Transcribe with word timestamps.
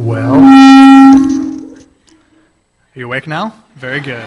Well, 0.00 0.40
are 1.74 1.78
you 2.94 3.04
awake 3.04 3.26
now? 3.26 3.54
Very 3.74 4.00
good. 4.00 4.26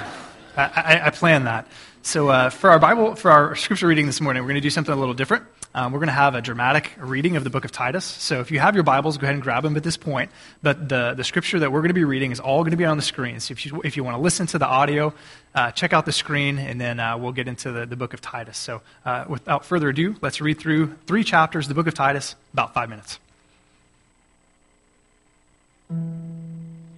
I, 0.56 0.62
I, 0.64 1.08
I 1.08 1.10
planned 1.10 1.48
that. 1.48 1.68
So 2.04 2.30
uh, 2.30 2.52
for 2.52 2.70
our 2.70 2.78
Bible, 2.78 3.16
for 3.16 3.32
our 3.32 3.56
scripture 3.56 3.88
reading 3.88 4.06
this 4.06 4.22
morning, 4.22 4.44
we're 4.44 4.50
going 4.50 4.62
to 4.62 4.62
do 4.62 4.70
something 4.70 4.94
a 4.94 4.98
little 4.98 5.16
different. 5.16 5.46
Um, 5.74 5.92
we're 5.92 5.98
going 5.98 6.10
to 6.10 6.14
have 6.14 6.36
a 6.36 6.44
dramatic 6.44 6.92
reading 7.00 7.38
of 7.38 7.44
the 7.44 7.50
book 7.50 7.66
of 7.66 7.72
Titus. 7.72 8.06
So 8.06 8.40
if 8.40 8.52
you 8.52 8.60
have 8.60 8.76
your 8.76 8.84
Bibles, 8.84 9.18
go 9.18 9.26
ahead 9.26 9.34
and 9.34 9.42
grab 9.42 9.64
them 9.64 9.76
at 9.76 9.82
this 9.82 9.98
point. 9.98 10.30
But 10.62 10.90
the, 10.90 11.16
the 11.18 11.24
scripture 11.24 11.58
that 11.58 11.72
we're 11.72 11.82
going 11.82 11.88
to 11.88 11.96
be 11.96 12.04
reading 12.04 12.32
is 12.32 12.40
all 12.40 12.62
going 12.62 12.72
to 12.72 12.78
be 12.78 12.86
on 12.86 12.98
the 12.98 13.04
screen. 13.04 13.40
So 13.40 13.54
if 13.54 13.66
you, 13.66 13.82
if 13.84 13.98
you 13.98 14.04
want 14.04 14.16
to 14.16 14.22
listen 14.22 14.46
to 14.48 14.60
the 14.60 14.68
audio, 14.68 15.12
uh, 15.56 15.72
check 15.72 15.92
out 15.92 16.06
the 16.06 16.12
screen, 16.12 16.60
and 16.60 16.80
then 16.80 17.00
uh, 17.00 17.18
we'll 17.18 17.32
get 17.32 17.48
into 17.48 17.72
the, 17.72 17.88
the 17.88 17.96
book 17.96 18.14
of 18.14 18.22
Titus. 18.22 18.60
So 18.60 18.82
uh, 19.06 19.26
without 19.28 19.66
further 19.66 19.90
ado, 19.90 20.18
let's 20.22 20.40
read 20.40 20.60
through 20.60 20.94
three 21.08 21.24
chapters, 21.24 21.66
of 21.66 21.70
the 21.70 21.76
book 21.76 21.88
of 21.88 21.96
Titus, 21.96 22.36
about 22.54 22.76
five 22.76 22.90
minutes. 22.90 23.18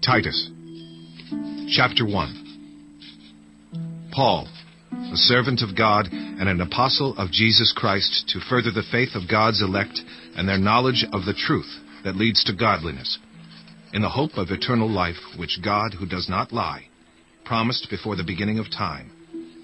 Titus, 0.05 0.49
chapter 1.69 2.05
1. 2.05 4.11
Paul, 4.13 4.47
a 4.91 5.17
servant 5.17 5.61
of 5.61 5.75
God 5.75 6.07
and 6.11 6.47
an 6.47 6.61
apostle 6.61 7.17
of 7.17 7.31
Jesus 7.31 7.73
Christ, 7.75 8.29
to 8.29 8.39
further 8.49 8.71
the 8.71 8.83
faith 8.91 9.15
of 9.15 9.29
God's 9.29 9.61
elect 9.61 9.99
and 10.35 10.47
their 10.47 10.57
knowledge 10.57 11.05
of 11.11 11.25
the 11.25 11.33
truth 11.33 11.69
that 12.03 12.15
leads 12.15 12.43
to 12.43 12.55
godliness, 12.55 13.17
in 13.93 14.01
the 14.01 14.09
hope 14.09 14.37
of 14.37 14.51
eternal 14.51 14.89
life, 14.89 15.17
which 15.37 15.59
God, 15.63 15.93
who 15.97 16.05
does 16.05 16.29
not 16.29 16.53
lie, 16.53 16.87
promised 17.43 17.87
before 17.89 18.15
the 18.15 18.23
beginning 18.23 18.59
of 18.59 18.71
time, 18.71 19.11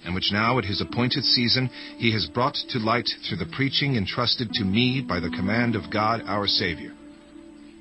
and 0.04 0.16
which 0.16 0.32
now 0.32 0.58
at 0.58 0.66
his 0.66 0.82
appointed 0.82 1.24
season 1.24 1.70
he 1.98 2.12
has 2.14 2.30
brought 2.34 2.56
to 2.70 2.80
light 2.80 3.10
through 3.28 3.38
the 3.38 3.52
preaching 3.56 3.96
entrusted 3.96 4.52
to 4.54 4.64
me 4.64 5.06
by 5.08 5.20
the 5.20 5.30
command 5.30 5.76
of 5.76 5.92
God 5.92 6.22
our 6.26 6.48
Savior. 6.48 6.94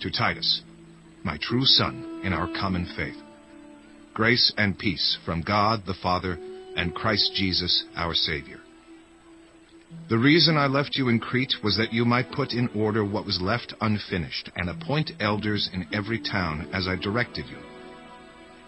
To 0.00 0.10
Titus, 0.10 0.62
my 1.24 1.38
true 1.40 1.64
son 1.64 2.22
in 2.24 2.32
our 2.32 2.48
common 2.58 2.86
faith. 2.96 3.16
Grace 4.14 4.52
and 4.56 4.78
peace 4.78 5.18
from 5.24 5.42
God 5.42 5.82
the 5.86 5.94
Father 6.02 6.38
and 6.76 6.94
Christ 6.94 7.32
Jesus 7.34 7.84
our 7.96 8.14
Savior. 8.14 8.60
The 10.08 10.18
reason 10.18 10.56
I 10.56 10.66
left 10.66 10.96
you 10.96 11.08
in 11.08 11.18
Crete 11.18 11.54
was 11.64 11.76
that 11.76 11.92
you 11.92 12.04
might 12.04 12.32
put 12.32 12.52
in 12.52 12.68
order 12.76 13.04
what 13.04 13.26
was 13.26 13.40
left 13.40 13.74
unfinished 13.80 14.50
and 14.56 14.68
appoint 14.68 15.10
elders 15.20 15.68
in 15.72 15.86
every 15.92 16.20
town 16.20 16.68
as 16.72 16.86
I 16.86 16.96
directed 16.96 17.46
you. 17.48 17.58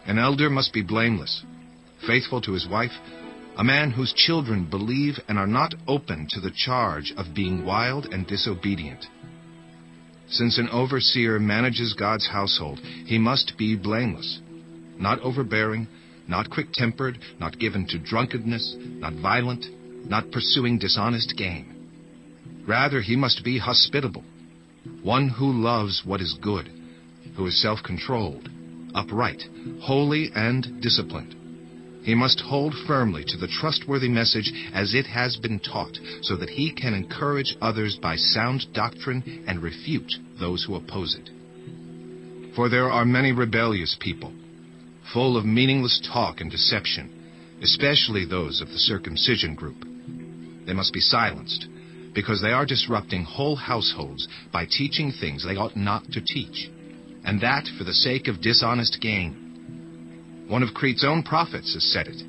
An 0.07 0.19
elder 0.19 0.51
must 0.51 0.73
be 0.73 0.83
blameless, 0.83 1.45
faithful 2.07 2.41
to 2.43 2.53
his 2.53 2.67
wife, 2.69 2.91
a 3.57 3.63
man 3.63 3.91
whose 3.91 4.13
children 4.15 4.69
believe 4.69 5.19
and 5.29 5.39
are 5.39 5.47
not 5.47 5.75
open 5.87 6.27
to 6.31 6.41
the 6.41 6.51
charge 6.51 7.13
of 7.17 7.35
being 7.35 7.65
wild 7.65 8.07
and 8.07 8.27
disobedient. 8.27 9.07
Since 10.28 10.59
an 10.59 10.69
overseer 10.70 11.39
manages 11.39 11.95
God's 11.95 12.27
household, 12.27 12.78
he 13.06 13.19
must 13.19 13.56
be 13.59 13.77
blameless, 13.77 14.41
not 14.98 15.20
overbearing, 15.20 15.87
not 16.29 16.51
quick 16.51 16.73
tempered, 16.73 17.19
not 17.39 17.59
given 17.59 17.87
to 17.89 17.98
drunkenness, 17.98 18.77
not 18.79 19.14
violent, 19.14 19.67
not 20.09 20.31
pursuing 20.31 20.79
dishonest 20.79 21.37
gain. 21.37 21.67
Rather, 22.67 23.01
he 23.01 23.17
must 23.17 23.45
be 23.45 23.59
hospitable, 23.59 24.25
one 25.03 25.29
who 25.29 25.53
loves 25.53 26.03
what 26.05 26.20
is 26.20 26.39
good, 26.41 26.70
who 27.36 27.47
is 27.47 27.61
self 27.61 27.81
controlled, 27.84 28.48
upright, 28.95 29.42
holy, 29.81 30.31
and 30.34 30.81
disciplined. 30.81 31.42
He 32.03 32.14
must 32.17 32.41
hold 32.41 32.75
firmly 32.86 33.25
to 33.28 33.36
the 33.36 33.47
trustworthy 33.47 34.08
message 34.08 34.53
as 34.75 34.92
it 34.92 35.06
has 35.06 35.36
been 35.36 35.61
taught, 35.61 35.98
so 36.22 36.36
that 36.36 36.50
he 36.50 36.72
can 36.72 36.95
encourage 36.95 37.55
others 37.61 37.97
by 37.97 38.17
sound 38.17 38.67
doctrine 38.72 39.45
and 39.47 39.62
refute 39.62 40.12
those 40.41 40.64
who 40.64 40.75
oppose 40.75 41.14
it. 41.14 41.30
For 42.56 42.69
there 42.69 42.91
are 42.91 43.05
many 43.05 43.33
rebellious 43.33 43.97
people, 44.00 44.33
full 45.12 45.36
of 45.36 45.45
meaningless 45.45 46.00
talk 46.12 46.41
and 46.41 46.50
deception, 46.50 47.58
especially 47.62 48.25
those 48.25 48.61
of 48.61 48.69
the 48.69 48.78
circumcision 48.78 49.55
group. 49.55 49.84
They 50.67 50.73
must 50.73 50.92
be 50.92 51.01
silenced, 51.01 51.68
because 52.14 52.42
they 52.42 52.51
are 52.51 52.67
disrupting 52.67 53.24
whole 53.24 53.57
households 53.57 54.27
by 54.52 54.67
teaching 54.67 55.12
things 55.12 55.45
they 55.45 55.57
ought 55.57 55.77
not 55.77 56.05
to 56.12 56.20
teach, 56.20 56.68
and 57.24 57.41
that 57.41 57.68
for 57.79 57.85
the 57.85 57.95
sake 57.95 58.27
of 58.27 58.41
dishonest 58.41 59.01
gain. 59.01 59.42
One 60.52 60.63
of 60.63 60.74
Crete's 60.74 61.02
own 61.02 61.23
prophets 61.23 61.73
has 61.73 61.83
said 61.83 62.08
it. 62.08 62.23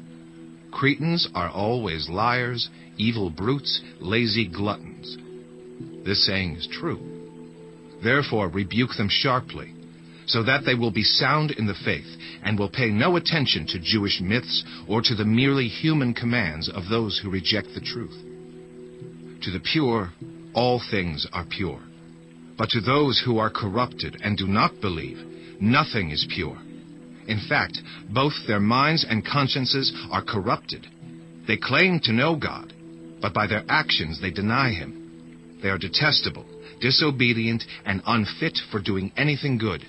Cretans 0.71 1.27
are 1.35 1.49
always 1.49 2.07
liars, 2.07 2.69
evil 2.95 3.29
brutes, 3.29 3.81
lazy 3.99 4.47
gluttons. 4.47 5.17
This 6.05 6.25
saying 6.25 6.55
is 6.55 6.65
true. 6.71 7.01
Therefore, 8.01 8.47
rebuke 8.47 8.91
them 8.97 9.09
sharply, 9.09 9.73
so 10.25 10.41
that 10.43 10.63
they 10.65 10.73
will 10.73 10.89
be 10.89 11.03
sound 11.03 11.51
in 11.51 11.67
the 11.67 11.75
faith 11.83 12.07
and 12.45 12.57
will 12.57 12.69
pay 12.69 12.91
no 12.91 13.17
attention 13.17 13.67
to 13.67 13.79
Jewish 13.83 14.21
myths 14.21 14.63
or 14.87 15.01
to 15.01 15.15
the 15.15 15.25
merely 15.25 15.67
human 15.67 16.13
commands 16.13 16.69
of 16.69 16.87
those 16.89 17.19
who 17.21 17.29
reject 17.29 17.73
the 17.75 17.81
truth. 17.81 18.15
To 19.41 19.51
the 19.51 19.59
pure, 19.59 20.13
all 20.53 20.81
things 20.91 21.27
are 21.33 21.45
pure. 21.49 21.81
But 22.57 22.69
to 22.69 22.79
those 22.79 23.21
who 23.25 23.39
are 23.39 23.49
corrupted 23.49 24.21
and 24.23 24.37
do 24.37 24.47
not 24.47 24.79
believe, 24.79 25.17
nothing 25.59 26.11
is 26.11 26.25
pure. 26.33 26.57
In 27.27 27.39
fact, 27.47 27.79
both 28.09 28.33
their 28.47 28.59
minds 28.59 29.05
and 29.07 29.25
consciences 29.25 29.93
are 30.11 30.23
corrupted. 30.23 30.87
They 31.47 31.57
claim 31.57 31.99
to 32.03 32.13
know 32.13 32.35
God, 32.35 32.73
but 33.21 33.33
by 33.33 33.47
their 33.47 33.63
actions 33.69 34.21
they 34.21 34.31
deny 34.31 34.71
Him. 34.71 35.59
They 35.61 35.69
are 35.69 35.77
detestable, 35.77 36.45
disobedient, 36.81 37.63
and 37.85 38.01
unfit 38.05 38.59
for 38.71 38.81
doing 38.81 39.11
anything 39.15 39.57
good. 39.57 39.85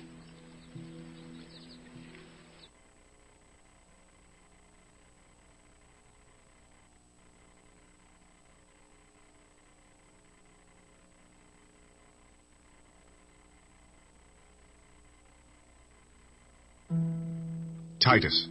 Titus, 18.05 18.47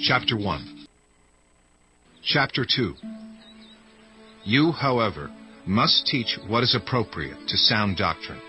chapter 0.00 0.36
1. 0.36 0.86
Chapter 2.22 2.64
2. 2.64 2.94
You, 4.44 4.70
however, 4.70 5.28
must 5.66 6.06
teach 6.06 6.38
what 6.46 6.62
is 6.62 6.72
appropriate 6.72 7.48
to 7.48 7.56
sound 7.56 7.96
doctrine. 7.96 8.40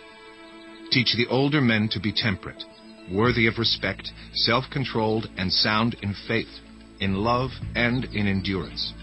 Teach 0.91 1.15
the 1.17 1.25
older 1.31 1.59
men 1.59 1.89
to 1.93 1.99
be 1.99 2.13
temperate, 2.15 2.63
worthy 3.11 3.47
of 3.47 3.57
respect, 3.57 4.11
self 4.31 4.65
controlled, 4.71 5.27
and 5.37 5.51
sound 5.51 5.95
in 6.03 6.13
faith, 6.27 6.59
in 6.99 7.15
love, 7.15 7.49
and 7.73 8.05
in 8.13 8.27
endurance. 8.27 8.93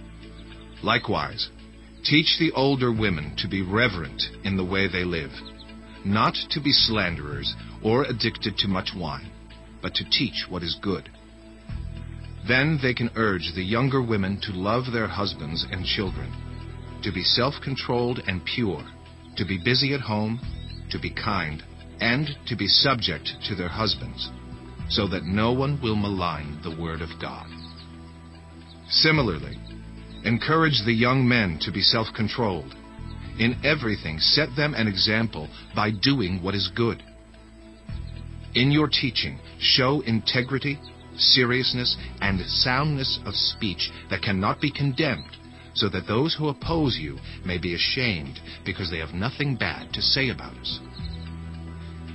Likewise, 0.85 1.51
teach 2.05 2.37
the 2.39 2.53
older 2.53 2.93
women 2.93 3.35
to 3.39 3.49
be 3.49 3.61
reverent 3.61 4.23
in 4.45 4.57
the 4.57 4.65
way 4.65 4.87
they 4.87 5.03
live, 5.03 5.33
not 6.05 6.37
to 6.51 6.61
be 6.61 6.71
slanderers 6.71 7.57
or 7.83 8.05
addicted 8.05 8.57
to 8.59 8.69
much 8.69 8.91
wine 8.97 9.33
but 9.87 9.95
to 9.95 10.11
teach 10.11 10.47
what 10.49 10.65
is 10.65 10.77
good. 10.83 11.09
Then 12.49 12.81
they 12.83 12.93
can 12.93 13.09
urge 13.15 13.53
the 13.55 13.63
younger 13.63 14.03
women 14.03 14.41
to 14.43 14.51
love 14.51 14.93
their 14.93 15.07
husbands 15.07 15.65
and 15.71 15.87
children, 15.87 16.33
to 17.05 17.13
be 17.13 17.23
self-controlled 17.23 18.19
and 18.27 18.45
pure, 18.45 18.85
to 19.37 19.45
be 19.45 19.63
busy 19.65 19.95
at 19.95 20.01
home, 20.01 20.41
to 20.91 20.99
be 20.99 21.09
kind, 21.09 21.63
and 22.01 22.31
to 22.49 22.57
be 22.57 22.67
subject 22.67 23.31
to 23.47 23.55
their 23.55 23.69
husbands, 23.69 24.29
so 24.89 25.07
that 25.07 25.23
no 25.23 25.53
one 25.53 25.81
will 25.81 25.95
malign 25.95 26.59
the 26.65 26.77
word 26.83 27.01
of 27.01 27.11
God. 27.23 27.47
Similarly, 28.89 29.57
encourage 30.25 30.83
the 30.85 30.93
young 30.93 31.29
men 31.29 31.61
to 31.61 31.71
be 31.71 31.81
self-controlled. 31.81 32.75
In 33.39 33.55
everything, 33.65 34.19
set 34.19 34.49
them 34.57 34.75
an 34.75 34.89
example 34.89 35.49
by 35.77 35.93
doing 35.93 36.43
what 36.43 36.57
is 36.57 36.73
good 36.75 37.05
in 38.57 38.71
your 38.73 38.89
teaching, 38.89 39.39
show 39.61 40.01
integrity, 40.01 40.79
seriousness, 41.17 41.97
and 42.23 42.41
soundness 42.47 43.21
of 43.27 43.35
speech 43.35 43.91
that 44.09 44.23
cannot 44.23 44.63
be 44.63 44.73
condemned, 44.73 45.37
so 45.75 45.91
that 45.91 46.09
those 46.09 46.35
who 46.35 46.49
oppose 46.49 46.97
you 46.99 47.19
may 47.45 47.59
be 47.59 47.75
ashamed 47.75 48.41
because 48.65 48.91
they 48.91 48.99
have 48.99 49.13
nothing 49.13 49.57
bad 49.57 49.93
to 49.93 50.01
say 50.01 50.31
about 50.31 50.57
us. 50.57 50.81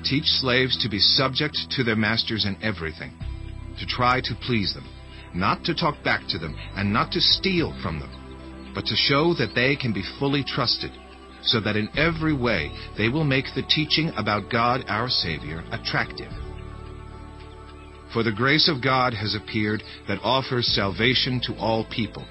Teach 0.04 0.26
slaves 0.26 0.82
to 0.82 0.90
be 0.90 0.98
subject 0.98 1.56
to 1.76 1.84
their 1.84 1.96
masters 1.96 2.46
in 2.46 2.58
everything, 2.64 3.14
to 3.80 3.86
try 3.86 4.20
to 4.22 4.34
please 4.42 4.74
them, 4.74 4.90
not 5.36 5.64
to 5.64 5.76
talk 5.76 6.04
back 6.04 6.28
to 6.30 6.40
them, 6.40 6.58
and 6.76 6.92
not 6.92 7.12
to 7.12 7.22
steal 7.22 7.72
from 7.84 8.00
them, 8.00 8.72
but 8.74 8.86
to 8.86 8.96
show 8.96 9.36
that 9.36 9.54
they 9.54 9.76
can 9.76 9.94
be 9.94 10.04
fully 10.18 10.44
trusted 10.44 10.92
so 11.44 11.60
that 11.60 11.76
in 11.76 11.90
every 11.98 12.34
way 12.34 12.72
they 12.98 13.10
will 13.10 13.24
make 13.24 13.46
the 13.56 13.64
teaching 13.64 14.12
about 14.16 14.50
God 14.52 14.86
our 14.88 15.10
Savior 15.10 15.64
attractive. 15.72 16.32
For 18.14 18.24
the 18.24 18.32
grace 18.32 18.68
of 18.68 18.84
God 18.84 19.14
has 19.14 19.36
appeared 19.36 19.84
that 20.08 20.20
offers 20.24 20.68
salvation 20.68 21.40
to 21.46 21.56
all 21.56 21.86
people, 21.86 22.26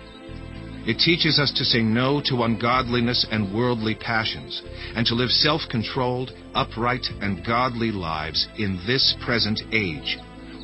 It 0.86 0.98
teaches 0.98 1.38
us 1.38 1.52
to 1.56 1.64
say 1.64 1.82
no 1.82 2.22
to 2.24 2.42
ungodliness 2.42 3.26
and 3.30 3.54
worldly 3.54 3.94
passions, 3.94 4.62
and 4.96 5.06
to 5.06 5.14
live 5.14 5.30
self 5.30 5.60
controlled, 5.70 6.32
upright, 6.54 7.06
and 7.20 7.44
godly 7.44 7.92
lives 7.92 8.48
in 8.56 8.80
this 8.86 9.14
present 9.24 9.60
age, 9.72 10.16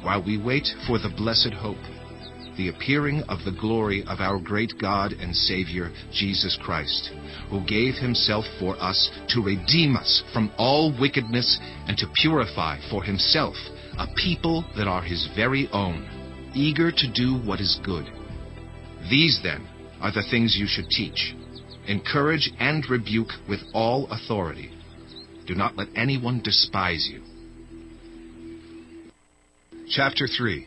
while 0.03 0.23
we 0.23 0.39
wait 0.39 0.67
for 0.87 0.99
the 0.99 1.13
blessed 1.17 1.53
hope, 1.53 1.77
the 2.57 2.69
appearing 2.69 3.23
of 3.29 3.39
the 3.45 3.57
glory 3.59 4.03
of 4.07 4.21
our 4.21 4.39
great 4.39 4.73
God 4.81 5.13
and 5.13 5.35
Savior, 5.35 5.91
Jesus 6.13 6.59
Christ, 6.63 7.11
who 7.51 7.65
gave 7.67 7.95
himself 7.95 8.45
for 8.59 8.77
us 8.81 9.11
to 9.29 9.43
redeem 9.43 9.97
us 9.97 10.23
from 10.33 10.51
all 10.57 10.97
wickedness 10.99 11.59
and 11.87 11.97
to 11.99 12.13
purify 12.15 12.79
for 12.91 13.03
himself 13.03 13.55
a 13.99 14.07
people 14.17 14.65
that 14.77 14.89
are 14.89 15.03
his 15.03 15.29
very 15.37 15.69
own, 15.73 16.09
eager 16.55 16.91
to 16.91 17.13
do 17.13 17.39
what 17.47 17.61
is 17.61 17.79
good. 17.85 18.07
These, 19.11 19.41
then, 19.43 19.67
are 20.01 20.13
the 20.13 20.27
things 20.31 20.57
you 20.59 20.67
should 20.67 20.89
teach. 20.89 21.35
Encourage 21.87 22.51
and 22.59 22.85
rebuke 22.91 23.31
with 23.49 23.61
all 23.73 24.09
authority. 24.11 24.71
Do 25.47 25.55
not 25.55 25.77
let 25.77 25.89
anyone 25.95 26.41
despise 26.43 27.09
you. 27.11 27.23
Chapter 29.89 30.27
3 30.27 30.67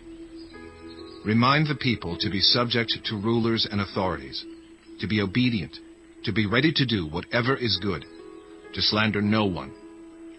Remind 1.29 1.67
the 1.67 1.75
people 1.75 2.17
to 2.17 2.29
be 2.31 2.39
subject 2.39 2.91
to 3.05 3.15
rulers 3.15 3.67
and 3.69 3.79
authorities, 3.79 4.43
to 4.99 5.07
be 5.07 5.21
obedient, 5.21 5.77
to 6.23 6.33
be 6.33 6.47
ready 6.47 6.71
to 6.71 6.87
do 6.87 7.05
whatever 7.05 7.55
is 7.55 7.77
good, 7.77 8.03
to 8.73 8.81
slander 8.81 9.21
no 9.21 9.45
one, 9.45 9.71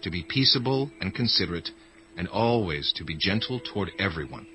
to 0.01 0.11
be 0.11 0.25
peaceable 0.27 0.91
and 0.99 1.15
considerate, 1.15 1.69
and 2.17 2.27
always 2.27 2.91
to 2.97 3.05
be 3.05 3.15
gentle 3.17 3.61
toward 3.61 3.89
everyone. 3.99 4.45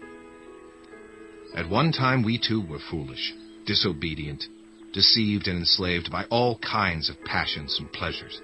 At 1.56 1.70
one 1.70 1.90
time 1.90 2.22
we 2.22 2.38
too 2.38 2.60
were 2.60 2.80
foolish 2.90 3.32
disobedient, 3.64 4.44
deceived 4.92 5.48
and 5.48 5.60
enslaved 5.60 6.12
by 6.12 6.24
all 6.24 6.58
kinds 6.58 7.08
of 7.08 7.24
passions 7.24 7.78
and 7.80 7.90
pleasures. 7.94 8.42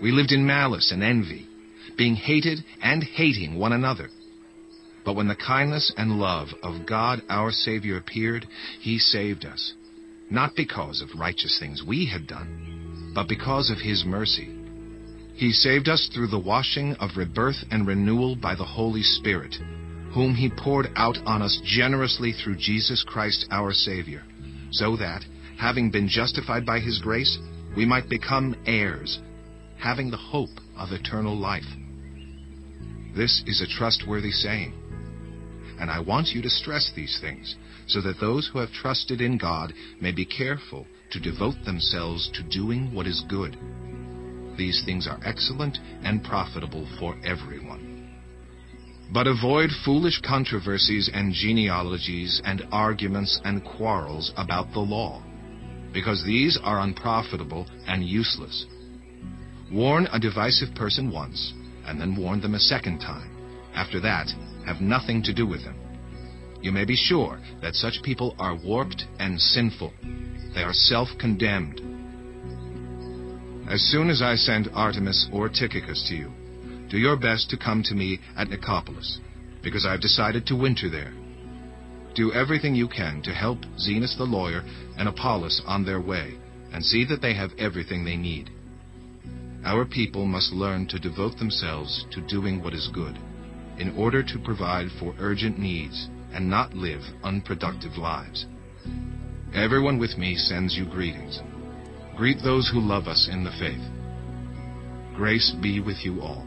We 0.00 0.12
lived 0.12 0.32
in 0.32 0.46
malice 0.46 0.90
and 0.90 1.02
envy, 1.02 1.46
being 1.98 2.14
hated 2.14 2.64
and 2.82 3.04
hating 3.04 3.58
one 3.58 3.74
another. 3.74 4.08
But 5.04 5.14
when 5.14 5.28
the 5.28 5.36
kindness 5.36 5.92
and 5.96 6.18
love 6.18 6.48
of 6.62 6.86
God 6.86 7.22
our 7.28 7.50
Savior 7.50 7.96
appeared, 7.96 8.46
He 8.80 8.98
saved 8.98 9.44
us, 9.44 9.74
not 10.30 10.54
because 10.56 11.00
of 11.00 11.18
righteous 11.18 11.58
things 11.58 11.82
we 11.86 12.06
had 12.06 12.26
done, 12.26 13.12
but 13.14 13.28
because 13.28 13.70
of 13.70 13.78
His 13.78 14.04
mercy. 14.04 14.58
He 15.34 15.52
saved 15.52 15.88
us 15.88 16.08
through 16.12 16.28
the 16.28 16.38
washing 16.38 16.94
of 16.96 17.16
rebirth 17.16 17.64
and 17.70 17.86
renewal 17.86 18.36
by 18.36 18.54
the 18.54 18.64
Holy 18.64 19.02
Spirit, 19.02 19.54
whom 20.14 20.34
He 20.34 20.50
poured 20.50 20.88
out 20.94 21.18
on 21.26 21.42
us 21.42 21.60
generously 21.64 22.32
through 22.32 22.56
Jesus 22.56 23.04
Christ 23.06 23.46
our 23.50 23.72
Savior 23.72 24.22
so 24.72 24.96
that, 24.96 25.22
having 25.58 25.90
been 25.90 26.08
justified 26.08 26.66
by 26.66 26.80
his 26.80 26.98
grace, 26.98 27.38
we 27.76 27.84
might 27.84 28.08
become 28.08 28.56
heirs, 28.66 29.20
having 29.78 30.10
the 30.10 30.16
hope 30.16 30.50
of 30.76 30.92
eternal 30.92 31.36
life. 31.36 31.62
This 33.14 33.42
is 33.46 33.60
a 33.60 33.78
trustworthy 33.78 34.30
saying. 34.30 34.72
And 35.80 35.90
I 35.90 36.00
want 36.00 36.28
you 36.28 36.42
to 36.42 36.50
stress 36.50 36.92
these 36.94 37.18
things, 37.20 37.56
so 37.86 38.00
that 38.02 38.20
those 38.20 38.48
who 38.52 38.58
have 38.58 38.72
trusted 38.72 39.20
in 39.20 39.38
God 39.38 39.72
may 40.00 40.12
be 40.12 40.24
careful 40.24 40.86
to 41.10 41.20
devote 41.20 41.64
themselves 41.64 42.30
to 42.34 42.42
doing 42.42 42.94
what 42.94 43.06
is 43.06 43.24
good. 43.28 43.56
These 44.56 44.82
things 44.84 45.06
are 45.06 45.20
excellent 45.24 45.78
and 46.04 46.22
profitable 46.22 46.86
for 46.98 47.16
everyone. 47.24 48.10
But 49.12 49.26
avoid 49.26 49.70
foolish 49.84 50.20
controversies 50.20 51.10
and 51.12 51.34
genealogies 51.34 52.40
and 52.44 52.62
arguments 52.72 53.40
and 53.44 53.64
quarrels 53.64 54.32
about 54.36 54.72
the 54.72 54.80
law, 54.80 55.22
because 55.92 56.24
these 56.24 56.58
are 56.62 56.80
unprofitable 56.80 57.66
and 57.86 58.02
useless. 58.04 58.66
Warn 59.70 60.06
a 60.12 60.18
divisive 60.18 60.74
person 60.74 61.10
once, 61.10 61.52
and 61.86 62.00
then 62.00 62.16
warn 62.16 62.40
them 62.40 62.54
a 62.54 62.58
second 62.58 63.00
time. 63.00 63.30
After 63.74 64.00
that, 64.00 64.28
have 64.66 64.80
nothing 64.80 65.22
to 65.24 65.34
do 65.34 65.46
with 65.46 65.64
them. 65.64 65.76
You 66.60 66.72
may 66.72 66.84
be 66.84 66.96
sure 66.96 67.40
that 67.60 67.74
such 67.74 68.02
people 68.02 68.36
are 68.38 68.54
warped 68.54 69.04
and 69.18 69.40
sinful. 69.40 69.92
They 70.54 70.62
are 70.62 70.72
self-condemned. 70.72 71.80
As 73.68 73.80
soon 73.90 74.10
as 74.10 74.22
I 74.22 74.36
send 74.36 74.66
Artemas 74.68 75.28
or 75.32 75.48
Tychicus 75.48 76.04
to 76.08 76.14
you, 76.14 76.32
do 76.88 76.98
your 76.98 77.16
best 77.16 77.48
to 77.50 77.56
come 77.56 77.82
to 77.84 77.94
me 77.94 78.20
at 78.36 78.48
Nicopolis, 78.48 79.18
because 79.62 79.86
I've 79.86 80.00
decided 80.00 80.46
to 80.46 80.56
winter 80.56 80.90
there. 80.90 81.12
Do 82.14 82.32
everything 82.32 82.74
you 82.74 82.86
can 82.86 83.22
to 83.22 83.32
help 83.32 83.60
Zenas 83.78 84.16
the 84.18 84.24
lawyer 84.24 84.62
and 84.98 85.08
Apollos 85.08 85.62
on 85.66 85.84
their 85.84 86.00
way, 86.00 86.34
and 86.72 86.84
see 86.84 87.04
that 87.06 87.22
they 87.22 87.34
have 87.34 87.50
everything 87.58 88.04
they 88.04 88.16
need. 88.16 88.50
Our 89.64 89.86
people 89.86 90.26
must 90.26 90.52
learn 90.52 90.86
to 90.88 90.98
devote 90.98 91.38
themselves 91.38 92.04
to 92.10 92.20
doing 92.26 92.62
what 92.62 92.74
is 92.74 92.90
good, 92.92 93.18
in 93.82 93.98
order 93.98 94.22
to 94.22 94.38
provide 94.38 94.86
for 95.00 95.12
urgent 95.18 95.58
needs 95.58 96.08
and 96.32 96.48
not 96.48 96.72
live 96.72 97.00
unproductive 97.24 97.98
lives. 97.98 98.46
Everyone 99.56 99.98
with 99.98 100.16
me 100.16 100.36
sends 100.36 100.76
you 100.76 100.84
greetings. 100.84 101.40
Greet 102.16 102.38
those 102.44 102.70
who 102.72 102.78
love 102.78 103.08
us 103.08 103.28
in 103.28 103.42
the 103.42 103.50
faith. 103.58 103.82
Grace 105.16 105.52
be 105.60 105.80
with 105.80 105.96
you 106.04 106.20
all. 106.20 106.46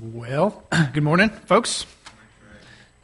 Well, 0.00 0.64
good 0.94 1.02
morning, 1.02 1.28
folks. 1.46 1.84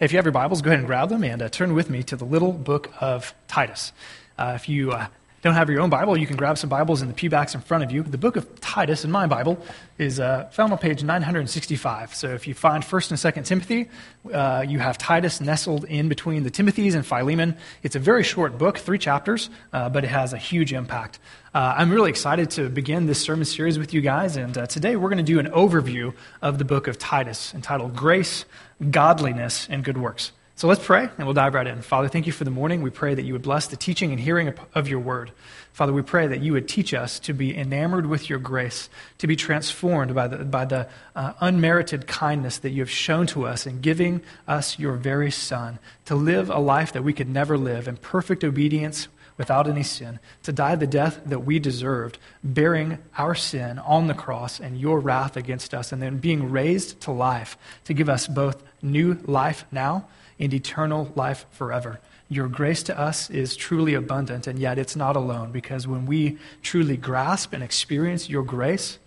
If 0.01 0.13
you 0.13 0.17
have 0.17 0.25
your 0.25 0.33
Bibles, 0.33 0.63
go 0.63 0.71
ahead 0.71 0.79
and 0.79 0.87
grab 0.87 1.11
them 1.11 1.23
and 1.23 1.43
uh, 1.43 1.51
turn 1.51 1.75
with 1.75 1.91
me 1.91 2.03
to 2.05 2.17
the 2.17 2.25
little 2.25 2.53
book 2.53 2.89
of 2.99 3.35
Titus. 3.47 3.93
Uh, 4.39 4.55
if 4.57 4.71
you 4.71 4.93
uh, 4.93 5.09
don't 5.41 5.55
have 5.55 5.71
your 5.71 5.81
own 5.81 5.91
Bible, 5.91 6.19
you 6.19 6.27
can 6.27 6.37
grab 6.37 6.59
some 6.59 6.69
Bibles 6.69 7.01
in 7.01 7.09
the 7.09 7.15
pewbacks 7.15 7.55
in 7.55 7.61
front 7.61 7.85
of 7.85 7.93
you. 7.93 8.03
The 8.03 8.19
book 8.19 8.35
of 8.35 8.61
Titus 8.61 9.05
in 9.05 9.11
my 9.13 9.27
Bible 9.27 9.59
is 9.97 10.19
uh, 10.19 10.49
found 10.51 10.73
on 10.73 10.79
page 10.79 11.05
965. 11.05 12.15
So 12.15 12.35
if 12.35 12.49
you 12.49 12.55
find 12.55 12.83
1st 12.83 13.11
and 13.11 13.45
2nd 13.45 13.47
Timothy, 13.47 13.89
uh, 14.33 14.65
you 14.67 14.81
have 14.81 14.99
Titus 14.99 15.41
nestled 15.41 15.85
in 15.85 16.09
between 16.09 16.43
the 16.43 16.51
Timothys 16.51 16.97
and 16.97 17.07
Philemon. 17.07 17.57
It's 17.85 17.95
a 17.95 18.01
very 18.01 18.25
short 18.25 18.59
book, 18.59 18.79
three 18.79 18.99
chapters, 18.99 19.49
uh, 19.73 19.89
but 19.89 20.03
it 20.03 20.09
has 20.09 20.33
a 20.33 20.39
huge 20.39 20.73
impact. 20.73 21.21
Uh, 21.55 21.75
I'm 21.77 21.91
really 21.91 22.11
excited 22.11 22.51
to 22.53 22.69
begin 22.69 23.07
this 23.07 23.21
sermon 23.21 23.45
series 23.45 23.79
with 23.79 23.95
you 23.95 24.01
guys, 24.01 24.37
and 24.37 24.59
uh, 24.59 24.67
today 24.67 24.97
we're 24.97 25.09
going 25.09 25.25
to 25.25 25.33
do 25.33 25.39
an 25.39 25.47
overview 25.53 26.15
of 26.43 26.59
the 26.59 26.65
book 26.65 26.89
of 26.89 26.99
Titus 26.99 27.55
entitled 27.55 27.95
Grace, 27.95 28.45
Godliness, 28.91 29.69
and 29.71 29.85
Good 29.85 29.99
Works. 29.99 30.33
So 30.59 30.67
let's 30.67 30.85
pray, 30.85 31.09
and 31.17 31.25
we'll 31.25 31.35
dive 31.35 31.55
right 31.55 31.69
in. 31.69 31.83
Father, 31.83 32.09
thank 32.09 32.27
you 32.27 32.33
for 32.33 32.43
the 32.43 32.51
morning. 32.51 32.83
We 32.83 32.91
pray 32.91 33.15
that 33.15 33.23
you 33.23 33.33
would 33.33 33.43
bless 33.43 33.69
the 33.69 33.77
teaching 33.77 34.11
and 34.11 34.19
hearing 34.19 34.53
of 34.75 34.89
your 34.89 34.99
word. 34.99 35.31
Father, 35.73 35.93
we 35.93 36.03
pray 36.03 36.27
that 36.27 36.41
you 36.41 36.53
would 36.53 36.69
teach 36.69 36.93
us 36.93 37.21
to 37.21 37.33
be 37.33 37.57
enamored 37.57 38.07
with 38.07 38.29
your 38.29 38.41
grace, 38.41 38.91
to 39.19 39.29
be 39.29 39.37
transformed 39.37 40.17
by 40.17 40.27
the, 40.27 40.39
by 40.39 40.65
the 40.65 40.89
uh, 41.15 41.35
unmerited 41.41 42.09
kindness 42.09 42.59
that 42.59 42.71
you 42.71 42.83
have 42.83 42.91
shown 42.91 43.29
to 43.29 43.47
us 43.47 43.69
in 43.69 43.81
giving 43.81 44.21
us 44.49 44.81
your 44.81 44.95
very 44.95 45.31
Son, 45.31 45.79
to 46.07 46.17
live 46.17 46.51
a 46.51 46.59
life 46.59 46.93
that 46.93 47.05
we 47.05 47.13
could 47.13 47.29
never 47.29 47.57
live 47.57 47.87
in 47.87 47.97
perfect 47.97 48.43
obedience 48.43 49.07
without 49.37 49.69
any 49.69 49.85
sin, 49.85 50.19
to 50.43 50.51
die 50.51 50.75
the 50.75 50.89
death 50.89 51.21
that 51.25 51.45
we 51.45 51.61
deserved, 51.61 52.19
bearing 52.43 52.99
our 53.17 53.37
sin 53.37 53.79
on 53.79 54.09
the 54.09 54.13
cross 54.13 54.59
and 54.59 54.81
your 54.81 54.99
wrath 54.99 55.37
against 55.37 55.73
us, 55.73 55.93
and 55.93 56.03
then 56.03 56.19
being 56.19 56.51
raised 56.51 57.01
to 57.01 57.13
life 57.13 57.57
to 57.85 57.95
give 57.95 58.09
us 58.09 58.27
both 58.27 58.61
new 58.83 59.17
life 59.25 59.65
now 59.71 60.05
and 60.39 60.53
eternal 60.53 61.13
life 61.15 61.47
forever. 61.51 62.01
Your 62.29 62.49
grace 62.49 62.83
to 62.85 62.99
us 62.99 63.31
is 63.31 63.57
truly 63.57 63.95
abundant, 63.95 64.47
and 64.47 64.59
yet 64.59 64.79
it's 64.79 64.97
not 64.97 65.17
alone, 65.17 65.51
because 65.51 65.87
when 65.87 66.07
we 66.07 66.39
truly 66.63 66.97
grasp 66.97 67.53
and 67.53 67.63
experience 67.63 68.29
your 68.29 68.43
grace, 68.43 68.99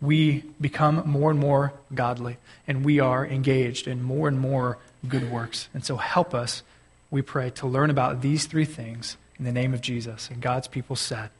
we 0.00 0.44
become 0.60 1.02
more 1.06 1.30
and 1.30 1.38
more 1.38 1.74
godly, 1.94 2.38
and 2.66 2.84
we 2.84 3.00
are 3.00 3.26
engaged 3.26 3.86
in 3.86 4.02
more 4.02 4.28
and 4.28 4.40
more 4.40 4.78
good 5.06 5.30
works. 5.30 5.68
And 5.74 5.84
so 5.84 5.96
help 5.96 6.34
us, 6.34 6.62
we 7.10 7.20
pray, 7.20 7.50
to 7.50 7.66
learn 7.66 7.90
about 7.90 8.22
these 8.22 8.46
three 8.46 8.64
things 8.64 9.18
in 9.38 9.44
the 9.44 9.52
name 9.52 9.74
of 9.74 9.82
Jesus. 9.82 10.30
And 10.30 10.40
God's 10.40 10.68
people 10.68 10.96
said, 10.96 11.30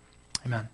Amen. 0.45 0.69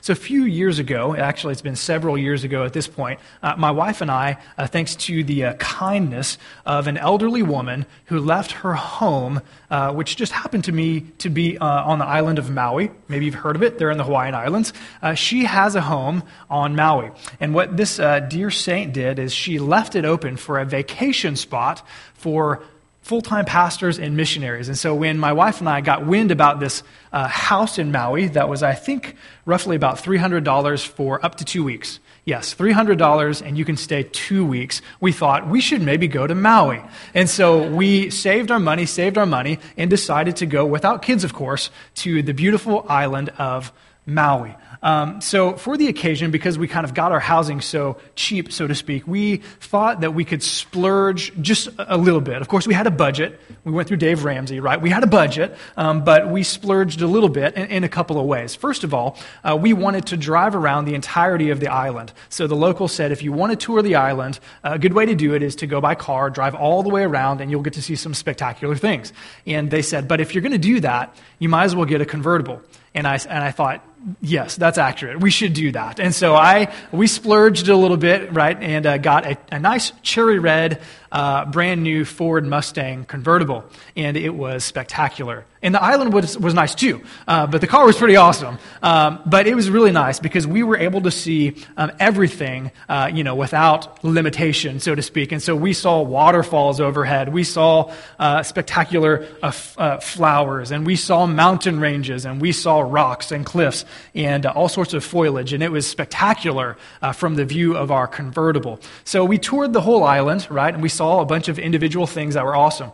So, 0.00 0.12
a 0.12 0.16
few 0.16 0.44
years 0.44 0.78
ago, 0.78 1.14
actually, 1.14 1.52
it's 1.52 1.62
been 1.62 1.76
several 1.76 2.16
years 2.16 2.44
ago 2.44 2.64
at 2.64 2.72
this 2.72 2.86
point, 2.86 3.20
uh, 3.42 3.54
my 3.56 3.70
wife 3.70 4.00
and 4.00 4.10
I, 4.10 4.38
uh, 4.56 4.66
thanks 4.66 4.96
to 4.96 5.24
the 5.24 5.44
uh, 5.44 5.54
kindness 5.54 6.38
of 6.66 6.86
an 6.86 6.96
elderly 6.96 7.42
woman 7.42 7.86
who 8.06 8.18
left 8.18 8.52
her 8.52 8.74
home, 8.74 9.40
uh, 9.70 9.92
which 9.92 10.16
just 10.16 10.32
happened 10.32 10.64
to 10.64 10.72
me 10.72 11.00
to 11.18 11.30
be 11.30 11.58
uh, 11.58 11.66
on 11.66 11.98
the 11.98 12.06
island 12.06 12.38
of 12.38 12.50
Maui. 12.50 12.90
Maybe 13.08 13.26
you've 13.26 13.34
heard 13.34 13.56
of 13.56 13.62
it, 13.62 13.78
they're 13.78 13.90
in 13.90 13.98
the 13.98 14.04
Hawaiian 14.04 14.34
Islands. 14.34 14.72
Uh, 15.02 15.14
she 15.14 15.44
has 15.44 15.74
a 15.74 15.80
home 15.80 16.22
on 16.48 16.76
Maui. 16.76 17.10
And 17.40 17.54
what 17.54 17.76
this 17.76 17.96
dear 17.96 18.50
saint 18.50 18.92
did 18.92 19.18
is 19.18 19.32
she 19.32 19.58
left 19.58 19.96
it 19.96 20.04
open 20.04 20.36
for 20.36 20.58
a 20.58 20.64
vacation 20.64 21.36
spot 21.36 21.86
for 22.14 22.62
full 23.08 23.22
time 23.22 23.46
pastors 23.46 23.98
and 23.98 24.18
missionaries. 24.18 24.68
And 24.68 24.76
so 24.76 24.94
when 24.94 25.18
my 25.18 25.32
wife 25.32 25.60
and 25.60 25.68
I 25.68 25.80
got 25.80 26.04
wind 26.04 26.30
about 26.30 26.60
this 26.60 26.82
uh, 27.10 27.26
house 27.26 27.78
in 27.78 27.90
Maui 27.90 28.28
that 28.28 28.50
was, 28.50 28.62
I 28.62 28.74
think, 28.74 29.16
roughly 29.46 29.76
about 29.76 29.96
$300 29.96 30.86
for 30.86 31.24
up 31.24 31.36
to 31.36 31.44
two 31.46 31.64
weeks. 31.64 32.00
Yes, 32.26 32.54
$300 32.54 33.40
and 33.40 33.56
you 33.56 33.64
can 33.64 33.78
stay 33.78 34.02
two 34.02 34.44
weeks. 34.44 34.82
We 35.00 35.12
thought 35.12 35.48
we 35.48 35.62
should 35.62 35.80
maybe 35.80 36.06
go 36.06 36.26
to 36.26 36.34
Maui. 36.34 36.82
And 37.14 37.30
so 37.30 37.66
we 37.66 38.10
saved 38.10 38.50
our 38.50 38.60
money, 38.60 38.84
saved 38.84 39.16
our 39.16 39.24
money, 39.24 39.58
and 39.78 39.88
decided 39.88 40.36
to 40.36 40.46
go, 40.46 40.66
without 40.66 41.00
kids, 41.00 41.24
of 41.24 41.32
course, 41.32 41.70
to 41.94 42.22
the 42.22 42.34
beautiful 42.34 42.84
island 42.90 43.30
of 43.38 43.72
Maui. 44.04 44.54
Um, 44.82 45.20
so, 45.20 45.56
for 45.56 45.76
the 45.76 45.88
occasion, 45.88 46.30
because 46.30 46.56
we 46.56 46.68
kind 46.68 46.84
of 46.84 46.94
got 46.94 47.10
our 47.10 47.20
housing 47.20 47.60
so 47.60 47.96
cheap, 48.14 48.52
so 48.52 48.66
to 48.66 48.74
speak, 48.74 49.06
we 49.06 49.38
thought 49.60 50.02
that 50.02 50.14
we 50.14 50.24
could 50.24 50.42
splurge 50.42 51.32
just 51.40 51.68
a 51.78 51.96
little 51.96 52.20
bit. 52.20 52.40
Of 52.40 52.48
course, 52.48 52.66
we 52.66 52.74
had 52.74 52.86
a 52.86 52.90
budget. 52.90 53.40
We 53.64 53.72
went 53.72 53.88
through 53.88 53.96
Dave 53.96 54.24
Ramsey, 54.24 54.60
right? 54.60 54.80
We 54.80 54.90
had 54.90 55.02
a 55.02 55.08
budget, 55.08 55.56
um, 55.76 56.04
but 56.04 56.30
we 56.30 56.44
splurged 56.44 57.02
a 57.02 57.06
little 57.06 57.28
bit 57.28 57.54
in, 57.54 57.66
in, 57.66 57.84
a 57.84 57.88
couple 57.88 58.20
of 58.20 58.26
ways. 58.26 58.54
First 58.54 58.84
of 58.84 58.94
all, 58.94 59.18
uh, 59.42 59.56
we 59.60 59.72
wanted 59.72 60.06
to 60.06 60.16
drive 60.16 60.54
around 60.54 60.84
the 60.84 60.94
entirety 60.94 61.50
of 61.50 61.58
the 61.58 61.68
island. 61.68 62.12
So, 62.28 62.46
the 62.46 62.56
local 62.56 62.86
said 62.86 63.10
if 63.10 63.22
you 63.22 63.32
want 63.32 63.50
to 63.50 63.56
tour 63.56 63.82
the 63.82 63.96
island, 63.96 64.38
a 64.62 64.78
good 64.78 64.92
way 64.92 65.06
to 65.06 65.14
do 65.14 65.34
it 65.34 65.42
is 65.42 65.56
to 65.56 65.66
go 65.66 65.80
by 65.80 65.96
car, 65.96 66.30
drive 66.30 66.54
all 66.54 66.82
the 66.82 66.90
way 66.90 67.02
around, 67.02 67.40
and 67.40 67.50
you'll 67.50 67.62
get 67.62 67.74
to 67.74 67.82
see 67.82 67.96
some 67.96 68.14
spectacular 68.14 68.76
things. 68.76 69.12
And 69.44 69.70
they 69.70 69.82
said, 69.82 70.06
but 70.06 70.20
if 70.20 70.34
you're 70.34 70.42
going 70.42 70.52
to 70.52 70.58
do 70.58 70.80
that, 70.80 71.16
you 71.38 71.48
might 71.48 71.64
as 71.64 71.74
well 71.74 71.86
get 71.86 72.00
a 72.00 72.06
convertible. 72.06 72.62
And 72.98 73.06
I, 73.06 73.14
and 73.28 73.44
I 73.44 73.52
thought, 73.52 73.84
yes, 74.20 74.56
that's 74.56 74.76
accurate. 74.76 75.20
We 75.20 75.30
should 75.30 75.52
do 75.52 75.70
that. 75.70 76.00
And 76.00 76.12
so 76.12 76.34
I, 76.34 76.74
we 76.90 77.06
splurged 77.06 77.68
a 77.68 77.76
little 77.76 77.96
bit, 77.96 78.32
right, 78.32 78.60
and 78.60 78.86
uh, 78.86 78.98
got 78.98 79.24
a, 79.24 79.38
a, 79.52 79.60
nice 79.60 79.92
cherry 80.02 80.40
red, 80.40 80.80
uh, 81.12 81.44
brand 81.46 81.82
new 81.82 82.04
Ford 82.04 82.46
Mustang 82.46 83.04
convertible. 83.04 83.64
And 83.96 84.16
it 84.16 84.34
was 84.34 84.64
spectacular. 84.64 85.44
And 85.60 85.74
the 85.74 85.82
island 85.82 86.12
was, 86.12 86.38
was 86.38 86.54
nice 86.54 86.74
too, 86.74 87.02
uh, 87.26 87.48
but 87.48 87.60
the 87.60 87.66
car 87.66 87.84
was 87.84 87.96
pretty 87.96 88.14
awesome. 88.14 88.58
Um, 88.80 89.20
but 89.26 89.48
it 89.48 89.56
was 89.56 89.68
really 89.68 89.90
nice 89.90 90.20
because 90.20 90.46
we 90.46 90.62
were 90.62 90.76
able 90.76 91.00
to 91.00 91.10
see 91.10 91.56
um, 91.76 91.90
everything, 91.98 92.70
uh, 92.88 93.10
you 93.12 93.24
know, 93.24 93.34
without 93.34 94.04
limitation, 94.04 94.78
so 94.78 94.94
to 94.94 95.02
speak. 95.02 95.32
And 95.32 95.42
so 95.42 95.56
we 95.56 95.72
saw 95.72 96.00
waterfalls 96.02 96.80
overhead. 96.80 97.32
We 97.32 97.42
saw 97.42 97.92
uh, 98.20 98.44
spectacular 98.44 99.26
uh, 99.42 99.52
uh, 99.76 99.98
flowers, 99.98 100.70
and 100.70 100.86
we 100.86 100.94
saw 100.94 101.26
mountain 101.26 101.80
ranges, 101.80 102.24
and 102.24 102.40
we 102.40 102.52
saw 102.52 102.78
rocks 102.78 103.32
and 103.32 103.44
cliffs, 103.44 103.84
and 104.14 104.46
uh, 104.46 104.52
all 104.54 104.68
sorts 104.68 104.94
of 104.94 105.02
foliage. 105.02 105.52
And 105.52 105.62
it 105.62 105.72
was 105.72 105.88
spectacular 105.88 106.76
from 107.14 107.34
the 107.34 107.44
view 107.44 107.76
of 107.76 107.90
our 107.90 108.06
convertible. 108.06 108.78
So 109.04 109.24
we 109.24 109.38
toured 109.38 109.72
the 109.72 109.80
whole 109.80 110.04
island, 110.04 110.46
right, 110.50 110.72
and 110.72 110.82
we 110.82 110.88
saw 110.98 111.20
a 111.20 111.24
bunch 111.24 111.48
of 111.48 111.58
individual 111.58 112.06
things 112.06 112.34
that 112.34 112.44
were 112.44 112.54
awesome. 112.54 112.92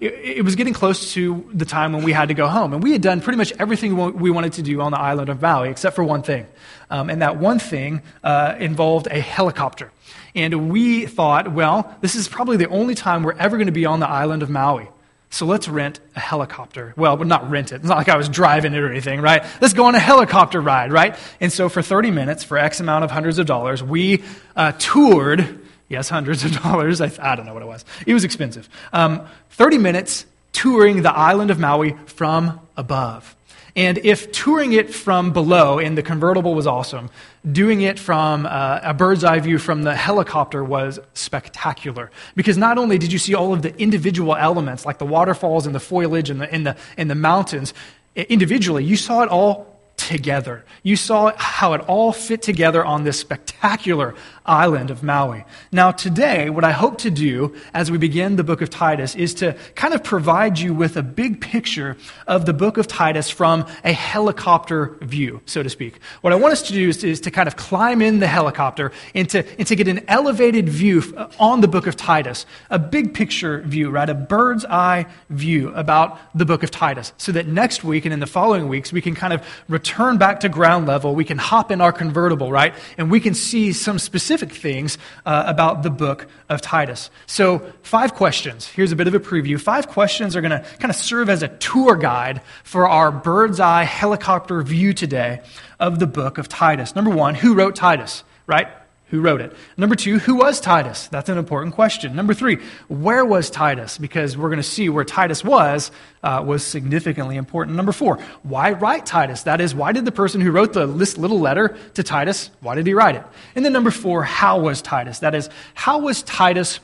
It, 0.00 0.12
it 0.38 0.44
was 0.44 0.54
getting 0.54 0.74
close 0.74 1.12
to 1.14 1.48
the 1.52 1.64
time 1.64 1.92
when 1.92 2.04
we 2.04 2.12
had 2.12 2.28
to 2.28 2.34
go 2.34 2.46
home. 2.46 2.72
And 2.72 2.82
we 2.82 2.92
had 2.92 3.02
done 3.02 3.20
pretty 3.20 3.38
much 3.38 3.52
everything 3.58 3.96
we 4.14 4.30
wanted 4.30 4.54
to 4.54 4.62
do 4.62 4.80
on 4.80 4.92
the 4.92 5.00
island 5.00 5.28
of 5.28 5.42
Maui, 5.42 5.70
except 5.70 5.96
for 5.96 6.04
one 6.04 6.22
thing. 6.22 6.46
Um, 6.90 7.10
and 7.10 7.22
that 7.22 7.38
one 7.38 7.58
thing 7.58 8.02
uh, 8.22 8.54
involved 8.58 9.08
a 9.08 9.20
helicopter. 9.20 9.90
And 10.34 10.70
we 10.70 11.06
thought, 11.06 11.52
well, 11.52 11.96
this 12.02 12.14
is 12.14 12.28
probably 12.28 12.58
the 12.58 12.68
only 12.68 12.94
time 12.94 13.22
we're 13.22 13.32
ever 13.32 13.56
going 13.56 13.66
to 13.66 13.72
be 13.72 13.86
on 13.86 14.00
the 14.00 14.08
island 14.08 14.42
of 14.42 14.50
Maui. 14.50 14.88
So 15.30 15.44
let's 15.44 15.68
rent 15.68 15.98
a 16.14 16.20
helicopter. 16.20 16.94
Well, 16.96 17.16
but 17.16 17.26
not 17.26 17.50
rent 17.50 17.72
it. 17.72 17.76
It's 17.76 17.86
not 17.86 17.98
like 17.98 18.08
I 18.08 18.16
was 18.16 18.28
driving 18.28 18.72
it 18.72 18.78
or 18.78 18.90
anything, 18.90 19.20
right? 19.20 19.44
Let's 19.60 19.74
go 19.74 19.84
on 19.86 19.94
a 19.94 19.98
helicopter 19.98 20.60
ride, 20.60 20.92
right? 20.92 21.16
And 21.40 21.52
so 21.52 21.68
for 21.68 21.82
30 21.82 22.10
minutes, 22.10 22.44
for 22.44 22.56
X 22.56 22.80
amount 22.80 23.04
of 23.04 23.10
hundreds 23.10 23.38
of 23.38 23.46
dollars, 23.46 23.82
we 23.82 24.22
uh, 24.54 24.72
toured, 24.78 25.65
yes, 25.88 26.08
hundreds 26.08 26.44
of 26.44 26.52
dollars. 26.62 27.00
I, 27.00 27.10
I, 27.20 27.36
don't 27.36 27.46
know 27.46 27.54
what 27.54 27.62
it 27.62 27.68
was. 27.68 27.84
It 28.06 28.14
was 28.14 28.24
expensive. 28.24 28.68
Um, 28.92 29.26
30 29.50 29.78
minutes 29.78 30.26
touring 30.52 31.02
the 31.02 31.12
island 31.12 31.50
of 31.50 31.58
Maui 31.58 31.96
from 32.06 32.60
above. 32.76 33.36
And 33.76 33.98
if 33.98 34.32
touring 34.32 34.72
it 34.72 34.94
from 34.94 35.34
below 35.34 35.78
in 35.78 35.96
the 35.96 36.02
convertible 36.02 36.54
was 36.54 36.66
awesome, 36.66 37.10
doing 37.50 37.82
it 37.82 37.98
from 37.98 38.46
uh, 38.46 38.80
a 38.82 38.94
bird's 38.94 39.22
eye 39.22 39.38
view 39.38 39.58
from 39.58 39.82
the 39.82 39.94
helicopter 39.94 40.64
was 40.64 40.98
spectacular. 41.12 42.10
Because 42.34 42.56
not 42.56 42.78
only 42.78 42.96
did 42.96 43.12
you 43.12 43.18
see 43.18 43.34
all 43.34 43.52
of 43.52 43.60
the 43.60 43.76
individual 43.78 44.34
elements, 44.34 44.86
like 44.86 44.96
the 44.96 45.04
waterfalls 45.04 45.66
and 45.66 45.74
the 45.74 45.80
foliage 45.80 46.30
and 46.30 46.40
the, 46.40 46.50
and 46.50 46.66
the, 46.66 46.76
and 46.96 47.10
the 47.10 47.14
mountains, 47.14 47.74
individually, 48.14 48.82
you 48.82 48.96
saw 48.96 49.22
it 49.22 49.28
all 49.28 49.78
together. 49.98 50.64
You 50.82 50.96
saw 50.96 51.32
how 51.36 51.74
it 51.74 51.82
all 51.82 52.12
fit 52.12 52.40
together 52.40 52.84
on 52.84 53.04
this 53.04 53.18
spectacular 53.18 54.14
island 54.46 54.90
of 54.90 55.02
Maui. 55.02 55.44
Now, 55.72 55.90
today, 55.90 56.50
what 56.50 56.64
I 56.64 56.72
hope 56.72 56.98
to 56.98 57.10
do 57.10 57.54
as 57.74 57.90
we 57.90 57.98
begin 57.98 58.36
the 58.36 58.44
book 58.44 58.62
of 58.62 58.70
Titus 58.70 59.14
is 59.14 59.34
to 59.34 59.56
kind 59.74 59.94
of 59.94 60.04
provide 60.04 60.58
you 60.58 60.72
with 60.72 60.96
a 60.96 61.02
big 61.02 61.40
picture 61.40 61.96
of 62.26 62.46
the 62.46 62.52
book 62.52 62.78
of 62.78 62.86
Titus 62.86 63.30
from 63.30 63.66
a 63.84 63.92
helicopter 63.92 64.96
view, 65.00 65.40
so 65.46 65.62
to 65.62 65.70
speak. 65.70 66.00
What 66.20 66.32
I 66.32 66.36
want 66.36 66.52
us 66.52 66.62
to 66.62 66.72
do 66.72 66.88
is, 66.88 67.02
is 67.02 67.20
to 67.22 67.30
kind 67.30 67.48
of 67.48 67.56
climb 67.56 68.02
in 68.02 68.20
the 68.20 68.26
helicopter 68.26 68.92
and 69.14 69.28
to, 69.30 69.44
and 69.58 69.66
to 69.66 69.76
get 69.76 69.88
an 69.88 70.04
elevated 70.08 70.68
view 70.68 71.02
uh, 71.16 71.28
on 71.38 71.60
the 71.60 71.68
book 71.68 71.86
of 71.86 71.96
Titus, 71.96 72.46
a 72.70 72.78
big 72.78 73.14
picture 73.14 73.62
view, 73.62 73.90
right? 73.90 74.08
A 74.08 74.14
bird's 74.14 74.64
eye 74.64 75.06
view 75.30 75.72
about 75.74 76.18
the 76.34 76.44
book 76.44 76.62
of 76.62 76.70
Titus, 76.70 77.12
so 77.16 77.32
that 77.32 77.46
next 77.46 77.82
week 77.82 78.04
and 78.04 78.12
in 78.14 78.20
the 78.20 78.26
following 78.26 78.68
weeks, 78.68 78.92
we 78.92 79.00
can 79.00 79.14
kind 79.14 79.32
of 79.32 79.46
return 79.68 80.18
back 80.18 80.40
to 80.40 80.48
ground 80.48 80.86
level. 80.86 81.14
We 81.14 81.24
can 81.24 81.38
hop 81.38 81.70
in 81.70 81.80
our 81.80 81.92
convertible, 81.92 82.52
right? 82.52 82.74
And 82.98 83.10
we 83.10 83.20
can 83.20 83.34
see 83.34 83.72
some 83.72 83.98
specific 83.98 84.35
specific 84.36 84.60
things 84.60 84.98
uh, 85.24 85.44
about 85.46 85.82
the 85.82 85.90
book 85.90 86.26
of 86.48 86.60
Titus. 86.60 87.10
So, 87.26 87.72
five 87.82 88.14
questions. 88.14 88.66
Here's 88.66 88.92
a 88.92 88.96
bit 88.96 89.06
of 89.06 89.14
a 89.14 89.20
preview. 89.20 89.58
Five 89.58 89.88
questions 89.88 90.36
are 90.36 90.40
going 90.40 90.50
to 90.50 90.64
kind 90.78 90.90
of 90.90 90.96
serve 90.96 91.30
as 91.30 91.42
a 91.42 91.48
tour 91.48 91.96
guide 91.96 92.42
for 92.64 92.88
our 92.88 93.10
bird's 93.10 93.60
eye 93.60 93.84
helicopter 93.84 94.60
view 94.62 94.92
today 94.92 95.40
of 95.80 95.98
the 95.98 96.06
book 96.06 96.38
of 96.38 96.48
Titus. 96.48 96.94
Number 96.94 97.10
one, 97.10 97.34
who 97.34 97.54
wrote 97.54 97.76
Titus, 97.76 98.24
right? 98.46 98.68
Who 99.10 99.20
wrote 99.20 99.40
it? 99.40 99.56
Number 99.76 99.94
two, 99.94 100.18
who 100.18 100.34
was 100.34 100.60
Titus? 100.60 101.06
That's 101.06 101.28
an 101.28 101.38
important 101.38 101.76
question. 101.76 102.16
Number 102.16 102.34
three, 102.34 102.58
where 102.88 103.24
was 103.24 103.50
Titus? 103.50 103.98
Because 103.98 104.36
we're 104.36 104.48
going 104.48 104.56
to 104.56 104.64
see 104.64 104.88
where 104.88 105.04
Titus 105.04 105.44
was, 105.44 105.92
uh, 106.24 106.42
was 106.44 106.64
significantly 106.64 107.36
important. 107.36 107.76
Number 107.76 107.92
four, 107.92 108.18
why 108.42 108.72
write 108.72 109.06
Titus? 109.06 109.44
That 109.44 109.60
is, 109.60 109.76
why 109.76 109.92
did 109.92 110.06
the 110.06 110.12
person 110.12 110.40
who 110.40 110.50
wrote 110.50 110.72
the 110.72 110.86
little 110.86 111.38
letter 111.38 111.76
to 111.94 112.02
Titus, 112.02 112.50
why 112.60 112.74
did 112.74 112.84
he 112.84 112.94
write 112.94 113.14
it? 113.14 113.22
And 113.54 113.64
then 113.64 113.72
number 113.72 113.92
four, 113.92 114.24
how 114.24 114.58
was 114.58 114.82
Titus? 114.82 115.20
That 115.20 115.36
is, 115.36 115.50
how 115.74 116.00
was 116.00 116.24
Titus 116.24 116.80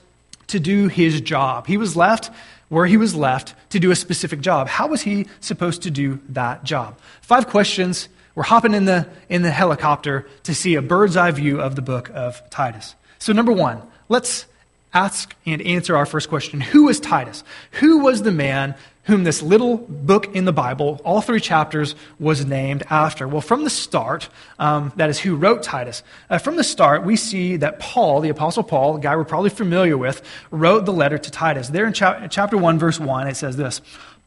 to 0.46 0.60
do 0.60 0.86
his 0.86 1.20
job? 1.20 1.66
He 1.66 1.76
was 1.76 1.96
left 1.96 2.30
where 2.68 2.86
he 2.86 2.96
was 2.96 3.16
left 3.16 3.54
to 3.70 3.80
do 3.80 3.90
a 3.90 3.96
specific 3.96 4.40
job. 4.40 4.68
How 4.68 4.86
was 4.86 5.02
he 5.02 5.26
supposed 5.40 5.82
to 5.82 5.90
do 5.90 6.20
that 6.28 6.62
job? 6.62 6.98
Five 7.20 7.48
questions 7.48 8.08
we're 8.34 8.44
hopping 8.44 8.74
in 8.74 8.84
the, 8.86 9.08
in 9.28 9.42
the 9.42 9.50
helicopter 9.50 10.26
to 10.44 10.54
see 10.54 10.74
a 10.74 10.82
bird's 10.82 11.16
eye 11.16 11.30
view 11.30 11.60
of 11.60 11.76
the 11.76 11.82
book 11.82 12.10
of 12.14 12.48
Titus. 12.50 12.94
So, 13.18 13.32
number 13.32 13.52
one, 13.52 13.82
let's 14.08 14.46
ask 14.94 15.34
and 15.46 15.62
answer 15.62 15.96
our 15.96 16.06
first 16.06 16.28
question 16.28 16.60
Who 16.60 16.84
was 16.84 17.00
Titus? 17.00 17.44
Who 17.72 17.98
was 17.98 18.22
the 18.22 18.32
man 18.32 18.74
whom 19.04 19.24
this 19.24 19.42
little 19.42 19.78
book 19.78 20.34
in 20.34 20.44
the 20.44 20.52
Bible, 20.52 21.00
all 21.04 21.20
three 21.20 21.40
chapters, 21.40 21.94
was 22.18 22.44
named 22.46 22.84
after? 22.88 23.26
Well, 23.26 23.40
from 23.40 23.64
the 23.64 23.70
start, 23.70 24.28
um, 24.58 24.92
that 24.96 25.10
is 25.10 25.18
who 25.18 25.34
wrote 25.34 25.62
Titus. 25.62 26.02
Uh, 26.30 26.38
from 26.38 26.56
the 26.56 26.64
start, 26.64 27.04
we 27.04 27.16
see 27.16 27.56
that 27.56 27.80
Paul, 27.80 28.20
the 28.20 28.28
Apostle 28.28 28.62
Paul, 28.62 28.96
a 28.96 29.00
guy 29.00 29.16
we're 29.16 29.24
probably 29.24 29.50
familiar 29.50 29.98
with, 29.98 30.22
wrote 30.50 30.84
the 30.86 30.92
letter 30.92 31.18
to 31.18 31.30
Titus. 31.30 31.68
There 31.68 31.86
in 31.86 31.92
cha- 31.92 32.28
chapter 32.28 32.56
1, 32.56 32.78
verse 32.78 33.00
1, 33.00 33.26
it 33.28 33.36
says 33.36 33.56
this 33.56 33.80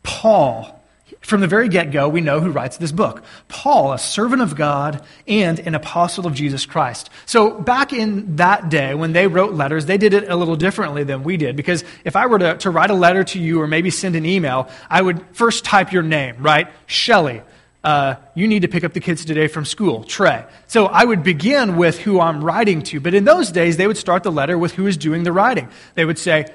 Paul 0.04 0.82
from 1.22 1.42
the 1.42 1.48
very 1.48 1.70
get 1.70 1.92
go, 1.92 2.10
we 2.10 2.22
know 2.22 2.40
who 2.40 2.52
writes 2.52 2.78
this 2.78 2.92
book 2.92 3.24
Paul, 3.48 3.94
a 3.94 4.00
servant 4.00 4.42
of 4.42 4.56
God 4.56 5.04
and 5.28 5.60
an 5.60 5.76
apostle 5.76 6.26
of 6.26 6.34
Jesus 6.34 6.66
Christ. 6.66 7.10
So, 7.26 7.52
back 7.52 7.94
in 7.94 8.38
that 8.38 8.70
day, 8.70 8.96
when 8.96 9.14
they 9.14 9.28
wrote 9.28 9.54
letters, 9.54 9.86
they 9.86 9.98
did 9.98 10.14
it 10.14 10.30
a 10.30 10.36
little 10.36 10.56
differently 10.56 11.04
than 11.04 11.24
we 11.24 11.38
did. 11.38 11.56
Because 11.56 11.84
if 12.04 12.16
I 12.16 12.26
were 12.26 12.40
to, 12.40 12.58
to 12.58 12.70
write 12.70 12.90
a 12.90 12.96
letter 12.96 13.24
to 13.24 13.40
you 13.40 13.62
or 13.62 13.68
maybe 13.68 13.90
send 13.90 14.16
an 14.16 14.26
email, 14.26 14.70
I 14.90 15.02
would 15.02 15.24
first 15.34 15.64
type 15.64 15.92
your 15.92 16.04
name, 16.04 16.38
right? 16.40 16.68
Shelley. 16.88 17.42
Uh, 17.84 18.16
you 18.34 18.48
need 18.48 18.64
to 18.64 18.68
pick 18.68 18.84
up 18.84 18.94
the 18.94 19.00
kids 19.00 19.24
today 19.26 19.48
from 19.48 19.64
school, 19.64 20.04
Trey. 20.04 20.44
So 20.66 20.88
I 20.88 21.06
would 21.06 21.22
begin 21.22 21.76
with 21.76 22.00
who 22.00 22.20
I'm 22.20 22.44
writing 22.44 22.82
to. 22.84 23.00
But 23.00 23.14
in 23.14 23.26
those 23.26 23.52
days, 23.52 23.78
they 23.78 23.86
would 23.86 23.98
start 23.98 24.24
the 24.24 24.32
letter 24.32 24.58
with 24.58 24.74
who 24.74 24.88
is 24.88 24.98
doing 24.98 25.22
the 25.22 25.32
writing. 25.32 25.70
They 25.94 26.04
would 26.04 26.18
say, 26.18 26.48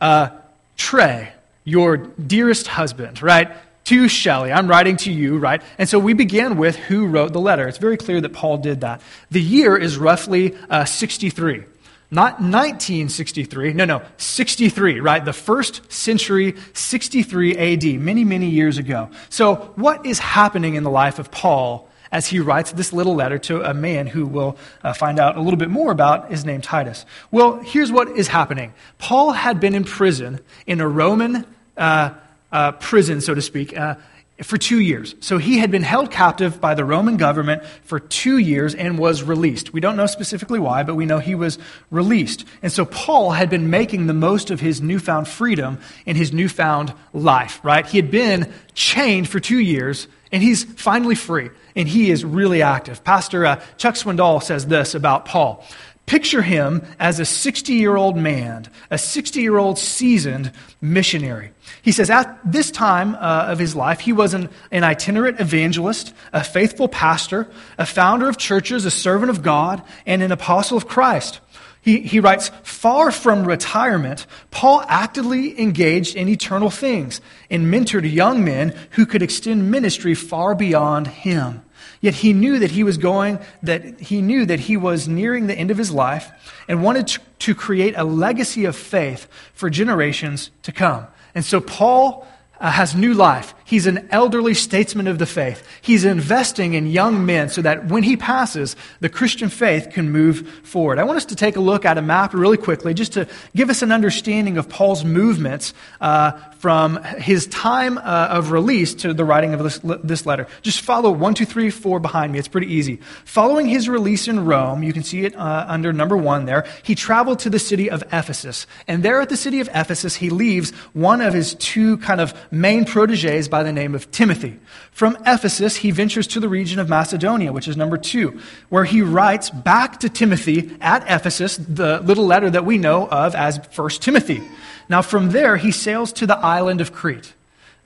uh, 0.00 0.30
Trey, 0.76 1.32
your 1.62 1.96
dearest 1.96 2.66
husband, 2.66 3.22
right? 3.22 3.56
To 3.84 4.08
Shelley. 4.08 4.52
I'm 4.52 4.68
writing 4.68 4.96
to 4.98 5.12
you, 5.12 5.38
right? 5.38 5.62
And 5.78 5.88
so 5.88 5.98
we 5.98 6.14
began 6.14 6.56
with 6.56 6.76
who 6.76 7.06
wrote 7.06 7.32
the 7.32 7.40
letter. 7.40 7.68
It's 7.68 7.78
very 7.78 7.96
clear 7.96 8.20
that 8.20 8.32
Paul 8.32 8.58
did 8.58 8.80
that. 8.80 9.00
The 9.30 9.40
year 9.40 9.76
is 9.76 9.96
roughly 9.96 10.56
uh, 10.70 10.84
63. 10.84 11.64
Not 12.10 12.34
1963, 12.34 13.72
no, 13.72 13.84
no, 13.86 14.02
63, 14.18 15.00
right? 15.00 15.24
The 15.24 15.32
first 15.32 15.90
century, 15.90 16.54
63 16.72 17.56
AD, 17.56 18.00
many, 18.00 18.22
many 18.22 18.48
years 18.50 18.78
ago. 18.78 19.10
So, 19.30 19.72
what 19.74 20.06
is 20.06 20.20
happening 20.20 20.74
in 20.74 20.84
the 20.84 20.90
life 20.90 21.18
of 21.18 21.32
Paul 21.32 21.88
as 22.12 22.28
he 22.28 22.38
writes 22.38 22.70
this 22.70 22.92
little 22.92 23.16
letter 23.16 23.38
to 23.38 23.68
a 23.68 23.74
man 23.74 24.06
who 24.06 24.26
we'll 24.26 24.56
uh, 24.84 24.92
find 24.92 25.18
out 25.18 25.36
a 25.36 25.40
little 25.40 25.58
bit 25.58 25.70
more 25.70 25.90
about 25.90 26.30
is 26.30 26.44
named 26.44 26.62
Titus? 26.62 27.04
Well, 27.32 27.58
here's 27.60 27.90
what 27.90 28.08
is 28.10 28.28
happening 28.28 28.74
Paul 28.98 29.32
had 29.32 29.58
been 29.58 29.74
in 29.74 29.82
prison 29.82 30.40
in 30.66 30.80
a 30.80 30.86
Roman 30.86 31.44
uh, 31.76 32.10
uh, 32.54 32.72
prison, 32.72 33.20
so 33.20 33.34
to 33.34 33.42
speak, 33.42 33.76
uh, 33.76 33.96
for 34.42 34.56
two 34.56 34.80
years. 34.80 35.14
So 35.20 35.38
he 35.38 35.58
had 35.58 35.70
been 35.70 35.82
held 35.82 36.10
captive 36.10 36.60
by 36.60 36.74
the 36.74 36.84
Roman 36.84 37.16
government 37.16 37.64
for 37.82 38.00
two 38.00 38.38
years 38.38 38.74
and 38.74 38.98
was 38.98 39.22
released. 39.22 39.72
We 39.72 39.80
don't 39.80 39.96
know 39.96 40.06
specifically 40.06 40.58
why, 40.58 40.84
but 40.84 40.94
we 40.94 41.04
know 41.04 41.18
he 41.18 41.34
was 41.34 41.58
released. 41.90 42.44
And 42.62 42.72
so 42.72 42.84
Paul 42.84 43.32
had 43.32 43.50
been 43.50 43.70
making 43.70 44.06
the 44.06 44.14
most 44.14 44.50
of 44.50 44.60
his 44.60 44.80
newfound 44.80 45.28
freedom 45.28 45.78
in 46.06 46.16
his 46.16 46.32
newfound 46.32 46.94
life, 47.12 47.60
right? 47.62 47.86
He 47.86 47.98
had 47.98 48.10
been 48.10 48.52
chained 48.74 49.28
for 49.28 49.40
two 49.40 49.58
years 49.58 50.08
and 50.32 50.42
he's 50.42 50.64
finally 50.64 51.14
free 51.14 51.50
and 51.76 51.88
he 51.88 52.10
is 52.10 52.24
really 52.24 52.62
active. 52.62 53.04
Pastor 53.04 53.46
uh, 53.46 53.62
Chuck 53.76 53.94
Swindoll 53.94 54.42
says 54.42 54.66
this 54.66 54.94
about 54.94 55.26
Paul. 55.26 55.64
Picture 56.06 56.42
him 56.42 56.82
as 56.98 57.18
a 57.18 57.24
60 57.24 57.72
year 57.72 57.96
old 57.96 58.16
man, 58.16 58.66
a 58.90 58.98
60 58.98 59.40
year 59.40 59.56
old 59.56 59.78
seasoned 59.78 60.52
missionary. 60.80 61.52
He 61.80 61.92
says 61.92 62.10
at 62.10 62.38
this 62.44 62.70
time 62.70 63.14
uh, 63.14 63.46
of 63.48 63.58
his 63.58 63.74
life, 63.74 64.00
he 64.00 64.12
was 64.12 64.34
an, 64.34 64.50
an 64.70 64.84
itinerant 64.84 65.40
evangelist, 65.40 66.12
a 66.32 66.44
faithful 66.44 66.88
pastor, 66.88 67.50
a 67.78 67.86
founder 67.86 68.28
of 68.28 68.36
churches, 68.36 68.84
a 68.84 68.90
servant 68.90 69.30
of 69.30 69.42
God, 69.42 69.82
and 70.04 70.22
an 70.22 70.30
apostle 70.30 70.76
of 70.76 70.86
Christ. 70.86 71.40
He, 71.80 72.00
he 72.00 72.20
writes, 72.20 72.50
far 72.62 73.10
from 73.10 73.44
retirement, 73.44 74.26
Paul 74.50 74.84
actively 74.88 75.58
engaged 75.60 76.16
in 76.16 76.28
eternal 76.28 76.70
things 76.70 77.20
and 77.50 77.72
mentored 77.72 78.10
young 78.10 78.44
men 78.44 78.74
who 78.92 79.04
could 79.04 79.22
extend 79.22 79.70
ministry 79.70 80.14
far 80.14 80.54
beyond 80.54 81.06
him. 81.08 81.62
Yet 82.04 82.16
he 82.16 82.34
knew 82.34 82.58
that 82.58 82.72
he 82.72 82.84
was 82.84 82.98
going, 82.98 83.38
that 83.62 83.98
he 83.98 84.20
knew 84.20 84.44
that 84.44 84.60
he 84.60 84.76
was 84.76 85.08
nearing 85.08 85.46
the 85.46 85.54
end 85.54 85.70
of 85.70 85.78
his 85.78 85.90
life 85.90 86.30
and 86.68 86.82
wanted 86.82 87.06
to, 87.06 87.20
to 87.38 87.54
create 87.54 87.94
a 87.96 88.04
legacy 88.04 88.66
of 88.66 88.76
faith 88.76 89.26
for 89.54 89.70
generations 89.70 90.50
to 90.64 90.70
come. 90.70 91.06
And 91.34 91.46
so 91.46 91.62
Paul 91.62 92.26
uh, 92.60 92.70
has 92.70 92.94
new 92.94 93.14
life. 93.14 93.54
He's 93.64 93.86
an 93.86 94.08
elderly 94.10 94.52
statesman 94.54 95.06
of 95.06 95.18
the 95.18 95.26
faith. 95.26 95.66
He's 95.80 96.04
investing 96.04 96.74
in 96.74 96.86
young 96.86 97.24
men 97.24 97.48
so 97.48 97.62
that 97.62 97.86
when 97.86 98.02
he 98.02 98.16
passes, 98.16 98.76
the 99.00 99.08
Christian 99.08 99.48
faith 99.48 99.90
can 99.90 100.10
move 100.10 100.48
forward. 100.62 100.98
I 100.98 101.04
want 101.04 101.16
us 101.16 101.24
to 101.26 101.36
take 101.36 101.56
a 101.56 101.60
look 101.60 101.84
at 101.84 101.96
a 101.96 102.02
map 102.02 102.34
really 102.34 102.58
quickly 102.58 102.92
just 102.92 103.14
to 103.14 103.26
give 103.56 103.70
us 103.70 103.80
an 103.80 103.90
understanding 103.90 104.58
of 104.58 104.68
Paul's 104.68 105.04
movements 105.04 105.72
uh, 106.00 106.32
from 106.58 107.02
his 107.02 107.46
time 107.48 107.98
uh, 107.98 108.28
of 108.30 108.50
release 108.50 108.94
to 108.94 109.12
the 109.12 109.24
writing 109.24 109.52
of 109.52 109.62
this, 109.62 109.80
this 110.02 110.24
letter. 110.24 110.46
Just 110.62 110.80
follow 110.80 111.10
one, 111.10 111.34
two, 111.34 111.44
three, 111.44 111.70
four 111.70 112.00
behind 112.00 112.32
me. 112.32 112.38
It's 112.38 112.48
pretty 112.48 112.72
easy. 112.72 113.00
Following 113.24 113.66
his 113.66 113.88
release 113.88 114.28
in 114.28 114.44
Rome, 114.44 114.82
you 114.82 114.92
can 114.92 115.02
see 115.02 115.24
it 115.24 115.36
uh, 115.36 115.66
under 115.68 115.92
number 115.92 116.16
one 116.16 116.46
there, 116.46 116.66
he 116.82 116.94
traveled 116.94 117.40
to 117.40 117.50
the 117.50 117.58
city 117.58 117.90
of 117.90 118.02
Ephesus. 118.12 118.66
And 118.88 119.02
there 119.02 119.20
at 119.20 119.28
the 119.28 119.36
city 119.36 119.60
of 119.60 119.68
Ephesus, 119.74 120.16
he 120.16 120.30
leaves 120.30 120.70
one 120.92 121.20
of 121.20 121.34
his 121.34 121.54
two 121.54 121.98
kind 121.98 122.20
of 122.20 122.34
main 122.50 122.84
proteges 122.84 123.48
by 123.54 123.62
the 123.62 123.72
name 123.72 123.94
of 123.94 124.10
Timothy. 124.10 124.58
From 124.90 125.16
Ephesus, 125.24 125.76
he 125.76 125.92
ventures 125.92 126.26
to 126.26 126.40
the 126.40 126.48
region 126.48 126.80
of 126.80 126.88
Macedonia, 126.88 127.52
which 127.52 127.68
is 127.68 127.76
number 127.76 127.96
two, 127.96 128.40
where 128.68 128.82
he 128.84 129.00
writes 129.00 129.48
back 129.48 130.00
to 130.00 130.08
Timothy 130.08 130.76
at 130.80 131.04
Ephesus 131.04 131.56
the 131.56 132.00
little 132.00 132.26
letter 132.26 132.50
that 132.50 132.64
we 132.64 132.78
know 132.78 133.06
of 133.06 133.36
as 133.36 133.60
1 133.76 133.90
Timothy. 134.00 134.42
Now, 134.88 135.02
from 135.02 135.30
there, 135.30 135.56
he 135.56 135.70
sails 135.70 136.12
to 136.14 136.26
the 136.26 136.36
island 136.36 136.80
of 136.80 136.92
Crete. 136.92 137.33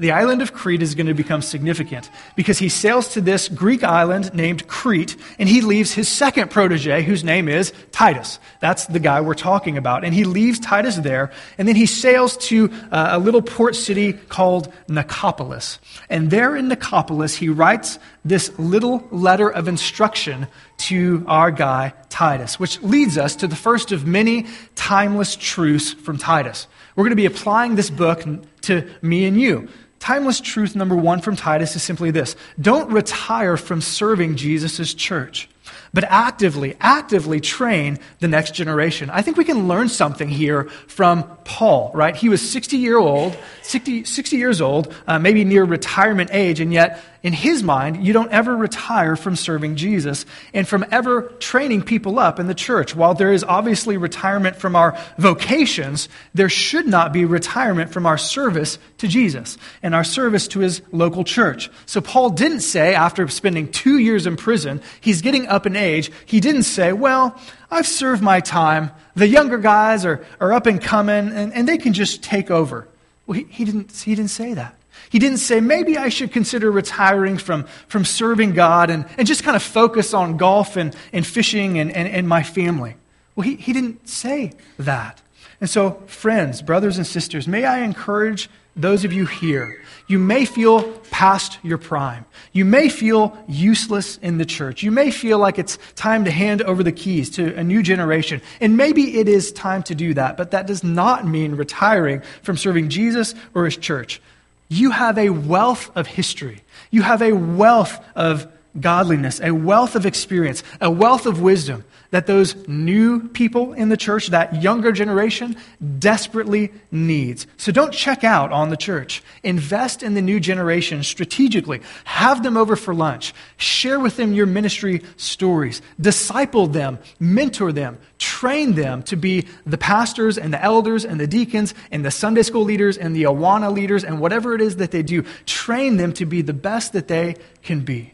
The 0.01 0.13
island 0.13 0.43
of 0.43 0.53
Crete 0.53 0.83
is 0.83 0.95
going 0.95 1.09
to 1.09 1.15
become 1.15 1.43
significant 1.43 2.09
because 2.37 2.59
he 2.59 2.69
sails 2.69 3.09
to 3.15 3.21
this 3.21 3.49
Greek 3.49 3.83
island 3.83 4.33
named 4.33 4.69
Crete 4.69 5.17
and 5.41 5.49
he 5.49 5.61
leaves 5.61 5.93
his 5.93 6.09
second 6.09 6.53
protege, 6.53 7.03
whose 7.03 7.25
name 7.25 7.49
is 7.49 7.73
Titus. 7.91 8.39
That's 8.61 8.87
the 8.87 9.01
guy 9.01 9.21
we're 9.21 9.35
talking 9.35 9.77
about. 9.77 10.05
And 10.05 10.15
he 10.15 10.23
leaves 10.23 10.61
Titus 10.61 10.97
there 10.97 11.33
and 11.59 11.67
then 11.67 11.75
he 11.75 11.87
sails 11.87 12.37
to 12.49 12.71
uh, 12.93 13.09
a 13.11 13.19
little 13.19 13.43
port 13.43 13.75
city 13.75 14.13
called 14.13 14.73
Nicopolis. 14.87 15.79
And 16.09 16.31
there 16.31 16.55
in 16.55 16.69
Nicopolis, 16.69 17.37
he 17.37 17.49
writes 17.49 17.99
this 18.25 18.57
little 18.57 19.07
letter 19.11 19.49
of 19.51 19.67
instruction 19.67 20.47
to 20.79 21.25
our 21.27 21.51
guy 21.51 21.93
Titus, 22.09 22.61
which 22.61 22.81
leads 22.83 23.19
us 23.19 23.35
to 23.37 23.49
the 23.49 23.57
first 23.57 23.91
of 23.91 24.07
many 24.07 24.47
timeless 24.77 25.35
truths 25.35 25.93
from 25.93 26.19
Titus. 26.19 26.69
We're 26.95 27.05
going 27.05 27.11
to 27.11 27.17
be 27.17 27.27
applying 27.27 27.75
this 27.75 27.91
book 27.91 28.25
to 28.63 28.89
me 29.03 29.25
and 29.25 29.41
you. 29.41 29.69
Timeless 29.99 30.41
truth 30.41 30.77
number 30.77 30.97
one 30.97 31.21
from 31.21 31.37
Titus 31.37 31.75
is 31.77 31.83
simply 31.83 32.11
this 32.11 32.37
don't 32.61 32.91
retire 32.91 33.57
from 33.57 33.81
serving 33.81 34.37
Jesus' 34.37 34.95
church 34.95 35.49
but 35.93 36.05
actively, 36.05 36.77
actively 36.81 37.41
train 37.41 37.99
the 38.21 38.29
next 38.29 38.55
generation. 38.55 39.11
I 39.11 39.23
think 39.23 39.37
we 39.37 39.45
can 39.45 39.69
learn 39.69 39.89
something 39.89 40.29
here 40.29 40.65
from 40.87 41.25
Paul, 41.45 41.91
right? 41.95 42.15
He 42.15 42.29
was 42.29 42.49
60 42.49 42.77
year 42.77 42.99
old, 42.99 43.37
60, 43.63 44.05
60 44.05 44.37
years 44.37 44.61
old, 44.61 44.95
uh, 45.07 45.19
maybe 45.19 45.45
near 45.45 45.65
retirement 45.65 46.31
age, 46.33 46.61
and 46.61 46.73
yet 46.73 47.01
in 47.23 47.33
his 47.33 47.65
mind, 47.65 48.07
you 48.07 48.13
don't 48.13 48.31
ever 48.31 48.57
retire 48.57 49.17
from 49.17 49.35
serving 49.35 49.75
Jesus 49.75 50.25
and 50.55 50.69
from 50.69 50.87
ever 50.91 51.23
training 51.41 51.83
people 51.83 52.19
up 52.19 52.39
in 52.39 52.47
the 52.47 52.55
church. 52.55 52.95
While 52.95 53.15
there 53.15 53.33
is 53.33 53.43
obviously 53.43 53.97
retirement 53.97 54.57
from 54.57 54.77
our 54.77 54.97
vocations, 55.19 56.09
there 56.33 56.49
should 56.49 56.87
not 56.87 57.13
be 57.13 57.25
retirement 57.25 57.93
from 57.93 58.07
our 58.07 58.19
service 58.19 58.79
to 58.99 59.09
Jesus 59.09 59.59
and 59.83 59.97
our 59.97 60.05
service 60.05 60.47
to 60.49 60.61
his 60.61 60.81
local 60.93 61.25
church. 61.25 61.71
So 61.87 62.01
Paul 62.01 62.31
didn't 62.31 62.61
say, 62.61 62.95
after 62.95 63.27
spending 63.29 63.73
two 63.73 63.99
years 63.99 64.27
in 64.27 64.37
prison, 64.37 64.81
he's 65.01 65.21
getting 65.21 65.49
up 65.49 65.67
in 65.67 65.75
age, 65.75 66.13
he 66.25 66.39
didn't 66.39 66.63
say, 66.63 66.93
well, 66.93 67.39
I've 67.69 67.89
served 67.89 68.23
my 68.23 68.39
time. 68.41 68.93
The 69.17 69.27
younger 69.27 69.59
guys 69.59 70.05
are, 70.05 70.25
are 70.41 70.53
up 70.53 70.67
and 70.67 70.81
coming, 70.81 71.33
and, 71.33 71.53
and 71.53 71.67
they 71.67 71.79
can 71.79 71.95
just 71.95 72.23
take 72.23 72.51
over. 72.51 72.87
Well, 73.27 73.39
he, 73.39 73.45
he, 73.51 73.65
didn't, 73.65 73.93
he 73.93 74.15
didn't 74.15 74.31
say 74.31 74.55
that. 74.55 74.78
He 75.11 75.19
didn't 75.19 75.39
say, 75.39 75.61
maybe 75.61 75.97
I 75.97 76.09
should 76.09 76.33
consider 76.33 76.71
retiring 76.71 77.39
from, 77.39 77.65
from 77.87 78.05
serving 78.05 78.53
God 78.53 78.91
and, 78.91 79.07
and 79.17 79.27
just 79.27 79.43
kind 79.43 79.57
of 79.57 79.63
focus 79.63 80.13
on 80.15 80.37
golf 80.37 80.77
and, 80.77 80.95
and 81.13 81.27
fishing 81.27 81.79
and, 81.79 81.91
and, 81.91 82.09
and 82.09 82.29
my 82.29 82.43
family. 82.43 82.97
Well, 83.35 83.45
he, 83.45 83.57
he 83.57 83.73
didn't 83.73 84.09
say 84.09 84.53
that. 84.79 85.23
And 85.61 85.69
so, 85.69 86.03
friends, 86.07 86.63
brothers 86.63 86.99
and 86.99 87.07
sisters, 87.07 87.49
may 87.49 87.65
I 87.65 87.81
encourage 87.81 88.51
those 88.77 89.05
of 89.05 89.13
you 89.13 89.27
here 89.27 89.81
you 90.09 90.19
may 90.19 90.47
feel 90.47 90.91
past 91.11 91.59
your 91.63 91.77
prime. 91.77 92.25
You 92.53 92.65
may 92.65 92.89
feel 92.89 93.37
useless 93.47 94.17
in 94.17 94.39
the 94.39 94.47
church. 94.47 94.83
You 94.83 94.91
may 94.91 95.11
feel 95.11 95.39
like 95.39 95.59
it's 95.59 95.79
time 95.97 96.25
to 96.25 96.31
hand 96.31 96.63
over 96.63 96.83
the 96.83 96.93
keys 96.93 97.29
to 97.31 97.55
a 97.55 97.63
new 97.63 97.83
generation. 97.83 98.41
And 98.59 98.77
maybe 98.79 99.19
it 99.19 99.29
is 99.29 99.53
time 99.53 99.83
to 99.85 99.95
do 99.95 100.15
that, 100.15 100.39
but 100.39 100.53
that 100.53 100.67
does 100.67 100.83
not 100.83 101.27
mean 101.27 101.57
retiring 101.57 102.23
from 102.43 102.57
serving 102.57 102.89
Jesus 102.89 103.35
or 103.55 103.67
his 103.67 103.77
church. 103.77 104.23
You 104.69 104.91
have 104.91 105.19
a 105.19 105.31
wealth 105.31 105.91
of 105.97 106.07
history. 106.07 106.63
You 106.91 107.03
have 107.03 107.23
a 107.23 107.33
wealth 107.33 108.03
of 108.15 108.51
godliness, 108.79 109.41
a 109.41 109.53
wealth 109.53 109.97
of 109.97 110.07
experience, 110.07 110.63
a 110.81 110.91
wealth 110.91 111.27
of 111.27 111.41
wisdom 111.41 111.85
that 112.11 112.27
those 112.27 112.57
new 112.67 113.29
people 113.29 113.73
in 113.75 113.91
the 113.91 113.97
church, 113.97 114.29
that 114.29 114.63
younger 114.63 114.93
generation, 114.93 115.57
desperately 115.99 116.73
needs. 116.91 117.47
So 117.57 117.71
don't 117.71 117.93
check 117.93 118.25
out 118.25 118.51
on 118.51 118.71
the 118.71 118.77
church. 118.77 119.23
Invest 119.43 120.03
in 120.03 120.15
the 120.15 120.23
new 120.23 120.41
generation 120.41 121.03
strategically. 121.03 121.83
Have 122.05 122.43
them 122.43 122.57
over 122.57 122.77
for 122.77 122.95
lunch. 122.95 123.35
Share 123.59 124.01
with 124.01 124.17
them 124.17 124.33
your 124.33 124.47
ministry 124.47 125.03
stories. 125.17 125.83
Disciple 126.01 126.67
them. 126.67 126.99
Mentor 127.21 127.73
them. 127.73 127.99
Train 128.19 128.75
them 128.75 129.03
to 129.05 129.17
be 129.17 129.47
the 129.67 129.79
pastors 129.79 130.39
and 130.39 130.53
the 130.53 130.63
elders 130.63 131.05
and 131.05 131.21
the 131.21 131.27
deacons 131.27 131.75
and 131.91 132.05
the 132.05 132.11
Sunday 132.11 132.43
school 132.43 132.65
leaders 132.65 132.97
and 132.97 133.15
the 133.15 133.25
Awana 133.25 133.73
leaders 133.73 134.03
and 134.03 134.19
whatever 134.19 134.55
it 134.55 134.61
is 134.61 134.77
that 134.77 134.91
they 134.91 135.03
do. 135.03 135.25
Train 135.47 135.99
them 135.99 136.13
to 136.15 136.25
be 136.25 136.43
the 136.43 136.55
best 136.55 136.95
that 136.95 137.09
they 137.09 137.37
can 137.63 137.81
be. 137.81 138.13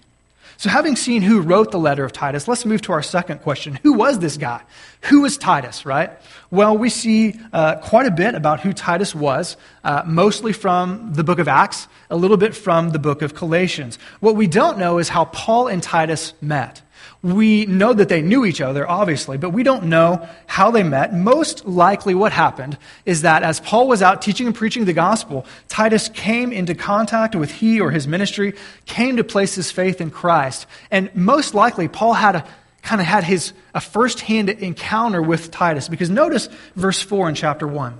So, 0.57 0.69
having 0.71 0.97
seen 0.97 1.23
who 1.23 1.41
wrote 1.41 1.73
the 1.73 1.79
letter 1.79 2.05
of 2.05 2.13
Titus, 2.13 2.47
let's 2.47 2.65
move 2.65 2.83
to 2.83 2.93
our 2.93 3.03
second 3.03 3.41
question. 3.43 3.79
Who 3.83 3.95
was 3.95 4.19
this 4.21 4.37
guy? 4.37 4.63
Who 5.03 5.23
was 5.23 5.37
Titus, 5.37 5.85
right? 5.85 6.11
Well, 6.51 6.79
we 6.79 6.91
see 6.91 7.39
uh, 7.53 7.77
quite 7.77 8.07
a 8.07 8.11
bit 8.11 8.35
about 8.35 8.61
who 8.61 8.73
Titus 8.73 9.15
was, 9.15 9.57
uh, 9.83 10.03
mostly 10.07 10.53
from 10.53 11.13
the 11.15 11.25
book 11.25 11.39
of 11.39 11.49
Acts, 11.49 11.89
a 12.09 12.17
little 12.17 12.37
bit 12.37 12.55
from 12.55 12.91
the 12.91 12.99
book 12.99 13.23
of 13.23 13.35
Galatians. 13.35 13.99
What 14.21 14.37
we 14.37 14.47
don't 14.47 14.79
know 14.79 14.99
is 14.99 15.09
how 15.09 15.25
Paul 15.27 15.67
and 15.67 15.83
Titus 15.83 16.33
met. 16.41 16.83
We 17.25 17.65
know 17.65 17.95
that 17.95 18.11
they 18.11 18.21
knew 18.21 18.45
each 18.45 18.61
other, 18.61 18.87
obviously, 18.87 19.39
but 19.39 19.49
we 19.49 19.63
don't 19.63 19.85
know 19.85 20.29
how 20.47 20.71
they 20.71 20.83
met. 20.83 21.15
Most 21.15 21.65
likely, 21.65 22.15
what 22.15 22.33
happened 22.33 22.77
is 23.07 23.23
that 23.23 23.43
as 23.43 23.61
Paul 23.61 23.89
was 23.89 24.03
out 24.03 24.21
teaching 24.21 24.47
and 24.47 24.55
preaching 24.55 24.85
the 24.85 24.93
gospel, 24.93 25.47
Titus 25.69 26.11
came 26.11 26.53
into 26.53 26.75
contact 26.75 27.35
with 27.35 27.51
he 27.51 27.81
or 27.81 27.91
his 27.91 28.07
ministry, 28.07 28.53
came 28.85 29.17
to 29.17 29.25
place 29.25 29.55
his 29.55 29.71
faith 29.71 30.03
in 30.03 30.11
Christ. 30.11 30.67
And 30.91 31.13
most 31.17 31.55
likely, 31.55 31.89
Paul 31.89 32.13
had 32.13 32.37
a 32.37 32.47
kind 32.83 33.01
of 33.01 33.07
had 33.07 33.25
his 33.25 33.55
a 33.73 33.81
first-hand 33.81 34.51
encounter 34.51 35.23
with 35.23 35.51
Titus 35.51 35.89
because 35.89 36.11
notice 36.11 36.51
verse 36.77 37.01
4 37.01 37.31
in 37.31 37.35
chapter 37.35 37.67
1. 37.67 37.99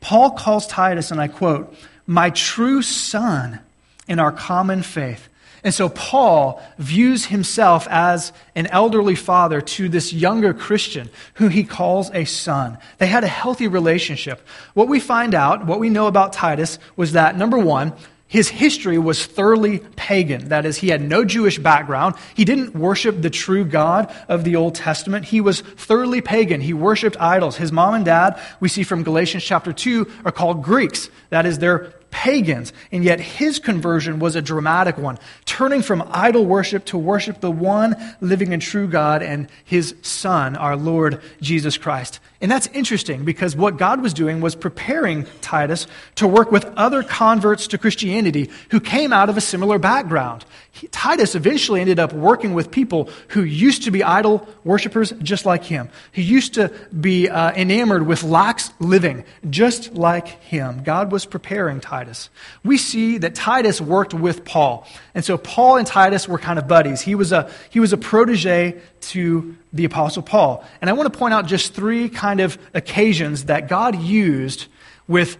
Paul 0.00 0.30
calls 0.30 0.66
Titus, 0.66 1.10
and 1.10 1.20
I 1.20 1.28
quote, 1.28 1.76
my 2.06 2.30
true 2.30 2.80
son 2.80 3.60
in 4.08 4.18
our 4.18 4.32
common 4.32 4.82
faith. 4.82 5.28
And 5.64 5.72
so 5.72 5.88
Paul 5.88 6.62
views 6.78 7.24
himself 7.24 7.88
as 7.90 8.32
an 8.54 8.66
elderly 8.66 9.14
father 9.14 9.62
to 9.62 9.88
this 9.88 10.12
younger 10.12 10.52
Christian 10.52 11.08
who 11.34 11.48
he 11.48 11.64
calls 11.64 12.10
a 12.12 12.26
son. 12.26 12.76
They 12.98 13.06
had 13.06 13.24
a 13.24 13.28
healthy 13.28 13.66
relationship. 13.66 14.46
What 14.74 14.88
we 14.88 15.00
find 15.00 15.34
out, 15.34 15.66
what 15.66 15.80
we 15.80 15.88
know 15.88 16.06
about 16.06 16.34
Titus, 16.34 16.78
was 16.96 17.12
that 17.12 17.38
number 17.38 17.56
one, 17.56 17.94
his 18.26 18.48
history 18.48 18.98
was 18.98 19.24
thoroughly 19.24 19.78
pagan. 19.78 20.48
That 20.48 20.66
is, 20.66 20.76
he 20.76 20.88
had 20.88 21.00
no 21.00 21.24
Jewish 21.24 21.58
background. 21.58 22.16
He 22.34 22.44
didn't 22.44 22.74
worship 22.74 23.22
the 23.22 23.30
true 23.30 23.64
God 23.64 24.12
of 24.28 24.44
the 24.44 24.56
Old 24.56 24.74
Testament. 24.74 25.26
He 25.26 25.40
was 25.40 25.60
thoroughly 25.60 26.20
pagan. 26.20 26.60
He 26.60 26.74
worshiped 26.74 27.16
idols. 27.20 27.56
His 27.56 27.70
mom 27.70 27.94
and 27.94 28.04
dad, 28.04 28.40
we 28.60 28.68
see 28.68 28.82
from 28.82 29.02
Galatians 29.02 29.44
chapter 29.44 29.72
2, 29.72 30.10
are 30.24 30.32
called 30.32 30.62
Greeks. 30.62 31.08
That 31.30 31.46
is, 31.46 31.58
they're 31.58 31.94
pagans. 32.14 32.72
And 32.92 33.02
yet 33.02 33.18
his 33.18 33.58
conversion 33.58 34.20
was 34.20 34.36
a 34.36 34.40
dramatic 34.40 34.96
one, 34.96 35.18
turning 35.46 35.82
from 35.82 36.08
idol 36.12 36.46
worship 36.46 36.84
to 36.86 36.96
worship 36.96 37.40
the 37.40 37.50
one 37.50 37.96
living 38.20 38.52
and 38.52 38.62
true 38.62 38.86
God 38.86 39.20
and 39.20 39.48
his 39.64 39.96
Son, 40.02 40.54
our 40.54 40.76
Lord 40.76 41.20
Jesus 41.40 41.76
Christ. 41.76 42.20
And 42.40 42.48
that's 42.48 42.68
interesting 42.68 43.24
because 43.24 43.56
what 43.56 43.78
God 43.78 44.00
was 44.00 44.14
doing 44.14 44.40
was 44.40 44.54
preparing 44.54 45.26
Titus 45.40 45.88
to 46.14 46.28
work 46.28 46.52
with 46.52 46.64
other 46.76 47.02
converts 47.02 47.66
to 47.68 47.78
Christianity 47.78 48.48
who 48.70 48.78
came 48.78 49.12
out 49.12 49.28
of 49.28 49.36
a 49.36 49.40
similar 49.40 49.80
background. 49.80 50.44
He, 50.74 50.88
Titus 50.88 51.36
eventually 51.36 51.80
ended 51.80 52.00
up 52.00 52.12
working 52.12 52.52
with 52.52 52.72
people 52.72 53.08
who 53.28 53.44
used 53.44 53.84
to 53.84 53.92
be 53.92 54.02
idol 54.02 54.46
worshippers 54.64 55.12
just 55.22 55.46
like 55.46 55.62
him, 55.62 55.88
who 56.14 56.22
used 56.22 56.54
to 56.54 56.72
be 57.00 57.28
uh, 57.28 57.52
enamored 57.52 58.04
with 58.04 58.24
lax 58.24 58.72
living 58.80 59.24
just 59.48 59.94
like 59.94 60.26
him. 60.42 60.82
God 60.82 61.12
was 61.12 61.26
preparing 61.26 61.80
Titus. 61.80 62.28
We 62.64 62.76
see 62.76 63.18
that 63.18 63.36
Titus 63.36 63.80
worked 63.80 64.14
with 64.14 64.44
Paul. 64.44 64.84
And 65.14 65.24
so 65.24 65.38
Paul 65.38 65.76
and 65.76 65.86
Titus 65.86 66.26
were 66.26 66.38
kind 66.38 66.58
of 66.58 66.66
buddies. 66.66 67.00
He 67.00 67.14
was 67.14 67.30
a, 67.30 67.48
he 67.70 67.78
was 67.78 67.92
a 67.92 67.96
protege 67.96 68.80
to 69.12 69.56
the 69.72 69.84
Apostle 69.84 70.22
Paul. 70.22 70.64
And 70.80 70.90
I 70.90 70.94
want 70.94 71.12
to 71.12 71.16
point 71.16 71.34
out 71.34 71.46
just 71.46 71.72
three 71.72 72.08
kind 72.08 72.40
of 72.40 72.58
occasions 72.74 73.44
that 73.44 73.68
God 73.68 73.94
used 73.94 74.66
with 75.06 75.36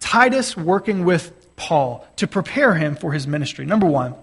Titus 0.00 0.54
working 0.54 1.06
with 1.06 1.32
Paul 1.56 2.06
to 2.16 2.26
prepare 2.26 2.74
him 2.74 2.96
for 2.96 3.12
his 3.12 3.26
ministry. 3.26 3.64
Number 3.64 3.86
one, 3.86 4.14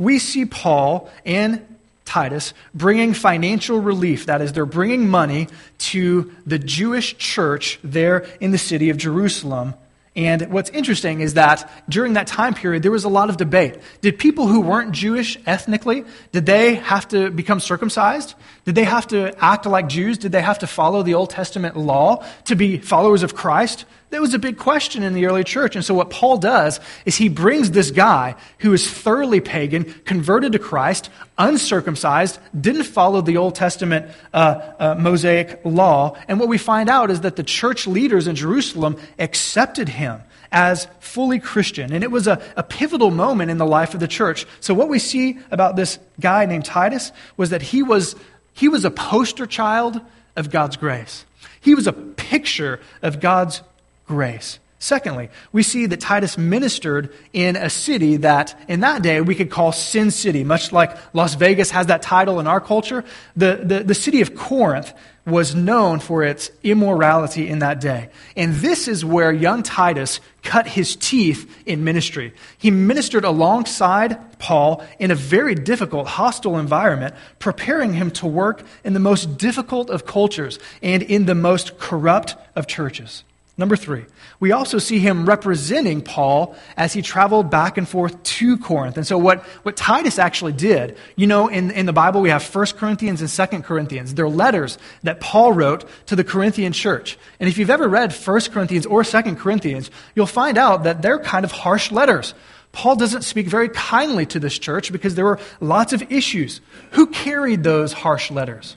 we 0.00 0.18
see 0.18 0.46
Paul 0.46 1.10
and 1.24 1.64
Titus 2.06 2.54
bringing 2.74 3.14
financial 3.14 3.78
relief. 3.78 4.26
That 4.26 4.40
is, 4.40 4.52
they're 4.52 4.66
bringing 4.66 5.08
money 5.08 5.46
to 5.78 6.34
the 6.46 6.58
Jewish 6.58 7.16
church 7.18 7.78
there 7.84 8.26
in 8.40 8.50
the 8.50 8.58
city 8.58 8.90
of 8.90 8.96
Jerusalem 8.96 9.74
and 10.16 10.50
what's 10.50 10.70
interesting 10.70 11.20
is 11.20 11.34
that 11.34 11.70
during 11.88 12.14
that 12.14 12.26
time 12.26 12.54
period, 12.54 12.82
there 12.82 12.90
was 12.90 13.04
a 13.04 13.08
lot 13.08 13.30
of 13.30 13.36
debate. 13.36 13.78
Did 14.00 14.18
people 14.18 14.48
who 14.48 14.60
weren't 14.60 14.90
Jewish 14.90 15.38
ethnically, 15.46 16.04
did 16.32 16.46
they 16.46 16.74
have 16.74 17.06
to 17.08 17.30
become 17.30 17.60
circumcised? 17.60 18.34
Did 18.64 18.74
they 18.74 18.84
have 18.84 19.06
to 19.08 19.32
act 19.42 19.66
like 19.66 19.88
Jews? 19.88 20.18
Did 20.18 20.32
they 20.32 20.42
have 20.42 20.58
to 20.60 20.66
follow 20.66 21.04
the 21.04 21.14
Old 21.14 21.30
Testament 21.30 21.76
law 21.76 22.24
to 22.46 22.56
be 22.56 22.78
followers 22.78 23.22
of 23.22 23.36
Christ? 23.36 23.84
That 24.10 24.20
was 24.20 24.34
a 24.34 24.40
big 24.40 24.58
question 24.58 25.04
in 25.04 25.14
the 25.14 25.26
early 25.26 25.44
church. 25.44 25.76
And 25.76 25.84
so 25.84 25.94
what 25.94 26.10
Paul 26.10 26.36
does 26.36 26.80
is 27.04 27.16
he 27.16 27.28
brings 27.28 27.70
this 27.70 27.92
guy 27.92 28.34
who 28.58 28.72
is 28.72 28.90
thoroughly 28.90 29.40
pagan, 29.40 29.84
converted 30.04 30.52
to 30.52 30.58
Christ, 30.58 31.10
uncircumcised, 31.38 32.38
didn't 32.60 32.84
follow 32.84 33.20
the 33.20 33.36
Old 33.36 33.54
Testament 33.54 34.10
uh, 34.34 34.72
uh, 34.78 34.94
Mosaic 34.98 35.60
law. 35.64 36.16
And 36.26 36.40
what 36.40 36.48
we 36.48 36.58
find 36.58 36.88
out 36.88 37.10
is 37.12 37.20
that 37.20 37.36
the 37.36 37.44
church 37.44 37.86
leaders 37.86 38.26
in 38.26 38.34
Jerusalem 38.34 38.96
accepted 39.16 39.88
him 39.88 40.20
as 40.50 40.88
fully 40.98 41.38
Christian. 41.38 41.92
And 41.92 42.02
it 42.02 42.10
was 42.10 42.26
a, 42.26 42.42
a 42.56 42.64
pivotal 42.64 43.12
moment 43.12 43.52
in 43.52 43.58
the 43.58 43.66
life 43.66 43.94
of 43.94 44.00
the 44.00 44.08
church. 44.08 44.44
So 44.58 44.74
what 44.74 44.88
we 44.88 44.98
see 44.98 45.38
about 45.52 45.76
this 45.76 46.00
guy 46.18 46.46
named 46.46 46.64
Titus 46.64 47.12
was 47.36 47.50
that 47.50 47.62
he 47.62 47.84
was, 47.84 48.16
he 48.54 48.68
was 48.68 48.84
a 48.84 48.90
poster 48.90 49.46
child 49.46 50.00
of 50.34 50.50
God's 50.50 50.76
grace. 50.76 51.24
He 51.60 51.76
was 51.76 51.86
a 51.86 51.92
picture 51.92 52.80
of 53.02 53.20
God's 53.20 53.62
grace. 54.10 54.58
Secondly, 54.82 55.28
we 55.52 55.62
see 55.62 55.84
that 55.86 56.00
Titus 56.00 56.38
ministered 56.38 57.12
in 57.34 57.54
a 57.54 57.68
city 57.68 58.16
that 58.16 58.58
in 58.66 58.80
that 58.80 59.02
day 59.02 59.20
we 59.20 59.34
could 59.34 59.50
call 59.50 59.72
Sin 59.72 60.10
City, 60.10 60.42
much 60.42 60.72
like 60.72 60.96
Las 61.14 61.34
Vegas 61.34 61.70
has 61.70 61.86
that 61.86 62.00
title 62.00 62.40
in 62.40 62.46
our 62.46 62.62
culture. 62.62 63.04
The, 63.36 63.60
the, 63.62 63.84
the 63.84 63.94
city 63.94 64.22
of 64.22 64.34
Corinth 64.34 64.92
was 65.26 65.54
known 65.54 66.00
for 66.00 66.24
its 66.24 66.50
immorality 66.62 67.46
in 67.46 67.58
that 67.58 67.78
day. 67.78 68.08
And 68.36 68.54
this 68.54 68.88
is 68.88 69.04
where 69.04 69.30
young 69.30 69.62
Titus 69.62 70.18
cut 70.42 70.66
his 70.66 70.96
teeth 70.96 71.46
in 71.66 71.84
ministry. 71.84 72.32
He 72.56 72.70
ministered 72.70 73.26
alongside 73.26 74.38
Paul 74.38 74.82
in 74.98 75.10
a 75.10 75.14
very 75.14 75.54
difficult, 75.54 76.06
hostile 76.06 76.58
environment, 76.58 77.14
preparing 77.38 77.92
him 77.92 78.10
to 78.12 78.26
work 78.26 78.62
in 78.82 78.94
the 78.94 78.98
most 78.98 79.36
difficult 79.36 79.90
of 79.90 80.06
cultures 80.06 80.58
and 80.82 81.02
in 81.02 81.26
the 81.26 81.34
most 81.34 81.78
corrupt 81.78 82.34
of 82.56 82.66
churches. 82.66 83.24
Number 83.60 83.76
three, 83.76 84.06
we 84.40 84.52
also 84.52 84.78
see 84.78 85.00
him 85.00 85.26
representing 85.26 86.00
Paul 86.00 86.56
as 86.78 86.94
he 86.94 87.02
traveled 87.02 87.50
back 87.50 87.76
and 87.76 87.86
forth 87.86 88.22
to 88.22 88.56
Corinth. 88.56 88.96
And 88.96 89.06
so, 89.06 89.18
what, 89.18 89.42
what 89.64 89.76
Titus 89.76 90.18
actually 90.18 90.54
did, 90.54 90.96
you 91.14 91.26
know, 91.26 91.48
in, 91.48 91.70
in 91.70 91.84
the 91.84 91.92
Bible, 91.92 92.22
we 92.22 92.30
have 92.30 92.42
1 92.42 92.66
Corinthians 92.78 93.20
and 93.20 93.28
2 93.28 93.60
Corinthians. 93.60 94.14
They're 94.14 94.30
letters 94.30 94.78
that 95.02 95.20
Paul 95.20 95.52
wrote 95.52 95.86
to 96.06 96.16
the 96.16 96.24
Corinthian 96.24 96.72
church. 96.72 97.18
And 97.38 97.50
if 97.50 97.58
you've 97.58 97.68
ever 97.68 97.86
read 97.86 98.14
1 98.14 98.40
Corinthians 98.50 98.86
or 98.86 99.04
2 99.04 99.34
Corinthians, 99.34 99.90
you'll 100.14 100.24
find 100.24 100.56
out 100.56 100.84
that 100.84 101.02
they're 101.02 101.18
kind 101.18 101.44
of 101.44 101.52
harsh 101.52 101.92
letters. 101.92 102.32
Paul 102.72 102.96
doesn't 102.96 103.24
speak 103.24 103.46
very 103.46 103.68
kindly 103.68 104.24
to 104.24 104.40
this 104.40 104.58
church 104.58 104.90
because 104.90 105.16
there 105.16 105.26
were 105.26 105.38
lots 105.60 105.92
of 105.92 106.10
issues. 106.10 106.62
Who 106.92 107.08
carried 107.08 107.62
those 107.62 107.92
harsh 107.92 108.30
letters? 108.30 108.76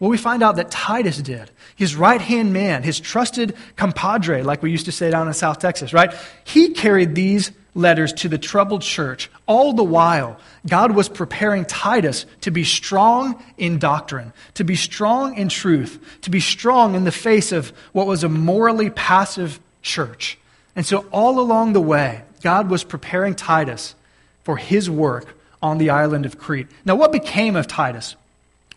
Well, 0.00 0.10
we 0.10 0.16
find 0.16 0.42
out 0.42 0.56
that 0.56 0.70
Titus 0.70 1.20
did. 1.20 1.50
His 1.74 1.96
right 1.96 2.20
hand 2.20 2.52
man, 2.52 2.82
his 2.84 3.00
trusted 3.00 3.56
compadre, 3.76 4.42
like 4.42 4.62
we 4.62 4.70
used 4.70 4.86
to 4.86 4.92
say 4.92 5.10
down 5.10 5.26
in 5.26 5.34
South 5.34 5.58
Texas, 5.58 5.92
right? 5.92 6.14
He 6.44 6.70
carried 6.70 7.14
these 7.14 7.50
letters 7.74 8.12
to 8.12 8.28
the 8.28 8.38
troubled 8.38 8.82
church. 8.82 9.30
All 9.46 9.72
the 9.72 9.84
while, 9.84 10.38
God 10.66 10.92
was 10.92 11.08
preparing 11.08 11.64
Titus 11.64 12.26
to 12.42 12.50
be 12.50 12.64
strong 12.64 13.42
in 13.56 13.78
doctrine, 13.78 14.32
to 14.54 14.64
be 14.64 14.76
strong 14.76 15.36
in 15.36 15.48
truth, 15.48 16.18
to 16.22 16.30
be 16.30 16.40
strong 16.40 16.94
in 16.94 17.04
the 17.04 17.12
face 17.12 17.50
of 17.50 17.72
what 17.92 18.06
was 18.06 18.24
a 18.24 18.28
morally 18.28 18.90
passive 18.90 19.58
church. 19.82 20.38
And 20.76 20.86
so, 20.86 21.06
all 21.10 21.40
along 21.40 21.72
the 21.72 21.80
way, 21.80 22.22
God 22.42 22.70
was 22.70 22.84
preparing 22.84 23.34
Titus 23.34 23.96
for 24.44 24.56
his 24.56 24.88
work 24.88 25.36
on 25.60 25.78
the 25.78 25.90
island 25.90 26.24
of 26.24 26.38
Crete. 26.38 26.68
Now, 26.84 26.94
what 26.94 27.10
became 27.10 27.56
of 27.56 27.66
Titus? 27.66 28.14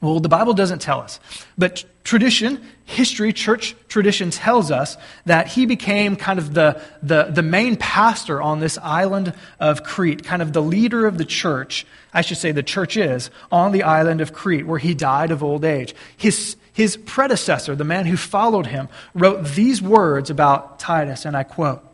Well, 0.02 0.20
the 0.20 0.30
Bible 0.30 0.54
doesn't 0.54 0.80
tell 0.80 1.00
us. 1.00 1.20
But 1.60 1.86
tradition, 2.04 2.66
history, 2.86 3.32
church 3.34 3.76
tradition 3.88 4.32
tells 4.32 4.72
us 4.72 4.98
that 5.28 5.48
he 5.48 5.68
became 5.68 6.16
kind 6.16 6.40
of 6.40 6.56
the, 6.56 6.82
the, 7.04 7.26
the 7.26 7.44
main 7.44 7.76
pastor 7.76 8.42
on 8.42 8.60
this 8.60 8.80
island 8.80 9.34
of 9.60 9.84
Crete, 9.84 10.24
kind 10.24 10.42
of 10.42 10.54
the 10.54 10.62
leader 10.62 11.06
of 11.06 11.20
the 11.20 11.26
church. 11.26 11.86
I 12.14 12.22
should 12.22 12.38
say 12.38 12.52
the 12.52 12.64
church 12.64 12.98
is 12.98 13.30
on 13.52 13.74
the 13.74 13.84
island 13.84 14.22
of 14.22 14.34
Crete, 14.34 14.66
where 14.66 14.80
he 14.80 14.96
died 14.96 15.30
of 15.30 15.44
old 15.44 15.64
age. 15.64 15.94
His, 16.18 16.56
his 16.74 16.98
predecessor, 16.98 17.76
the 17.76 17.84
man 17.84 18.08
who 18.08 18.18
followed 18.18 18.66
him, 18.66 18.90
wrote 19.14 19.46
these 19.46 19.84
words 19.84 20.32
about 20.32 20.80
Titus, 20.80 21.26
and 21.26 21.38
I 21.38 21.44
quote 21.44 21.91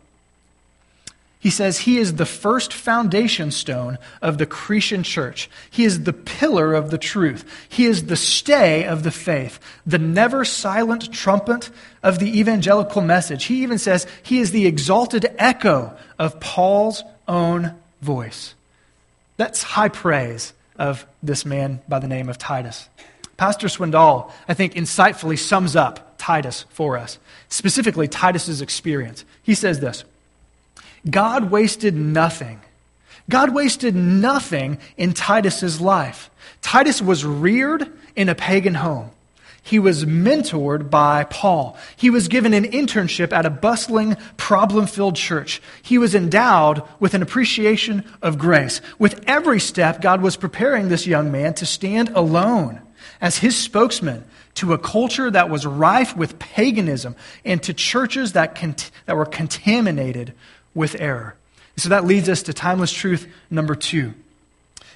he 1.40 1.50
says 1.50 1.78
he 1.78 1.98
is 1.98 2.14
the 2.14 2.26
first 2.26 2.72
foundation 2.72 3.52
stone 3.52 3.98
of 4.20 4.38
the 4.38 4.46
Cretan 4.46 5.04
church. 5.04 5.48
He 5.70 5.84
is 5.84 6.02
the 6.02 6.12
pillar 6.12 6.74
of 6.74 6.90
the 6.90 6.98
truth. 6.98 7.44
He 7.68 7.84
is 7.84 8.06
the 8.06 8.16
stay 8.16 8.84
of 8.84 9.04
the 9.04 9.12
faith, 9.12 9.60
the 9.86 9.98
never 9.98 10.44
silent 10.44 11.12
trumpet 11.12 11.70
of 12.02 12.18
the 12.18 12.40
evangelical 12.40 13.02
message. 13.02 13.44
He 13.44 13.62
even 13.62 13.78
says 13.78 14.06
he 14.24 14.40
is 14.40 14.50
the 14.50 14.66
exalted 14.66 15.26
echo 15.38 15.96
of 16.18 16.40
Paul's 16.40 17.04
own 17.28 17.74
voice. 18.02 18.54
That's 19.36 19.62
high 19.62 19.90
praise 19.90 20.52
of 20.76 21.06
this 21.22 21.46
man 21.46 21.80
by 21.88 22.00
the 22.00 22.08
name 22.08 22.28
of 22.28 22.38
Titus. 22.38 22.88
Pastor 23.36 23.68
Swindoll, 23.68 24.32
I 24.48 24.54
think, 24.54 24.74
insightfully 24.74 25.38
sums 25.38 25.76
up 25.76 26.16
Titus 26.18 26.66
for 26.70 26.98
us, 26.98 27.20
specifically 27.48 28.08
Titus's 28.08 28.60
experience. 28.60 29.24
He 29.44 29.54
says 29.54 29.78
this. 29.78 30.02
God 31.08 31.50
wasted 31.50 31.94
nothing. 31.94 32.60
God 33.30 33.54
wasted 33.54 33.94
nothing 33.94 34.78
in 34.96 35.12
Titus's 35.12 35.80
life. 35.80 36.30
Titus 36.62 37.02
was 37.02 37.24
reared 37.24 37.90
in 38.16 38.28
a 38.28 38.34
pagan 38.34 38.74
home. 38.74 39.10
He 39.62 39.78
was 39.78 40.06
mentored 40.06 40.88
by 40.88 41.24
Paul. 41.24 41.76
He 41.94 42.08
was 42.08 42.28
given 42.28 42.54
an 42.54 42.64
internship 42.64 43.34
at 43.34 43.44
a 43.44 43.50
bustling, 43.50 44.16
problem 44.38 44.86
filled 44.86 45.16
church. 45.16 45.60
He 45.82 45.98
was 45.98 46.14
endowed 46.14 46.82
with 46.98 47.12
an 47.12 47.20
appreciation 47.20 48.02
of 48.22 48.38
grace. 48.38 48.80
With 48.98 49.22
every 49.26 49.60
step, 49.60 50.00
God 50.00 50.22
was 50.22 50.38
preparing 50.38 50.88
this 50.88 51.06
young 51.06 51.30
man 51.30 51.52
to 51.54 51.66
stand 51.66 52.08
alone 52.14 52.80
as 53.20 53.38
his 53.38 53.58
spokesman 53.58 54.24
to 54.54 54.72
a 54.72 54.78
culture 54.78 55.30
that 55.30 55.50
was 55.50 55.66
rife 55.66 56.16
with 56.16 56.38
paganism 56.38 57.14
and 57.44 57.62
to 57.62 57.74
churches 57.74 58.32
that, 58.32 58.54
cont- 58.54 58.90
that 59.04 59.16
were 59.16 59.26
contaminated 59.26 60.32
with 60.74 60.96
error. 61.00 61.34
So 61.76 61.90
that 61.90 62.04
leads 62.04 62.28
us 62.28 62.42
to 62.44 62.52
timeless 62.52 62.92
truth 62.92 63.26
number 63.50 63.74
two. 63.74 64.14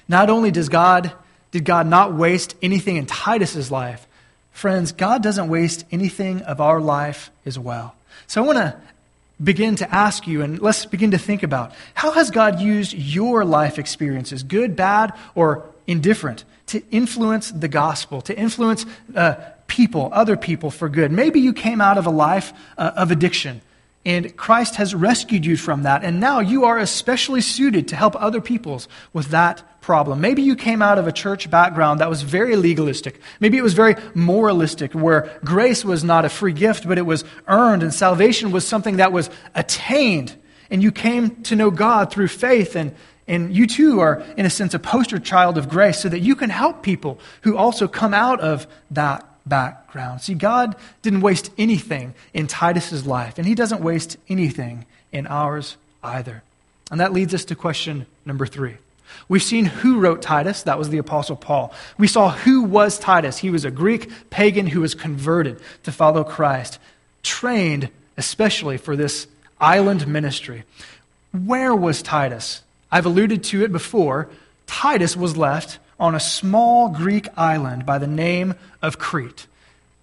Not 0.07 0.29
only 0.29 0.51
does 0.51 0.69
God, 0.69 1.13
did 1.51 1.65
God 1.65 1.87
not 1.87 2.13
waste 2.13 2.55
anything 2.61 2.97
in 2.97 3.05
Titus's 3.05 3.71
life, 3.71 4.05
friends, 4.51 4.91
God 4.91 5.23
doesn't 5.23 5.47
waste 5.47 5.85
anything 5.91 6.41
of 6.41 6.59
our 6.59 6.81
life 6.81 7.31
as 7.45 7.57
well. 7.57 7.95
So 8.27 8.43
I 8.43 8.45
want 8.45 8.57
to 8.57 8.75
begin 9.43 9.75
to 9.77 9.93
ask 9.93 10.27
you 10.27 10.41
and 10.41 10.61
let's 10.61 10.85
begin 10.85 11.11
to 11.11 11.17
think 11.17 11.43
about 11.43 11.73
how 11.93 12.11
has 12.11 12.31
God 12.31 12.59
used 12.59 12.93
your 12.93 13.43
life 13.45 13.79
experiences, 13.79 14.43
good, 14.43 14.75
bad, 14.75 15.13
or 15.35 15.65
indifferent, 15.87 16.43
to 16.67 16.81
influence 16.91 17.51
the 17.51 17.67
gospel, 17.67 18.21
to 18.21 18.37
influence 18.37 18.85
uh, 19.15 19.35
people, 19.67 20.09
other 20.13 20.37
people 20.37 20.71
for 20.71 20.87
good? 20.87 21.11
Maybe 21.11 21.39
you 21.39 21.53
came 21.53 21.81
out 21.81 21.97
of 21.97 22.05
a 22.05 22.11
life 22.11 22.53
uh, 22.77 22.91
of 22.95 23.11
addiction. 23.11 23.61
And 24.05 24.35
Christ 24.35 24.75
has 24.75 24.93
rescued 24.93 25.45
you 25.45 25.55
from 25.55 25.83
that. 25.83 26.03
And 26.03 26.19
now 26.19 26.41
you 26.41 26.65
are 26.65 26.77
especially 26.77 27.39
suited 27.39 27.87
to 27.87 27.95
help 27.95 28.15
other 28.21 28.41
peoples 28.41 28.89
with 29.13 29.27
that 29.29 29.63
problem. 29.79 30.19
Maybe 30.19 30.41
you 30.41 30.55
came 30.55 30.81
out 30.81 30.97
of 30.97 31.07
a 31.07 31.11
church 31.11 31.49
background 31.49 31.99
that 31.99 32.09
was 32.09 32.21
very 32.21 32.55
legalistic. 32.55 33.21
Maybe 33.39 33.57
it 33.57 33.63
was 33.63 33.73
very 33.73 33.95
moralistic, 34.13 34.93
where 34.93 35.39
grace 35.43 35.85
was 35.85 36.03
not 36.03 36.25
a 36.25 36.29
free 36.29 36.53
gift, 36.53 36.87
but 36.87 36.97
it 36.97 37.05
was 37.05 37.23
earned, 37.47 37.83
and 37.83 37.93
salvation 37.93 38.51
was 38.51 38.65
something 38.65 38.97
that 38.97 39.11
was 39.11 39.29
attained. 39.55 40.35
And 40.69 40.81
you 40.81 40.91
came 40.91 41.41
to 41.43 41.55
know 41.55 41.69
God 41.69 42.11
through 42.11 42.29
faith, 42.29 42.75
and, 42.75 42.95
and 43.27 43.55
you 43.55 43.67
too 43.67 43.99
are, 43.99 44.23
in 44.37 44.45
a 44.45 44.49
sense, 44.49 44.73
a 44.73 44.79
poster 44.79 45.19
child 45.19 45.57
of 45.57 45.69
grace, 45.69 45.99
so 45.99 46.09
that 46.09 46.19
you 46.19 46.35
can 46.35 46.49
help 46.49 46.81
people 46.81 47.19
who 47.41 47.57
also 47.57 47.87
come 47.87 48.13
out 48.13 48.39
of 48.39 48.67
that 48.91 49.32
background. 49.45 50.21
See, 50.21 50.33
God 50.33 50.75
didn't 51.01 51.21
waste 51.21 51.51
anything 51.57 52.13
in 52.33 52.47
Titus's 52.47 53.05
life, 53.05 53.37
and 53.37 53.47
He 53.47 53.55
doesn't 53.55 53.81
waste 53.81 54.17
anything 54.29 54.85
in 55.11 55.27
ours 55.27 55.77
either. 56.03 56.43
And 56.91 56.99
that 56.99 57.13
leads 57.13 57.33
us 57.33 57.45
to 57.45 57.55
question 57.55 58.05
number 58.25 58.45
three. 58.45 58.77
We've 59.27 59.43
seen 59.43 59.65
who 59.65 59.99
wrote 59.99 60.21
Titus. 60.21 60.63
That 60.63 60.79
was 60.79 60.89
the 60.89 60.97
Apostle 60.97 61.35
Paul. 61.35 61.73
We 61.97 62.07
saw 62.07 62.31
who 62.31 62.63
was 62.63 62.97
Titus. 62.97 63.37
He 63.37 63.49
was 63.49 63.63
a 63.65 63.71
Greek 63.71 64.09
pagan 64.29 64.67
who 64.67 64.81
was 64.81 64.95
converted 64.95 65.59
to 65.83 65.91
follow 65.91 66.23
Christ, 66.23 66.79
trained 67.21 67.89
especially 68.17 68.77
for 68.77 68.95
this 68.95 69.27
island 69.59 70.07
ministry. 70.07 70.63
Where 71.31 71.75
was 71.75 72.01
Titus? 72.01 72.61
I've 72.91 73.05
alluded 73.05 73.43
to 73.45 73.63
it 73.63 73.71
before. 73.71 74.29
Titus 74.67 75.15
was 75.15 75.37
left 75.37 75.79
on 76.03 76.15
a 76.15 76.19
small 76.19 76.89
Greek 76.89 77.29
island 77.37 77.85
by 77.85 77.97
the 77.97 78.07
name 78.07 78.55
of 78.81 78.99
Crete. 78.99 79.47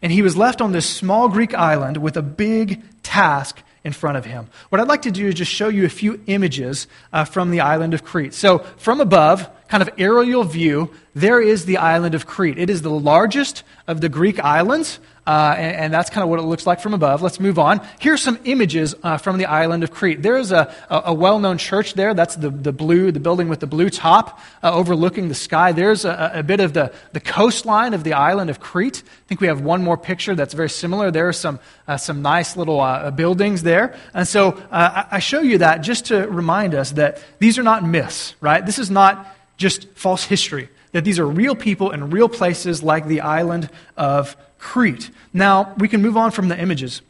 And 0.00 0.10
he 0.10 0.22
was 0.22 0.34
left 0.34 0.62
on 0.62 0.72
this 0.72 0.88
small 0.88 1.28
Greek 1.28 1.52
island 1.52 1.98
with 1.98 2.16
a 2.16 2.22
big 2.22 2.82
task 3.02 3.60
in 3.84 3.92
front 3.92 4.16
of 4.16 4.24
him. 4.24 4.48
What 4.70 4.80
I'd 4.80 4.88
like 4.88 5.02
to 5.02 5.10
do 5.10 5.26
is 5.26 5.34
just 5.34 5.52
show 5.52 5.68
you 5.68 5.84
a 5.84 5.90
few 5.90 6.18
images 6.26 6.86
uh, 7.12 7.26
from 7.26 7.50
the 7.50 7.60
island 7.60 7.92
of 7.92 8.02
Crete. 8.02 8.32
So, 8.32 8.60
from 8.78 9.02
above, 9.02 9.46
kind 9.70 9.82
of 9.82 9.90
aerial 9.98 10.42
view, 10.42 10.90
there 11.14 11.40
is 11.40 11.64
the 11.64 11.76
island 11.76 12.16
of 12.16 12.26
Crete. 12.26 12.58
It 12.58 12.68
is 12.68 12.82
the 12.82 12.90
largest 12.90 13.62
of 13.86 14.00
the 14.00 14.08
Greek 14.08 14.40
islands. 14.40 14.98
Uh, 15.26 15.54
and, 15.56 15.76
and, 15.76 15.94
that's 15.94 16.10
kind 16.10 16.24
of 16.24 16.30
what 16.30 16.40
it 16.40 16.42
looks 16.42 16.66
like 16.66 16.80
from 16.80 16.92
above. 16.92 17.22
Let's 17.22 17.38
move 17.38 17.58
on. 17.58 17.86
Here's 18.00 18.20
some 18.20 18.40
images 18.44 18.96
uh, 19.02 19.16
from 19.16 19.38
the 19.38 19.46
island 19.46 19.84
of 19.84 19.92
Crete. 19.92 20.22
There's 20.22 20.50
a, 20.50 20.74
a, 20.88 21.02
a 21.06 21.14
well 21.14 21.38
known 21.38 21.56
church 21.58 21.94
there. 21.94 22.14
That's 22.14 22.34
the, 22.34 22.50
the 22.50 22.72
blue, 22.72 23.12
the 23.12 23.20
building 23.20 23.48
with 23.48 23.60
the 23.60 23.66
blue 23.66 23.90
top 23.90 24.40
uh, 24.62 24.72
overlooking 24.72 25.28
the 25.28 25.34
sky. 25.34 25.70
There's 25.70 26.04
a, 26.04 26.32
a, 26.34 26.42
bit 26.42 26.58
of 26.58 26.72
the, 26.72 26.92
the 27.12 27.20
coastline 27.20 27.94
of 27.94 28.02
the 28.02 28.14
island 28.14 28.50
of 28.50 28.58
Crete. 28.58 29.04
I 29.06 29.28
think 29.28 29.40
we 29.40 29.46
have 29.46 29.60
one 29.60 29.84
more 29.84 29.98
picture 29.98 30.34
that's 30.34 30.54
very 30.54 30.70
similar. 30.70 31.12
There 31.12 31.28
are 31.28 31.34
some, 31.34 31.60
uh, 31.86 31.96
some 31.96 32.22
nice 32.22 32.56
little 32.56 32.80
uh, 32.80 33.12
buildings 33.12 33.62
there. 33.62 33.94
And 34.14 34.26
so 34.26 34.60
uh, 34.72 35.04
I 35.12 35.20
show 35.20 35.42
you 35.42 35.58
that 35.58 35.82
just 35.82 36.06
to 36.06 36.26
remind 36.28 36.74
us 36.74 36.92
that 36.92 37.22
these 37.38 37.56
are 37.56 37.62
not 37.62 37.84
myths, 37.84 38.34
right? 38.40 38.64
This 38.66 38.80
is 38.80 38.90
not 38.90 39.36
just 39.60 39.86
false 39.94 40.24
history, 40.24 40.70
that 40.92 41.04
these 41.04 41.18
are 41.18 41.26
real 41.26 41.54
people 41.54 41.90
in 41.90 42.10
real 42.10 42.28
places 42.28 42.82
like 42.82 43.06
the 43.06 43.20
island 43.20 43.68
of 43.96 44.36
Crete. 44.58 45.10
Now, 45.32 45.74
we 45.76 45.86
can 45.86 46.00
move 46.00 46.16
on 46.16 46.30
from 46.30 46.48
the 46.48 46.58
images. 46.58 47.02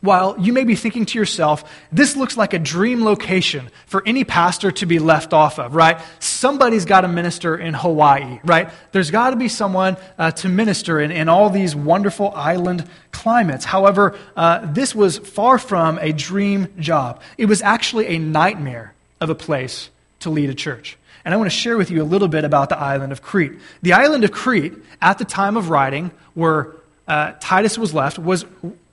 While 0.00 0.40
you 0.40 0.54
may 0.54 0.64
be 0.64 0.76
thinking 0.76 1.04
to 1.04 1.18
yourself, 1.18 1.62
this 1.92 2.16
looks 2.16 2.38
like 2.38 2.54
a 2.54 2.58
dream 2.58 3.04
location 3.04 3.68
for 3.84 4.02
any 4.06 4.24
pastor 4.24 4.70
to 4.70 4.86
be 4.86 4.98
left 4.98 5.34
off 5.34 5.58
of, 5.58 5.74
right? 5.74 6.00
Somebody's 6.20 6.86
got 6.86 7.02
to 7.02 7.08
minister 7.08 7.54
in 7.54 7.74
Hawaii, 7.74 8.40
right? 8.42 8.70
There's 8.92 9.10
got 9.10 9.30
to 9.30 9.36
be 9.36 9.48
someone 9.48 9.98
uh, 10.18 10.30
to 10.30 10.48
minister 10.48 11.00
in, 11.00 11.10
in 11.10 11.28
all 11.28 11.50
these 11.50 11.76
wonderful 11.76 12.32
island 12.34 12.88
climates. 13.12 13.66
However, 13.66 14.16
uh, 14.36 14.72
this 14.72 14.94
was 14.94 15.18
far 15.18 15.58
from 15.58 15.98
a 15.98 16.12
dream 16.12 16.68
job. 16.78 17.20
It 17.36 17.44
was 17.44 17.60
actually 17.60 18.06
a 18.06 18.18
nightmare 18.18 18.94
of 19.20 19.28
a 19.28 19.34
place 19.34 19.90
to 20.20 20.30
lead 20.30 20.48
a 20.48 20.54
church. 20.54 20.96
And 21.24 21.34
I 21.34 21.36
want 21.36 21.50
to 21.50 21.56
share 21.56 21.76
with 21.76 21.90
you 21.90 22.02
a 22.02 22.04
little 22.04 22.28
bit 22.28 22.44
about 22.44 22.68
the 22.68 22.78
island 22.78 23.12
of 23.12 23.22
Crete. 23.22 23.52
The 23.82 23.92
island 23.92 24.24
of 24.24 24.32
Crete, 24.32 24.74
at 25.02 25.18
the 25.18 25.24
time 25.24 25.56
of 25.56 25.70
writing, 25.70 26.10
where 26.34 26.74
uh, 27.06 27.32
Titus 27.40 27.76
was 27.76 27.92
left, 27.92 28.18
was 28.18 28.44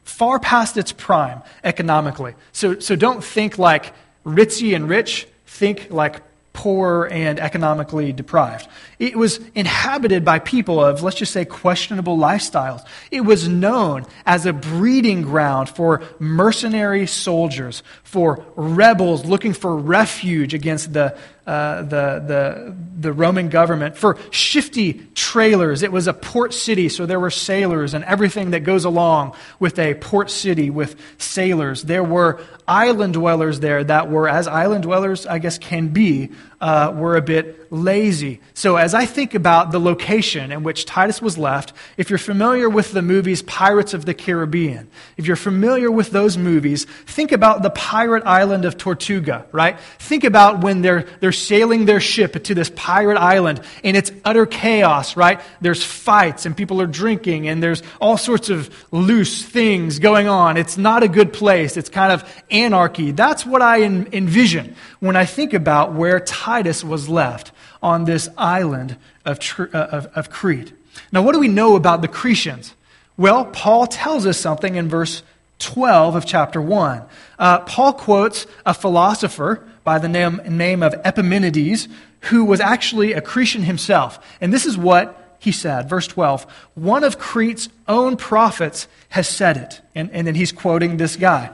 far 0.03 0.39
past 0.39 0.77
its 0.77 0.91
prime 0.91 1.41
economically. 1.63 2.33
So, 2.51 2.79
so 2.79 2.95
don't 2.95 3.23
think 3.23 3.57
like 3.57 3.93
ritzy 4.25 4.75
and 4.75 4.89
rich, 4.89 5.27
think 5.45 5.89
like 5.89 6.21
poor 6.57 7.07
and 7.11 7.39
economically 7.39 8.11
deprived. 8.11 8.67
It 8.97 9.15
was 9.15 9.39
inhabited 9.53 10.25
by 10.25 10.39
people 10.39 10.83
of, 10.83 11.03
let's 11.03 11.17
just 11.17 11.31
say, 11.31 11.45
questionable 11.45 12.17
lifestyles. 12.17 12.83
It 13.11 13.21
was 13.21 13.47
known 13.47 14.07
as 14.25 14.47
a 14.47 14.53
breeding 14.53 15.21
ground 15.21 15.69
for 15.69 16.01
mercenary 16.17 17.05
soldiers, 17.05 17.83
for 18.01 18.43
rebels 18.55 19.23
looking 19.23 19.53
for 19.53 19.77
refuge 19.77 20.55
against 20.55 20.93
the, 20.93 21.15
uh, 21.47 21.81
the, 21.83 22.23
the, 22.27 22.75
the 22.99 23.13
Roman 23.13 23.47
government, 23.47 23.97
for 23.97 24.17
shifty 24.31 25.07
trailers. 25.15 25.81
It 25.81 25.91
was 25.91 26.07
a 26.07 26.13
port 26.13 26.53
city, 26.53 26.89
so 26.89 27.05
there 27.05 27.19
were 27.19 27.31
sailors 27.31 27.93
and 27.93 28.03
everything 28.03 28.51
that 28.51 28.59
goes 28.61 28.83
along 28.83 29.33
with 29.57 29.79
a 29.79 29.93
port 29.95 30.29
city 30.29 30.69
with 30.69 30.95
sailors. 31.17 31.83
There 31.83 32.03
were 32.03 32.41
island 32.67 33.13
dwellers 33.13 33.61
there 33.61 33.81
that 33.83 34.11
were, 34.11 34.27
as 34.27 34.47
island 34.47 34.83
dwellers, 34.83 35.25
I 35.25 35.39
guess, 35.39 35.57
can 35.57 35.87
be, 35.87 36.31
uh, 36.59 36.91
were 36.95 37.15
a 37.15 37.21
bit 37.21 37.71
lazy. 37.71 38.41
So, 38.55 38.77
as 38.77 38.95
I 38.95 39.05
think 39.05 39.35
about 39.35 39.71
the 39.71 39.79
location 39.79 40.51
in 40.51 40.63
which 40.63 40.85
Titus 40.85 41.21
was 41.21 41.37
left, 41.37 41.71
if 41.97 42.09
you're 42.09 42.17
familiar 42.17 42.67
with 42.67 42.93
the 42.93 43.03
movies 43.03 43.43
Pirates 43.43 43.93
of 43.93 44.05
the 44.05 44.15
Caribbean, 44.15 44.89
if 45.17 45.27
you're 45.27 45.35
familiar 45.35 45.91
with 45.91 46.09
those 46.09 46.35
movies, 46.37 46.85
think 47.05 47.31
about 47.31 47.61
the 47.61 47.69
pirate 47.69 48.23
island 48.25 48.65
of 48.65 48.77
Tortuga, 48.77 49.45
right? 49.51 49.79
Think 49.99 50.23
about 50.23 50.63
when 50.63 50.81
they're, 50.81 51.05
they're 51.19 51.31
sailing 51.31 51.85
their 51.85 51.99
ship 51.99 52.43
to 52.43 52.55
this 52.55 52.71
pirate 52.75 53.17
island 53.17 53.61
and 53.83 53.95
it's 53.95 54.11
utter 54.25 54.45
chaos, 54.47 55.15
right? 55.15 55.39
There's 55.61 55.83
fights 55.83 56.47
and 56.47 56.57
people 56.57 56.81
are 56.81 56.87
drinking 56.87 57.47
and 57.47 57.61
there's 57.61 57.83
all 58.01 58.17
sorts 58.17 58.49
of 58.49 58.73
loose 58.91 59.43
things 59.43 59.99
going 59.99 60.27
on. 60.27 60.57
It's 60.57 60.77
not 60.77 61.03
a 61.03 61.07
good 61.07 61.33
place. 61.33 61.77
It's 61.77 61.89
kind 61.89 62.11
of 62.11 62.43
anarchy. 62.49 63.11
That's 63.11 63.45
what 63.45 63.61
I 63.61 63.83
envision 63.83 64.75
when 64.99 65.15
I 65.15 65.25
think 65.25 65.53
about 65.53 65.93
where 65.93 66.19
Titus 66.19 66.46
was 66.83 67.09
left 67.09 67.51
on 67.81 68.05
this 68.05 68.29
island 68.37 68.97
of, 69.25 69.39
uh, 69.59 69.77
of, 69.77 70.05
of 70.07 70.29
Crete. 70.29 70.73
Now, 71.11 71.21
what 71.21 71.33
do 71.33 71.39
we 71.39 71.47
know 71.47 71.75
about 71.75 72.01
the 72.01 72.07
Cretians? 72.07 72.73
Well, 73.17 73.45
Paul 73.45 73.87
tells 73.87 74.25
us 74.25 74.39
something 74.39 74.75
in 74.75 74.87
verse 74.87 75.23
12 75.59 76.15
of 76.15 76.25
chapter 76.25 76.61
1. 76.61 77.01
Uh, 77.37 77.59
Paul 77.59 77.93
quotes 77.93 78.47
a 78.65 78.73
philosopher 78.73 79.67
by 79.83 79.99
the 79.99 80.07
name, 80.07 80.39
name 80.47 80.83
of 80.83 80.93
Epimenides, 81.03 81.87
who 82.21 82.45
was 82.45 82.59
actually 82.59 83.13
a 83.13 83.21
Cretan 83.21 83.63
himself. 83.63 84.19
And 84.39 84.53
this 84.53 84.65
is 84.65 84.77
what 84.77 85.37
he 85.39 85.51
said, 85.51 85.89
verse 85.89 86.07
12. 86.07 86.45
One 86.75 87.03
of 87.03 87.19
Crete's 87.19 87.69
own 87.87 88.17
prophets 88.17 88.87
has 89.09 89.27
said 89.27 89.57
it. 89.57 89.81
And, 89.95 90.11
and 90.11 90.27
then 90.27 90.35
he's 90.35 90.51
quoting 90.51 90.97
this 90.97 91.15
guy. 91.15 91.51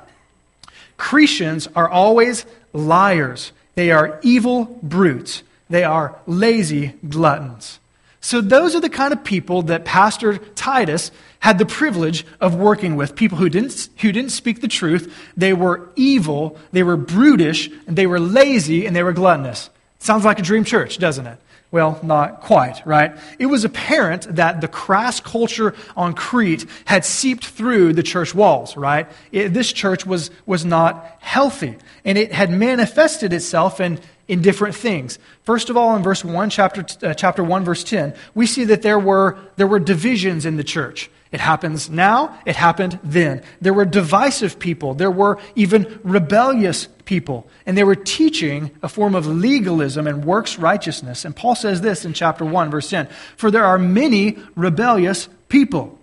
Cretans 0.98 1.68
are 1.76 1.90
always 1.90 2.46
liars. 2.74 3.52
They 3.76 3.92
are 3.92 4.20
evil 4.22 4.66
brutes. 4.84 5.44
They 5.70 5.84
are 5.84 6.20
lazy 6.28 6.94
gluttons. 7.08 7.80
So, 8.22 8.40
those 8.40 8.74
are 8.74 8.80
the 8.80 8.90
kind 8.90 9.12
of 9.12 9.24
people 9.24 9.64
that 9.64 9.84
Pastor 9.84 10.38
Titus 10.38 11.12
had 11.40 11.58
the 11.58 11.66
privilege 11.66 12.26
of 12.40 12.56
working 12.56 12.96
with. 12.96 13.18
People 13.18 13.38
who 13.38 13.50
didn't, 13.50 13.90
who 14.00 14.14
didn't 14.14 14.32
speak 14.32 14.62
the 14.62 14.70
truth. 14.70 15.14
They 15.36 15.52
were 15.52 15.90
evil, 15.98 16.58
they 16.72 16.84
were 16.84 16.96
brutish, 16.96 17.70
and 17.86 17.98
they 17.98 18.08
were 18.08 18.22
lazy, 18.22 18.86
and 18.86 18.96
they 18.96 19.04
were 19.04 19.12
gluttonous. 19.12 19.70
Sounds 20.00 20.24
like 20.24 20.40
a 20.40 20.42
dream 20.42 20.64
church, 20.64 21.00
doesn't 21.00 21.28
it? 21.28 21.38
Well, 21.74 22.00
not 22.04 22.42
quite, 22.42 22.86
right? 22.86 23.18
It 23.40 23.48
was 23.48 23.66
apparent 23.66 24.36
that 24.36 24.62
the 24.62 24.68
crass 24.68 25.20
culture 25.20 25.74
on 25.98 26.14
Crete 26.14 26.68
had 26.86 27.04
seeped 27.04 27.48
through 27.48 27.94
the 27.94 28.04
church 28.04 28.36
walls, 28.36 28.78
right? 28.78 29.08
It, 29.32 29.56
this 29.56 29.74
church 29.74 30.06
was, 30.06 30.30
was 30.46 30.64
not 30.64 31.18
healthy, 31.20 31.78
and 32.06 32.16
it 32.16 32.32
had 32.32 32.52
manifested 32.52 33.34
itself 33.34 33.82
in, 33.82 34.00
in 34.28 34.42
different 34.42 34.76
things. 34.76 35.20
First 35.44 35.70
of 35.70 35.78
all, 35.78 35.96
in 35.96 36.04
verse 36.04 36.24
1, 36.24 36.50
chapter, 36.50 36.86
uh, 37.06 37.14
chapter 37.14 37.44
1, 37.44 37.66
verse 37.66 37.84
10, 37.84 38.14
we 38.34 38.46
see 38.46 38.64
that 38.66 38.82
there 38.82 39.00
were, 39.00 39.38
there 39.58 39.68
were 39.68 39.80
divisions 39.80 40.46
in 40.46 40.58
the 40.58 40.64
church. 40.64 41.10
It 41.34 41.40
happens 41.40 41.90
now, 41.90 42.40
it 42.46 42.56
happened 42.56 43.00
then. 43.04 43.42
There 43.60 43.74
were 43.74 43.86
divisive 43.86 44.60
people, 44.60 44.94
there 44.94 45.12
were 45.12 45.40
even 45.56 46.00
rebellious 46.04 46.88
people, 47.06 47.50
and 47.66 47.76
they 47.76 47.84
were 47.84 47.96
teaching 47.96 48.70
a 48.84 48.88
form 48.88 49.16
of 49.16 49.26
legalism 49.26 50.06
and 50.06 50.24
works 50.24 50.60
righteousness. 50.60 51.26
And 51.26 51.36
Paul 51.36 51.56
says 51.56 51.82
this 51.82 52.06
in 52.06 52.14
chapter 52.14 52.46
1, 52.46 52.70
verse 52.70 52.90
10 52.90 53.08
For 53.36 53.50
there 53.50 53.66
are 53.66 53.80
many 53.80 54.38
rebellious 54.56 55.28
people, 55.50 55.98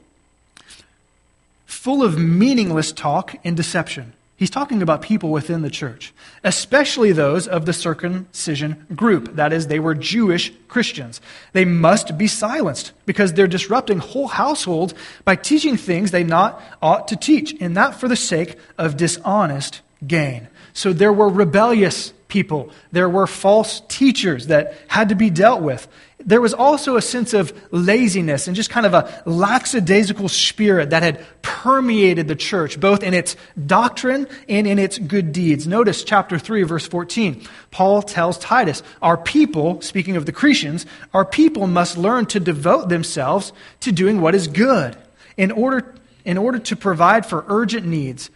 full 1.64 2.02
of 2.02 2.18
meaningless 2.18 2.90
talk 2.90 3.36
and 3.44 3.56
deception. 3.56 4.12
He's 4.40 4.48
talking 4.48 4.80
about 4.80 5.02
people 5.02 5.28
within 5.28 5.60
the 5.60 5.68
church, 5.68 6.14
especially 6.42 7.12
those 7.12 7.46
of 7.46 7.66
the 7.66 7.74
circumcision 7.74 8.86
group. 8.96 9.36
That 9.36 9.52
is, 9.52 9.66
they 9.66 9.78
were 9.78 9.94
Jewish 9.94 10.50
Christians. 10.66 11.20
They 11.52 11.66
must 11.66 12.16
be 12.16 12.26
silenced 12.26 12.92
because 13.04 13.34
they're 13.34 13.46
disrupting 13.46 13.98
whole 13.98 14.28
households 14.28 14.94
by 15.26 15.36
teaching 15.36 15.76
things 15.76 16.10
they 16.10 16.24
not 16.24 16.58
ought 16.80 17.06
to 17.08 17.16
teach, 17.16 17.54
and 17.60 17.76
that 17.76 18.00
for 18.00 18.08
the 18.08 18.16
sake 18.16 18.56
of 18.78 18.96
dishonest 18.96 19.82
gain. 20.06 20.48
So 20.72 20.94
there 20.94 21.12
were 21.12 21.28
rebellious 21.28 22.14
people. 22.28 22.70
There 22.92 23.10
were 23.10 23.26
false 23.26 23.82
teachers 23.88 24.46
that 24.46 24.74
had 24.88 25.10
to 25.10 25.14
be 25.14 25.28
dealt 25.28 25.60
with. 25.60 25.86
There 26.24 26.40
was 26.40 26.52
also 26.52 26.96
a 26.96 27.02
sense 27.02 27.32
of 27.32 27.52
laziness 27.70 28.46
and 28.46 28.54
just 28.54 28.68
kind 28.68 28.84
of 28.84 28.94
a 28.94 29.22
lackadaisical 29.24 30.28
spirit 30.28 30.90
that 30.90 31.02
had 31.02 31.24
permeated 31.40 32.28
the 32.28 32.36
church, 32.36 32.78
both 32.78 33.02
in 33.02 33.14
its 33.14 33.36
doctrine 33.66 34.26
and 34.48 34.66
in 34.66 34.78
its 34.78 34.98
good 34.98 35.32
deeds. 35.32 35.66
Notice 35.66 36.04
chapter 36.04 36.38
3, 36.38 36.64
verse 36.64 36.86
14. 36.86 37.42
Paul 37.70 38.02
tells 38.02 38.38
Titus, 38.38 38.82
Our 39.00 39.16
people, 39.16 39.80
speaking 39.80 40.16
of 40.16 40.26
the 40.26 40.32
Cretans, 40.32 40.84
our 41.14 41.24
people 41.24 41.66
must 41.66 41.96
learn 41.96 42.26
to 42.26 42.40
devote 42.40 42.88
themselves 42.88 43.52
to 43.80 43.92
doing 43.92 44.20
what 44.20 44.34
is 44.34 44.46
good 44.46 44.96
in 45.36 45.50
order, 45.50 45.94
in 46.24 46.36
order 46.36 46.58
to 46.58 46.76
provide 46.76 47.24
for 47.24 47.44
urgent 47.48 47.86
needs 47.86 48.30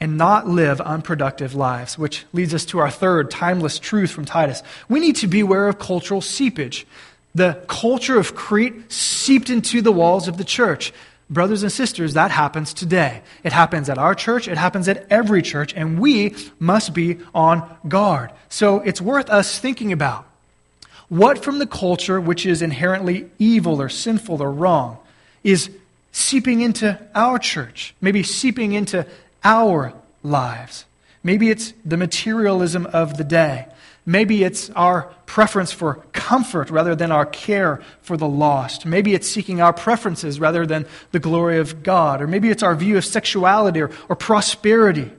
and 0.00 0.18
not 0.18 0.46
live 0.48 0.80
unproductive 0.80 1.54
lives, 1.54 1.98
which 1.98 2.24
leads 2.32 2.54
us 2.54 2.64
to 2.66 2.78
our 2.78 2.90
third 2.90 3.30
timeless 3.30 3.78
truth 3.78 4.10
from 4.10 4.24
Titus. 4.24 4.62
We 4.88 5.00
need 5.00 5.16
to 5.16 5.26
beware 5.26 5.68
of 5.68 5.78
cultural 5.78 6.20
seepage. 6.20 6.86
The 7.36 7.62
culture 7.68 8.18
of 8.18 8.34
Crete 8.34 8.90
seeped 8.90 9.50
into 9.50 9.82
the 9.82 9.92
walls 9.92 10.26
of 10.26 10.38
the 10.38 10.44
church. 10.44 10.90
Brothers 11.28 11.62
and 11.62 11.70
sisters, 11.70 12.14
that 12.14 12.30
happens 12.30 12.72
today. 12.72 13.20
It 13.44 13.52
happens 13.52 13.90
at 13.90 13.98
our 13.98 14.14
church, 14.14 14.48
it 14.48 14.56
happens 14.56 14.88
at 14.88 15.06
every 15.10 15.42
church, 15.42 15.74
and 15.74 16.00
we 16.00 16.34
must 16.58 16.94
be 16.94 17.18
on 17.34 17.76
guard. 17.86 18.30
So 18.48 18.80
it's 18.80 19.02
worth 19.02 19.28
us 19.28 19.58
thinking 19.58 19.92
about 19.92 20.24
what 21.10 21.44
from 21.44 21.58
the 21.58 21.66
culture, 21.66 22.18
which 22.18 22.46
is 22.46 22.62
inherently 22.62 23.28
evil 23.38 23.82
or 23.82 23.90
sinful 23.90 24.42
or 24.42 24.50
wrong, 24.50 24.96
is 25.44 25.68
seeping 26.12 26.62
into 26.62 26.98
our 27.14 27.38
church, 27.38 27.94
maybe 28.00 28.22
seeping 28.22 28.72
into 28.72 29.06
our 29.44 29.92
lives. 30.22 30.86
Maybe 31.22 31.50
it's 31.50 31.74
the 31.84 31.98
materialism 31.98 32.86
of 32.86 33.18
the 33.18 33.24
day. 33.24 33.66
Maybe 34.08 34.44
it's 34.44 34.70
our 34.70 35.12
preference 35.26 35.72
for 35.72 35.96
comfort 36.12 36.70
rather 36.70 36.94
than 36.94 37.10
our 37.10 37.26
care 37.26 37.82
for 38.02 38.16
the 38.16 38.28
lost. 38.28 38.86
Maybe 38.86 39.14
it's 39.14 39.28
seeking 39.28 39.60
our 39.60 39.72
preferences 39.72 40.38
rather 40.38 40.64
than 40.64 40.86
the 41.10 41.18
glory 41.18 41.58
of 41.58 41.82
God. 41.82 42.22
Or 42.22 42.28
maybe 42.28 42.48
it's 42.48 42.62
our 42.62 42.76
view 42.76 42.96
of 42.96 43.04
sexuality 43.04 43.82
or, 43.82 43.90
or 44.08 44.14
prosperity. 44.14 45.10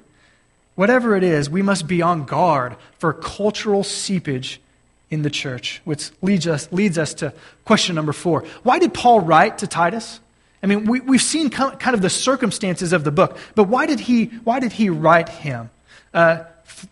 Whatever 0.76 1.18
it 1.18 1.24
is, 1.24 1.50
we 1.50 1.62
must 1.62 1.86
be 1.86 2.02
on 2.02 2.24
guard 2.24 2.78
for 2.98 3.12
cultural 3.12 3.84
seepage 3.84 4.62
in 5.10 5.22
the 5.22 5.30
church, 5.30 5.82
which 5.84 6.12
leads 6.22 6.48
us, 6.48 6.72
leads 6.72 6.98
us 6.98 7.14
to 7.16 7.34
question 7.66 7.96
number 7.96 8.14
four. 8.14 8.46
Why 8.64 8.80
did 8.80 8.94
Paul 8.94 9.22
write 9.22 9.58
to 9.60 9.68
Titus? 9.68 10.20
I 10.62 10.68
mean, 10.68 10.86
we, 10.86 11.00
we've 11.02 11.22
seen 11.22 11.50
kind 11.50 11.94
of 11.94 12.02
the 12.02 12.10
circumstances 12.10 12.94
of 12.94 13.04
the 13.04 13.12
book, 13.12 13.38
but 13.56 13.66
why 13.66 13.86
did 13.86 14.00
he, 14.00 14.26
why 14.44 14.60
did 14.60 14.72
he 14.72 14.90
write 14.90 15.30
him? 15.30 15.70
Uh, 16.14 16.38
th- 16.38 16.88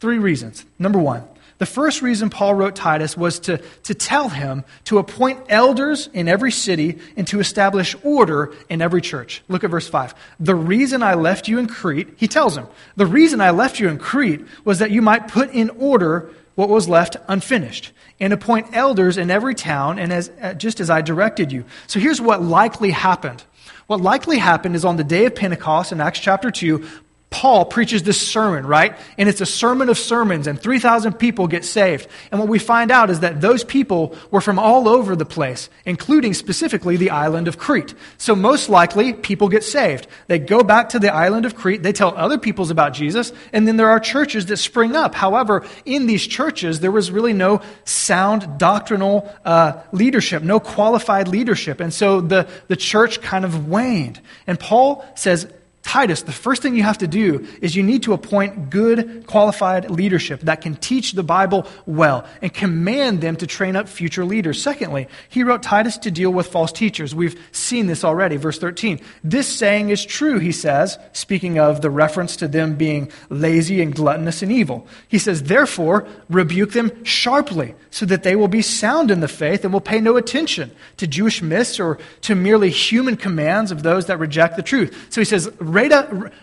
three 0.00 0.18
reasons. 0.18 0.64
Number 0.78 0.98
one, 0.98 1.24
the 1.58 1.66
first 1.66 2.02
reason 2.02 2.30
Paul 2.30 2.54
wrote 2.54 2.76
Titus 2.76 3.16
was 3.16 3.40
to, 3.40 3.58
to 3.58 3.94
tell 3.94 4.28
him 4.28 4.64
to 4.84 4.98
appoint 4.98 5.40
elders 5.48 6.08
in 6.12 6.28
every 6.28 6.52
city 6.52 6.98
and 7.16 7.26
to 7.28 7.40
establish 7.40 7.96
order 8.02 8.54
in 8.68 8.80
every 8.80 9.00
church. 9.00 9.42
Look 9.48 9.64
at 9.64 9.70
verse 9.70 9.88
5. 9.88 10.14
The 10.38 10.54
reason 10.54 11.02
I 11.02 11.14
left 11.14 11.48
you 11.48 11.58
in 11.58 11.66
Crete, 11.66 12.08
he 12.16 12.28
tells 12.28 12.56
him, 12.56 12.68
the 12.96 13.06
reason 13.06 13.40
I 13.40 13.50
left 13.50 13.80
you 13.80 13.88
in 13.88 13.98
Crete 13.98 14.46
was 14.64 14.78
that 14.78 14.92
you 14.92 15.02
might 15.02 15.28
put 15.28 15.50
in 15.50 15.70
order 15.70 16.30
what 16.54 16.68
was 16.68 16.88
left 16.88 17.16
unfinished 17.28 17.92
and 18.20 18.32
appoint 18.32 18.76
elders 18.76 19.16
in 19.16 19.30
every 19.30 19.54
town 19.54 19.98
and 19.98 20.12
as, 20.12 20.30
uh, 20.40 20.54
just 20.54 20.80
as 20.80 20.90
I 20.90 21.02
directed 21.02 21.52
you. 21.52 21.64
So 21.86 22.00
here's 22.00 22.20
what 22.20 22.42
likely 22.42 22.90
happened. 22.90 23.44
What 23.86 24.00
likely 24.00 24.38
happened 24.38 24.76
is 24.76 24.84
on 24.84 24.96
the 24.96 25.04
day 25.04 25.26
of 25.26 25.34
Pentecost 25.34 25.92
in 25.92 26.00
Acts 26.00 26.20
chapter 26.20 26.50
2, 26.50 26.86
Paul 27.30 27.66
preaches 27.66 28.04
this 28.04 28.20
sermon, 28.20 28.64
right? 28.64 28.96
And 29.18 29.28
it's 29.28 29.42
a 29.42 29.46
sermon 29.46 29.90
of 29.90 29.98
sermons, 29.98 30.46
and 30.46 30.58
3,000 30.58 31.12
people 31.14 31.46
get 31.46 31.62
saved. 31.62 32.08
And 32.30 32.40
what 32.40 32.48
we 32.48 32.58
find 32.58 32.90
out 32.90 33.10
is 33.10 33.20
that 33.20 33.42
those 33.42 33.64
people 33.64 34.16
were 34.30 34.40
from 34.40 34.58
all 34.58 34.88
over 34.88 35.14
the 35.14 35.26
place, 35.26 35.68
including 35.84 36.32
specifically 36.32 36.96
the 36.96 37.10
island 37.10 37.46
of 37.46 37.58
Crete. 37.58 37.92
So, 38.16 38.34
most 38.34 38.70
likely, 38.70 39.12
people 39.12 39.50
get 39.50 39.62
saved. 39.62 40.06
They 40.26 40.38
go 40.38 40.62
back 40.62 40.88
to 40.90 40.98
the 40.98 41.12
island 41.12 41.44
of 41.44 41.54
Crete, 41.54 41.82
they 41.82 41.92
tell 41.92 42.16
other 42.16 42.38
peoples 42.38 42.70
about 42.70 42.94
Jesus, 42.94 43.30
and 43.52 43.68
then 43.68 43.76
there 43.76 43.90
are 43.90 44.00
churches 44.00 44.46
that 44.46 44.56
spring 44.56 44.96
up. 44.96 45.14
However, 45.14 45.66
in 45.84 46.06
these 46.06 46.26
churches, 46.26 46.80
there 46.80 46.90
was 46.90 47.10
really 47.10 47.34
no 47.34 47.60
sound 47.84 48.58
doctrinal 48.58 49.30
uh, 49.44 49.82
leadership, 49.92 50.42
no 50.42 50.60
qualified 50.60 51.28
leadership. 51.28 51.80
And 51.80 51.92
so 51.92 52.22
the, 52.22 52.48
the 52.68 52.76
church 52.76 53.20
kind 53.20 53.44
of 53.44 53.68
waned. 53.68 54.18
And 54.46 54.58
Paul 54.58 55.04
says, 55.14 55.46
Titus, 55.88 56.20
the 56.20 56.32
first 56.32 56.60
thing 56.60 56.76
you 56.76 56.82
have 56.82 56.98
to 56.98 57.08
do 57.08 57.46
is 57.62 57.74
you 57.74 57.82
need 57.82 58.02
to 58.02 58.12
appoint 58.12 58.68
good, 58.68 59.26
qualified 59.26 59.90
leadership 59.90 60.40
that 60.42 60.60
can 60.60 60.76
teach 60.76 61.12
the 61.12 61.22
Bible 61.22 61.66
well 61.86 62.26
and 62.42 62.52
command 62.52 63.22
them 63.22 63.36
to 63.36 63.46
train 63.46 63.74
up 63.74 63.88
future 63.88 64.26
leaders. 64.26 64.60
Secondly, 64.60 65.08
he 65.30 65.42
wrote 65.42 65.62
Titus 65.62 65.96
to 65.96 66.10
deal 66.10 66.30
with 66.30 66.48
false 66.48 66.72
teachers. 66.72 67.14
We've 67.14 67.40
seen 67.52 67.86
this 67.86 68.04
already. 68.04 68.36
Verse 68.36 68.58
13. 68.58 69.00
This 69.24 69.48
saying 69.48 69.88
is 69.88 70.04
true, 70.04 70.38
he 70.38 70.52
says, 70.52 70.98
speaking 71.14 71.58
of 71.58 71.80
the 71.80 71.88
reference 71.88 72.36
to 72.36 72.48
them 72.48 72.74
being 72.74 73.10
lazy 73.30 73.80
and 73.80 73.94
gluttonous 73.94 74.42
and 74.42 74.52
evil. 74.52 74.86
He 75.08 75.18
says, 75.18 75.44
therefore, 75.44 76.06
rebuke 76.28 76.72
them 76.72 77.02
sharply 77.02 77.74
so 77.90 78.04
that 78.04 78.24
they 78.24 78.36
will 78.36 78.48
be 78.48 78.60
sound 78.60 79.10
in 79.10 79.20
the 79.20 79.26
faith 79.26 79.64
and 79.64 79.72
will 79.72 79.80
pay 79.80 80.00
no 80.00 80.18
attention 80.18 80.70
to 80.98 81.06
Jewish 81.06 81.40
myths 81.40 81.80
or 81.80 81.96
to 82.20 82.34
merely 82.34 82.68
human 82.68 83.16
commands 83.16 83.72
of 83.72 83.82
those 83.82 84.04
that 84.04 84.18
reject 84.18 84.56
the 84.56 84.62
truth. 84.62 85.06
So 85.08 85.22
he 85.22 85.24
says, 85.24 85.50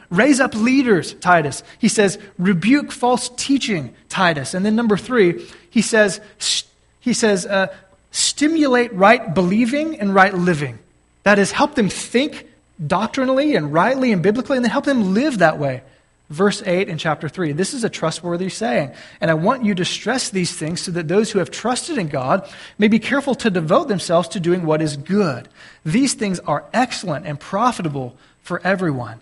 raise 0.09 0.39
up 0.39 0.55
leaders, 0.55 1.13
Titus. 1.15 1.63
He 1.79 1.87
says, 1.87 2.17
rebuke 2.37 2.91
false 2.91 3.29
teaching, 3.35 3.93
Titus. 4.09 4.53
And 4.53 4.65
then 4.65 4.75
number 4.75 4.97
three, 4.97 5.47
he 5.69 5.81
says, 5.81 6.21
he 6.99 7.13
says, 7.13 7.45
uh, 7.45 7.67
stimulate 8.11 8.93
right 8.93 9.33
believing 9.33 9.99
and 9.99 10.15
right 10.15 10.33
living. 10.33 10.79
That 11.23 11.39
is, 11.39 11.51
help 11.51 11.75
them 11.75 11.89
think 11.89 12.47
doctrinally 12.85 13.55
and 13.55 13.73
rightly 13.73 14.11
and 14.11 14.21
biblically, 14.21 14.57
and 14.57 14.63
then 14.63 14.71
help 14.71 14.85
them 14.85 15.13
live 15.13 15.39
that 15.39 15.59
way. 15.59 15.81
Verse 16.29 16.63
8 16.65 16.89
in 16.89 16.97
chapter 16.97 17.29
3. 17.29 17.51
This 17.51 17.73
is 17.73 17.83
a 17.83 17.89
trustworthy 17.89 18.49
saying. 18.49 18.91
And 19.21 19.29
I 19.29 19.35
want 19.35 19.63
you 19.63 19.75
to 19.75 19.85
stress 19.85 20.29
these 20.29 20.55
things 20.55 20.81
so 20.81 20.91
that 20.91 21.07
those 21.07 21.31
who 21.31 21.39
have 21.39 21.51
trusted 21.51 21.99
in 21.99 22.07
God 22.07 22.49
may 22.79 22.87
be 22.87 22.97
careful 22.97 23.35
to 23.35 23.51
devote 23.51 23.87
themselves 23.89 24.27
to 24.29 24.39
doing 24.39 24.65
what 24.65 24.81
is 24.81 24.97
good. 24.97 25.47
These 25.85 26.15
things 26.15 26.39
are 26.39 26.65
excellent 26.73 27.27
and 27.27 27.39
profitable 27.39 28.17
for 28.45 28.61
everyone. 28.63 29.19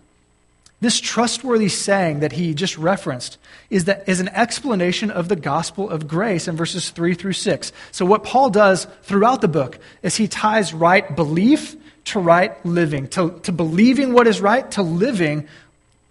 This 0.82 1.00
trustworthy 1.00 1.70
saying 1.70 2.20
that 2.20 2.34
he 2.34 2.54
just 2.54 2.78
referenced 2.78 3.38
is, 3.70 3.86
that, 3.86 4.04
is 4.10 4.20
an 4.20 4.28
explanation 4.28 5.12
of 5.12 5.30
the 5.30 5.38
gospel 5.38 5.90
of 5.90 6.10
grace 6.10 6.50
in 6.50 6.58
verses 6.58 6.90
3 6.90 7.14
through 7.14 7.34
6. 7.34 7.72
So, 7.94 8.06
what 8.06 8.26
Paul 8.26 8.50
does 8.50 8.86
throughout 9.04 9.40
the 9.40 9.48
book 9.48 9.80
is 10.02 10.18
he 10.18 10.28
ties 10.28 10.74
right 10.74 11.16
belief 11.16 11.78
to 12.06 12.20
right 12.20 12.54
living, 12.66 13.08
to, 13.10 13.40
to 13.44 13.54
believing 13.54 14.12
what 14.12 14.28
is 14.28 14.42
right, 14.42 14.70
to 14.72 14.82
living 14.82 15.48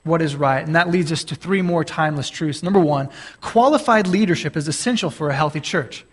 what 0.05 0.23
is 0.23 0.35
right. 0.35 0.65
And 0.65 0.75
that 0.75 0.89
leads 0.89 1.13
us 1.13 1.25
to 1.25 1.35
three 1.35 1.61
more 1.61 1.85
timeless 1.85 2.31
truths. 2.31 2.63
Number 2.63 2.81
one, 2.81 3.11
qualified 3.43 4.07
leadership 4.07 4.57
is 4.57 4.69
essential 4.69 5.11
for 5.11 5.29
a 5.29 5.35
healthy 5.35 5.61
church. 5.61 6.07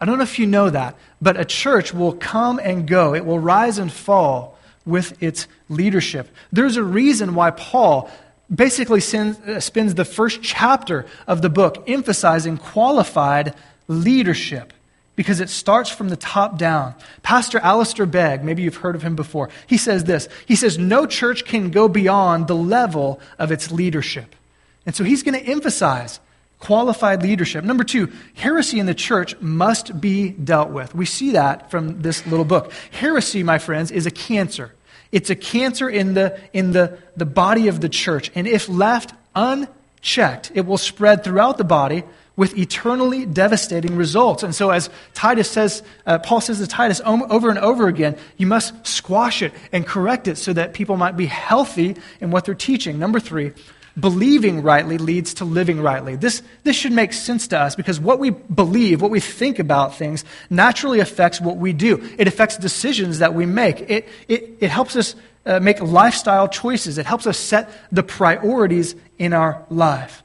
I 0.00 0.06
don't 0.06 0.16
know 0.16 0.24
if 0.24 0.38
you 0.38 0.46
know 0.46 0.70
that, 0.70 0.96
but 1.20 1.38
a 1.38 1.44
church 1.44 1.92
will 1.92 2.14
come 2.14 2.58
and 2.58 2.88
go, 2.88 3.14
it 3.14 3.26
will 3.26 3.38
rise 3.38 3.76
and 3.76 3.92
fall 3.92 4.55
with 4.86 5.22
its 5.22 5.48
leadership. 5.68 6.28
There's 6.52 6.76
a 6.76 6.82
reason 6.82 7.34
why 7.34 7.50
Paul 7.50 8.10
basically 8.54 9.00
uh, 9.00 9.60
spends 9.60 9.94
the 9.94 10.04
first 10.04 10.42
chapter 10.42 11.04
of 11.26 11.42
the 11.42 11.50
book 11.50 11.84
emphasizing 11.88 12.56
qualified 12.56 13.54
leadership 13.88 14.72
because 15.16 15.40
it 15.40 15.48
starts 15.48 15.90
from 15.90 16.10
the 16.10 16.16
top 16.16 16.58
down. 16.58 16.94
Pastor 17.22 17.58
Alistair 17.58 18.06
Begg, 18.06 18.44
maybe 18.44 18.62
you've 18.62 18.76
heard 18.76 18.94
of 18.94 19.02
him 19.02 19.16
before, 19.16 19.48
he 19.66 19.78
says 19.78 20.04
this. 20.04 20.28
He 20.46 20.54
says, 20.54 20.78
No 20.78 21.06
church 21.06 21.44
can 21.44 21.70
go 21.70 21.88
beyond 21.88 22.46
the 22.46 22.54
level 22.54 23.18
of 23.38 23.50
its 23.50 23.72
leadership. 23.72 24.36
And 24.84 24.94
so 24.94 25.02
he's 25.02 25.22
going 25.22 25.38
to 25.38 25.50
emphasize 25.50 26.20
qualified 26.60 27.22
leadership. 27.22 27.64
Number 27.64 27.82
two, 27.82 28.12
heresy 28.34 28.78
in 28.78 28.86
the 28.86 28.94
church 28.94 29.38
must 29.40 30.00
be 30.00 30.30
dealt 30.30 30.70
with. 30.70 30.94
We 30.94 31.06
see 31.06 31.32
that 31.32 31.70
from 31.70 32.02
this 32.02 32.26
little 32.26 32.44
book. 32.44 32.72
Heresy, 32.92 33.42
my 33.42 33.58
friends, 33.58 33.90
is 33.90 34.06
a 34.06 34.10
cancer. 34.10 34.72
It's 35.12 35.30
a 35.30 35.36
cancer 35.36 35.88
in 35.88 36.14
the, 36.14 36.38
in 36.52 36.72
the, 36.72 36.98
the 37.16 37.26
body 37.26 37.68
of 37.68 37.80
the 37.80 37.88
church. 37.88 38.30
And 38.34 38.46
if 38.46 38.68
left 38.68 39.12
unchecked, 39.34 40.52
it 40.54 40.66
will 40.66 40.78
spread 40.78 41.24
throughout 41.24 41.58
the 41.58 41.64
body 41.64 42.04
with 42.36 42.56
eternally 42.58 43.24
devastating 43.24 43.96
results. 43.96 44.42
And 44.42 44.54
so, 44.54 44.70
as 44.70 44.90
Titus 45.14 45.50
says, 45.50 45.82
uh, 46.04 46.18
Paul 46.18 46.42
says 46.42 46.58
to 46.58 46.66
Titus 46.66 47.00
over 47.04 47.48
and 47.48 47.58
over 47.58 47.88
again, 47.88 48.16
you 48.36 48.46
must 48.46 48.86
squash 48.86 49.40
it 49.40 49.54
and 49.72 49.86
correct 49.86 50.28
it 50.28 50.36
so 50.36 50.52
that 50.52 50.74
people 50.74 50.96
might 50.96 51.16
be 51.16 51.26
healthy 51.26 51.96
in 52.20 52.30
what 52.30 52.44
they're 52.44 52.54
teaching. 52.54 52.98
Number 52.98 53.20
three, 53.20 53.52
Believing 53.98 54.62
rightly 54.62 54.98
leads 54.98 55.34
to 55.34 55.46
living 55.46 55.80
rightly. 55.80 56.16
This, 56.16 56.42
this 56.64 56.76
should 56.76 56.92
make 56.92 57.14
sense 57.14 57.48
to 57.48 57.58
us 57.58 57.74
because 57.74 57.98
what 57.98 58.18
we 58.18 58.28
believe, 58.28 59.00
what 59.00 59.10
we 59.10 59.20
think 59.20 59.58
about 59.58 59.96
things, 59.96 60.22
naturally 60.50 61.00
affects 61.00 61.40
what 61.40 61.56
we 61.56 61.72
do. 61.72 62.06
It 62.18 62.28
affects 62.28 62.58
decisions 62.58 63.20
that 63.20 63.32
we 63.32 63.46
make. 63.46 63.80
It, 63.80 64.06
it, 64.28 64.58
it 64.60 64.68
helps 64.68 64.96
us 64.96 65.14
uh, 65.46 65.60
make 65.60 65.80
lifestyle 65.80 66.46
choices. 66.46 66.98
It 66.98 67.06
helps 67.06 67.26
us 67.26 67.38
set 67.38 67.70
the 67.90 68.02
priorities 68.02 68.94
in 69.18 69.32
our 69.32 69.64
life. 69.70 70.22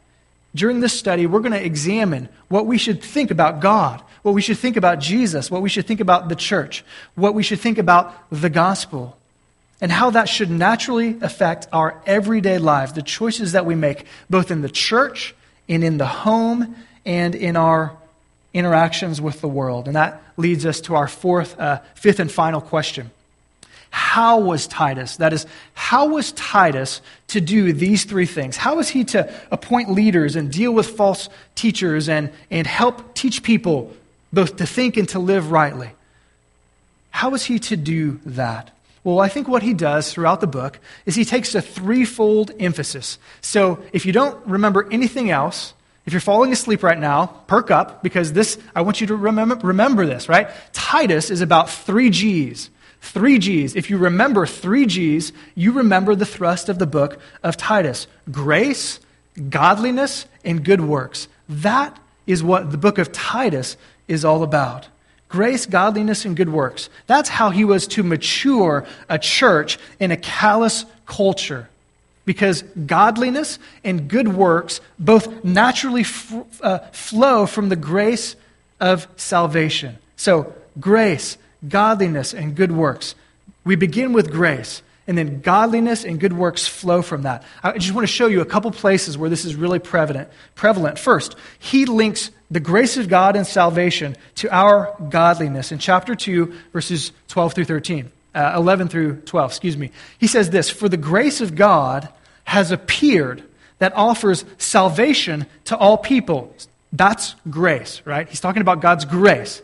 During 0.54 0.82
this 0.82 0.98
study, 0.98 1.26
we're 1.26 1.40
going 1.40 1.54
to 1.54 1.66
examine 1.66 2.28
what 2.50 2.66
we 2.66 2.78
should 2.78 3.02
think 3.02 3.32
about 3.32 3.62
God, 3.62 4.04
what 4.22 4.34
we 4.34 4.42
should 4.42 4.58
think 4.58 4.76
about 4.76 5.00
Jesus, 5.00 5.50
what 5.50 5.62
we 5.62 5.70
should 5.70 5.88
think 5.88 6.02
about 6.02 6.28
the 6.28 6.36
church, 6.36 6.84
what 7.16 7.34
we 7.34 7.44
should 7.44 7.62
think 7.62 7.78
about 7.78 8.14
the 8.32 8.50
gospel 8.50 9.18
and 9.82 9.92
how 9.92 10.12
that 10.12 10.30
should 10.30 10.52
naturally 10.52 11.18
affect 11.22 11.68
our 11.74 12.00
everyday 12.06 12.60
lives, 12.60 12.94
the 12.94 13.02
choices 13.02 13.54
that 13.54 13.66
we 13.66 13.76
make, 13.76 14.06
both 14.30 14.52
in 14.52 14.62
the 14.62 14.70
church 14.70 15.34
and 15.68 15.84
in 15.84 15.98
the 15.98 16.06
home 16.06 16.76
and 17.04 17.34
in 17.34 17.58
our 17.58 17.98
interactions 18.54 19.20
with 19.20 19.42
the 19.42 19.48
world. 19.48 19.88
And 19.88 19.96
that 19.96 20.22
leads 20.38 20.66
us 20.66 20.82
to 20.82 20.96
our 20.96 21.08
fourth, 21.08 21.60
uh, 21.60 21.82
fifth, 21.96 22.20
and 22.20 22.32
final 22.32 22.62
question. 22.62 23.10
How 23.90 24.40
was 24.40 24.68
Titus? 24.68 25.18
That 25.18 25.34
is, 25.34 25.46
how 25.74 26.08
was 26.08 26.32
Titus 26.32 27.02
to 27.28 27.42
do 27.42 27.74
these 27.74 28.06
three 28.06 28.26
things? 28.26 28.56
How 28.56 28.78
was 28.78 28.88
he 28.88 29.04
to 29.06 29.34
appoint 29.52 29.92
leaders 29.92 30.36
and 30.36 30.52
deal 30.52 30.72
with 30.72 30.88
false 30.88 31.28
teachers 31.56 32.08
and, 32.08 32.32
and 32.50 32.66
help 32.66 33.16
teach 33.16 33.44
people 33.44 33.94
both 34.32 34.58
to 34.58 34.66
think 34.66 34.96
and 34.96 35.10
to 35.10 35.20
live 35.20 35.52
rightly? 35.52 35.92
How 37.10 37.32
was 37.32 37.44
he 37.44 37.60
to 37.60 37.76
do 37.76 38.20
that? 38.26 38.72
Well, 39.04 39.20
I 39.20 39.30
think 39.30 39.48
what 39.48 39.64
he 39.64 39.74
does 39.74 40.14
throughout 40.14 40.42
the 40.42 40.48
book 40.48 40.80
is 41.06 41.16
he 41.16 41.26
takes 41.26 41.56
a 41.56 41.62
threefold 41.62 42.52
emphasis. 42.60 43.18
So 43.42 43.80
if 43.94 44.06
you 44.06 44.14
don't 44.14 44.46
remember 44.46 44.88
anything 44.92 45.32
else, 45.32 45.74
if 46.06 46.14
you're 46.14 46.20
falling 46.20 46.52
asleep 46.52 46.84
right 46.84 47.00
now, 47.00 47.28
perk 47.48 47.72
up 47.72 48.04
because 48.04 48.34
this, 48.34 48.58
I 48.76 48.82
want 48.82 49.02
you 49.02 49.08
to 49.08 49.16
remember, 49.16 49.56
remember 49.56 50.06
this, 50.06 50.30
right? 50.30 50.50
Titus 50.72 51.32
is 51.32 51.42
about 51.42 51.70
three 51.70 52.10
G's. 52.10 52.70
Three 53.02 53.40
G's. 53.40 53.76
If 53.76 53.90
you 53.90 53.98
remember 53.98 54.46
three 54.46 54.86
G's, 54.86 55.34
you 55.56 55.72
remember 55.72 56.14
the 56.14 56.26
thrust 56.26 56.70
of 56.70 56.78
the 56.78 56.86
book 56.86 57.20
of 57.44 57.58
Titus 57.58 58.08
grace, 58.30 59.00
godliness, 59.50 60.28
and 60.46 60.64
good 60.64 60.82
works. 60.82 61.28
That 61.50 62.00
is 62.28 62.44
what 62.44 62.72
the 62.72 62.78
book 62.78 63.00
of 63.00 63.12
Titus 63.12 63.78
is 64.08 64.24
all 64.24 64.44
about 64.44 64.88
grace, 65.32 65.66
godliness, 65.66 66.26
and 66.26 66.36
good 66.36 66.50
works. 66.50 66.90
That's 67.08 67.30
how 67.30 67.50
he 67.50 67.66
was 67.66 67.88
to 67.88 68.04
mature 68.04 68.86
a 69.10 69.18
church 69.18 69.80
in 70.00 70.12
a 70.12 70.18
callous 70.18 70.86
culture. 71.06 71.70
Because 72.26 72.62
godliness 72.86 73.58
and 73.84 74.08
good 74.08 74.28
works 74.28 74.80
both 75.00 75.44
naturally 75.44 76.02
f- 76.02 76.62
uh, 76.62 76.80
flow 76.92 77.46
from 77.48 77.70
the 77.70 77.76
grace 77.76 78.36
of 78.80 79.08
salvation. 79.16 79.98
So, 80.18 80.54
grace, 80.80 81.38
godliness, 81.68 82.34
and 82.34 82.56
good 82.56 82.72
works. 82.72 83.16
We 83.64 83.76
begin 83.76 84.14
with 84.14 84.32
grace, 84.32 84.84
and 85.12 85.18
then 85.18 85.42
godliness 85.42 86.06
and 86.06 86.22
good 86.22 86.32
works 86.32 86.66
flow 86.66 87.02
from 87.02 87.24
that. 87.24 87.44
I 87.62 87.78
just 87.78 87.94
want 87.94 88.08
to 88.08 88.14
show 88.14 88.28
you 88.28 88.40
a 88.40 88.46
couple 88.46 88.72
places 88.72 89.18
where 89.18 89.30
this 89.30 89.44
is 89.44 89.56
really 89.56 89.78
prevalent. 89.78 90.30
Prevalent. 90.56 90.98
First, 90.98 91.36
he 91.60 91.86
links 91.86 92.32
the 92.50 92.62
grace 92.62 92.96
of 92.96 93.10
God 93.10 93.36
and 93.36 93.46
salvation 93.46 94.16
to 94.36 94.50
our 94.56 94.96
godliness 95.10 95.74
in 95.74 95.80
chapter 95.80 96.16
2, 96.16 96.54
verses 96.72 97.12
12 97.28 97.54
through 97.56 97.66
13, 97.66 98.10
uh, 98.34 98.54
11 98.56 98.88
through 98.88 99.18
12, 99.18 99.52
excuse 99.52 99.76
me. 99.76 99.92
He 100.18 100.28
says 100.28 100.50
this 100.50 100.70
For 100.70 100.88
the 100.88 100.96
grace 100.96 101.42
of 101.42 101.56
God 101.56 102.08
has 102.46 102.72
appeared 102.72 103.44
that 103.80 103.92
offers 103.94 104.46
salvation 104.60 105.46
to 105.66 105.76
all 105.76 105.98
people. 105.98 106.56
That's 106.94 107.36
grace, 107.50 108.02
right? 108.06 108.30
He's 108.30 108.40
talking 108.40 108.62
about 108.62 108.80
God's 108.80 109.04
grace. 109.04 109.62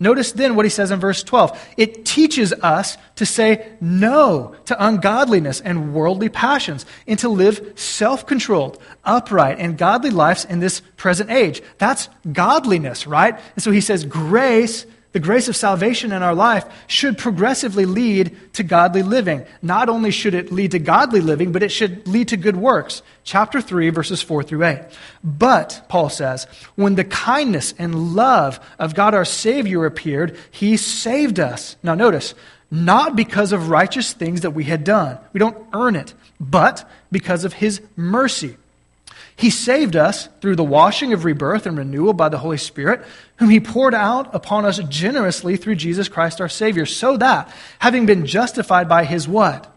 Notice 0.00 0.30
then 0.32 0.54
what 0.54 0.64
he 0.64 0.70
says 0.70 0.92
in 0.92 1.00
verse 1.00 1.24
12. 1.24 1.74
It 1.76 2.04
teaches 2.04 2.52
us 2.52 2.96
to 3.16 3.26
say 3.26 3.72
no 3.80 4.54
to 4.66 4.84
ungodliness 4.84 5.60
and 5.60 5.92
worldly 5.92 6.28
passions 6.28 6.86
and 7.06 7.18
to 7.18 7.28
live 7.28 7.72
self 7.74 8.24
controlled, 8.24 8.80
upright, 9.04 9.58
and 9.58 9.76
godly 9.76 10.10
lives 10.10 10.44
in 10.44 10.60
this 10.60 10.80
present 10.96 11.30
age. 11.30 11.62
That's 11.78 12.08
godliness, 12.32 13.08
right? 13.08 13.38
And 13.56 13.62
so 13.62 13.72
he 13.72 13.80
says 13.80 14.04
grace 14.04 14.86
the 15.12 15.20
grace 15.20 15.48
of 15.48 15.56
salvation 15.56 16.12
in 16.12 16.22
our 16.22 16.34
life 16.34 16.66
should 16.86 17.16
progressively 17.16 17.86
lead 17.86 18.36
to 18.54 18.62
godly 18.62 19.02
living. 19.02 19.46
Not 19.62 19.88
only 19.88 20.10
should 20.10 20.34
it 20.34 20.52
lead 20.52 20.72
to 20.72 20.78
godly 20.78 21.22
living, 21.22 21.50
but 21.50 21.62
it 21.62 21.70
should 21.70 22.06
lead 22.06 22.28
to 22.28 22.36
good 22.36 22.56
works. 22.56 23.02
Chapter 23.24 23.60
3, 23.60 23.88
verses 23.90 24.20
4 24.20 24.42
through 24.42 24.64
8. 24.64 24.80
But, 25.24 25.86
Paul 25.88 26.10
says, 26.10 26.46
when 26.74 26.94
the 26.94 27.04
kindness 27.04 27.72
and 27.78 28.14
love 28.14 28.60
of 28.78 28.94
God 28.94 29.14
our 29.14 29.24
Savior 29.24 29.86
appeared, 29.86 30.36
he 30.50 30.76
saved 30.76 31.40
us. 31.40 31.76
Now, 31.82 31.94
notice, 31.94 32.34
not 32.70 33.16
because 33.16 33.52
of 33.52 33.70
righteous 33.70 34.12
things 34.12 34.42
that 34.42 34.50
we 34.50 34.64
had 34.64 34.84
done. 34.84 35.18
We 35.32 35.38
don't 35.38 35.56
earn 35.72 35.96
it, 35.96 36.12
but 36.38 36.88
because 37.10 37.44
of 37.44 37.54
his 37.54 37.80
mercy 37.96 38.56
he 39.38 39.50
saved 39.50 39.94
us 39.94 40.28
through 40.40 40.56
the 40.56 40.64
washing 40.64 41.12
of 41.12 41.24
rebirth 41.24 41.64
and 41.64 41.78
renewal 41.78 42.12
by 42.12 42.28
the 42.28 42.38
Holy 42.38 42.56
Spirit, 42.56 43.04
whom 43.36 43.50
He 43.50 43.60
poured 43.60 43.94
out 43.94 44.34
upon 44.34 44.64
us 44.64 44.80
generously 44.88 45.56
through 45.56 45.76
Jesus 45.76 46.08
Christ 46.08 46.40
our 46.40 46.48
Savior, 46.48 46.84
so 46.84 47.16
that, 47.18 47.54
having 47.78 48.04
been 48.04 48.26
justified 48.26 48.88
by 48.88 49.04
His 49.04 49.28
what? 49.28 49.72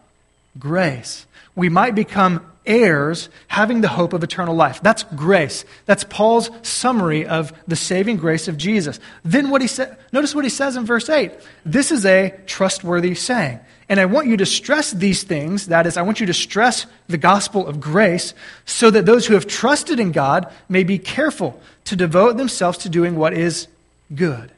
Grace, 0.58 1.26
we 1.54 1.68
might 1.68 1.94
become 1.94 2.44
heirs, 2.66 3.28
having 3.46 3.82
the 3.82 3.88
hope 3.88 4.12
of 4.12 4.24
eternal 4.24 4.56
life. 4.56 4.80
That's 4.82 5.04
grace. 5.14 5.64
That's 5.86 6.02
Paul's 6.02 6.50
summary 6.62 7.24
of 7.24 7.52
the 7.68 7.76
saving 7.76 8.16
grace 8.16 8.48
of 8.48 8.56
Jesus. 8.56 8.98
Then 9.24 9.48
what 9.48 9.62
he 9.62 9.68
said, 9.68 9.96
notice 10.10 10.34
what 10.34 10.44
he 10.44 10.50
says 10.50 10.74
in 10.74 10.86
verse 10.86 11.08
8. 11.08 11.30
This 11.64 11.92
is 11.92 12.04
a 12.04 12.34
trustworthy 12.46 13.14
saying. 13.14 13.60
And 13.92 14.00
I 14.00 14.06
want 14.06 14.26
you 14.26 14.38
to 14.38 14.46
stress 14.46 14.90
these 14.92 15.22
things. 15.22 15.66
That 15.66 15.86
is, 15.86 15.98
I 15.98 16.02
want 16.02 16.18
you 16.18 16.24
to 16.24 16.32
stress 16.32 16.86
the 17.08 17.18
gospel 17.18 17.66
of 17.66 17.78
grace 17.78 18.32
so 18.64 18.88
that 18.88 19.04
those 19.04 19.26
who 19.26 19.34
have 19.34 19.46
trusted 19.46 20.00
in 20.00 20.12
God 20.12 20.50
may 20.66 20.82
be 20.82 20.98
careful 20.98 21.60
to 21.84 21.94
devote 21.94 22.38
themselves 22.38 22.78
to 22.78 22.88
doing 22.88 23.16
what 23.16 23.34
is 23.34 23.68
good. 24.14 24.50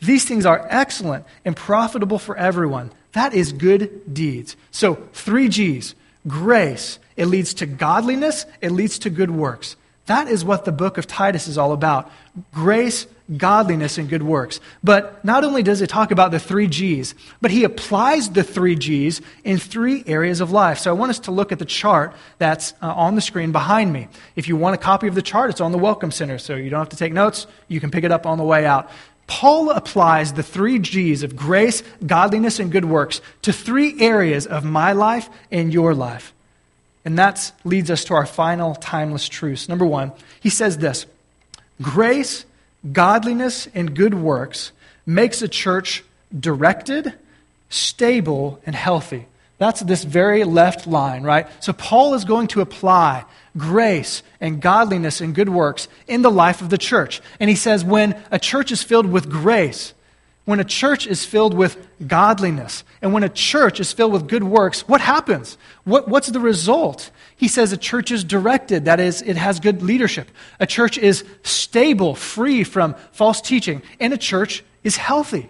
These 0.00 0.24
things 0.24 0.44
are 0.44 0.66
excellent 0.68 1.26
and 1.44 1.54
profitable 1.54 2.18
for 2.18 2.36
everyone. 2.36 2.90
That 3.12 3.34
is 3.34 3.52
good 3.52 4.12
deeds. 4.12 4.56
So, 4.72 4.96
three 5.12 5.48
G's 5.48 5.94
grace. 6.26 6.98
It 7.16 7.26
leads 7.26 7.54
to 7.54 7.66
godliness, 7.66 8.46
it 8.60 8.72
leads 8.72 8.98
to 8.98 9.10
good 9.10 9.30
works. 9.30 9.76
That 10.06 10.28
is 10.28 10.44
what 10.44 10.64
the 10.64 10.72
book 10.72 10.98
of 10.98 11.06
Titus 11.06 11.46
is 11.46 11.56
all 11.56 11.72
about 11.72 12.10
grace, 12.52 13.06
godliness, 13.36 13.98
and 13.98 14.08
good 14.08 14.22
works. 14.22 14.58
But 14.82 15.24
not 15.24 15.44
only 15.44 15.62
does 15.62 15.80
it 15.80 15.88
talk 15.88 16.10
about 16.10 16.32
the 16.32 16.40
three 16.40 16.66
G's, 16.66 17.14
but 17.40 17.50
he 17.50 17.62
applies 17.62 18.30
the 18.30 18.42
three 18.42 18.74
G's 18.74 19.20
in 19.44 19.58
three 19.58 20.02
areas 20.06 20.40
of 20.40 20.50
life. 20.50 20.78
So 20.78 20.90
I 20.90 20.94
want 20.94 21.10
us 21.10 21.20
to 21.20 21.30
look 21.30 21.52
at 21.52 21.58
the 21.60 21.64
chart 21.64 22.14
that's 22.38 22.72
uh, 22.82 22.92
on 22.92 23.14
the 23.14 23.20
screen 23.20 23.52
behind 23.52 23.92
me. 23.92 24.08
If 24.34 24.48
you 24.48 24.56
want 24.56 24.74
a 24.74 24.78
copy 24.78 25.06
of 25.06 25.14
the 25.14 25.22
chart, 25.22 25.50
it's 25.50 25.60
on 25.60 25.72
the 25.72 25.78
Welcome 25.78 26.10
Center, 26.10 26.38
so 26.38 26.56
you 26.56 26.68
don't 26.68 26.80
have 26.80 26.88
to 26.88 26.96
take 26.96 27.12
notes. 27.12 27.46
You 27.68 27.78
can 27.78 27.90
pick 27.90 28.02
it 28.02 28.10
up 28.10 28.26
on 28.26 28.38
the 28.38 28.44
way 28.44 28.66
out. 28.66 28.90
Paul 29.28 29.70
applies 29.70 30.32
the 30.32 30.42
three 30.42 30.78
G's 30.80 31.22
of 31.22 31.36
grace, 31.36 31.82
godliness, 32.04 32.58
and 32.58 32.72
good 32.72 32.84
works 32.84 33.20
to 33.42 33.52
three 33.52 34.00
areas 34.00 34.46
of 34.46 34.64
my 34.64 34.92
life 34.92 35.30
and 35.50 35.72
your 35.72 35.94
life. 35.94 36.34
And 37.04 37.18
that 37.18 37.52
leads 37.64 37.90
us 37.90 38.04
to 38.04 38.14
our 38.14 38.26
final 38.26 38.74
timeless 38.74 39.28
truths. 39.28 39.68
Number 39.68 39.86
one, 39.86 40.12
he 40.40 40.50
says 40.50 40.78
this 40.78 41.06
Grace, 41.80 42.44
godliness, 42.92 43.68
and 43.74 43.94
good 43.94 44.14
works 44.14 44.72
makes 45.04 45.42
a 45.42 45.48
church 45.48 46.04
directed, 46.38 47.14
stable, 47.68 48.60
and 48.64 48.74
healthy. 48.74 49.26
That's 49.58 49.80
this 49.80 50.02
very 50.02 50.44
left 50.44 50.86
line, 50.86 51.22
right? 51.22 51.46
So 51.60 51.72
Paul 51.72 52.14
is 52.14 52.24
going 52.24 52.48
to 52.48 52.60
apply 52.60 53.24
grace 53.56 54.22
and 54.40 54.60
godliness 54.60 55.20
and 55.20 55.34
good 55.34 55.48
works 55.48 55.86
in 56.08 56.22
the 56.22 56.30
life 56.30 56.62
of 56.62 56.70
the 56.70 56.78
church. 56.78 57.20
And 57.38 57.48
he 57.48 57.56
says 57.56 57.84
when 57.84 58.20
a 58.30 58.38
church 58.38 58.72
is 58.72 58.82
filled 58.82 59.06
with 59.06 59.30
grace, 59.30 59.94
when 60.44 60.58
a 60.58 60.64
church 60.64 61.06
is 61.06 61.24
filled 61.24 61.54
with 61.54 61.76
godliness, 62.04 62.82
and 63.00 63.12
when 63.12 63.22
a 63.22 63.28
church 63.28 63.78
is 63.78 63.92
filled 63.92 64.12
with 64.12 64.26
good 64.26 64.42
works, 64.42 64.88
what 64.88 65.00
happens? 65.00 65.56
What, 65.84 66.08
what's 66.08 66.28
the 66.28 66.40
result? 66.40 67.10
He 67.36 67.46
says 67.46 67.72
a 67.72 67.76
church 67.76 68.10
is 68.10 68.24
directed, 68.24 68.86
that 68.86 68.98
is, 68.98 69.22
it 69.22 69.36
has 69.36 69.60
good 69.60 69.82
leadership. 69.82 70.28
A 70.58 70.66
church 70.66 70.98
is 70.98 71.24
stable, 71.44 72.16
free 72.16 72.64
from 72.64 72.96
false 73.12 73.40
teaching, 73.40 73.82
and 74.00 74.12
a 74.12 74.18
church 74.18 74.64
is 74.82 74.96
healthy. 74.96 75.48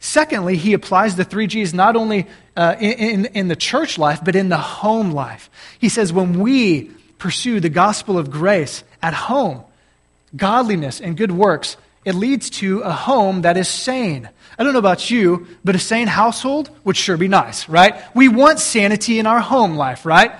Secondly, 0.00 0.56
he 0.56 0.72
applies 0.72 1.16
the 1.16 1.24
three 1.24 1.48
G's 1.48 1.74
not 1.74 1.96
only 1.96 2.28
uh, 2.56 2.76
in, 2.78 2.92
in, 2.92 3.24
in 3.26 3.48
the 3.48 3.56
church 3.56 3.98
life, 3.98 4.20
but 4.24 4.36
in 4.36 4.48
the 4.48 4.56
home 4.56 5.10
life. 5.10 5.50
He 5.80 5.88
says 5.88 6.12
when 6.12 6.38
we 6.38 6.92
pursue 7.18 7.58
the 7.58 7.68
gospel 7.68 8.16
of 8.16 8.30
grace 8.30 8.84
at 9.02 9.14
home, 9.14 9.64
godliness 10.36 11.00
and 11.00 11.16
good 11.16 11.32
works, 11.32 11.76
it 12.08 12.14
leads 12.14 12.50
to 12.50 12.80
a 12.80 12.92
home 12.92 13.42
that 13.42 13.56
is 13.56 13.68
sane. 13.68 14.28
I 14.58 14.64
don't 14.64 14.72
know 14.72 14.78
about 14.78 15.10
you, 15.10 15.46
but 15.64 15.76
a 15.76 15.78
sane 15.78 16.08
household 16.08 16.70
would 16.84 16.96
sure 16.96 17.16
be 17.16 17.28
nice, 17.28 17.68
right? 17.68 17.94
We 18.14 18.28
want 18.28 18.58
sanity 18.58 19.18
in 19.18 19.26
our 19.26 19.40
home 19.40 19.76
life, 19.76 20.04
right? 20.04 20.32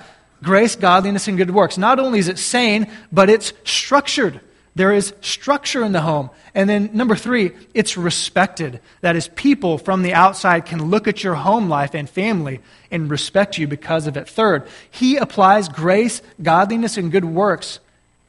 grace, 0.43 0.75
godliness, 0.75 1.27
and 1.27 1.37
good 1.37 1.51
works. 1.51 1.77
Not 1.77 1.99
only 1.99 2.19
is 2.19 2.27
it 2.27 2.39
sane, 2.39 2.87
but 3.11 3.29
it's 3.29 3.53
structured. 3.63 4.41
There 4.75 4.93
is 4.93 5.13
structure 5.21 5.83
in 5.83 5.91
the 5.91 6.01
home. 6.01 6.29
And 6.53 6.69
then, 6.69 6.91
number 6.93 7.15
three, 7.15 7.51
it's 7.73 7.97
respected. 7.97 8.79
That 9.01 9.15
is, 9.15 9.27
people 9.29 9.77
from 9.77 10.03
the 10.03 10.13
outside 10.13 10.65
can 10.65 10.89
look 10.89 11.07
at 11.07 11.23
your 11.23 11.35
home 11.35 11.69
life 11.69 11.93
and 11.93 12.09
family 12.09 12.61
and 12.91 13.09
respect 13.09 13.57
you 13.57 13.67
because 13.67 14.07
of 14.07 14.15
it. 14.15 14.29
Third, 14.29 14.67
he 14.89 15.17
applies 15.17 15.67
grace, 15.67 16.21
godliness, 16.41 16.97
and 16.97 17.11
good 17.11 17.25
works 17.25 17.79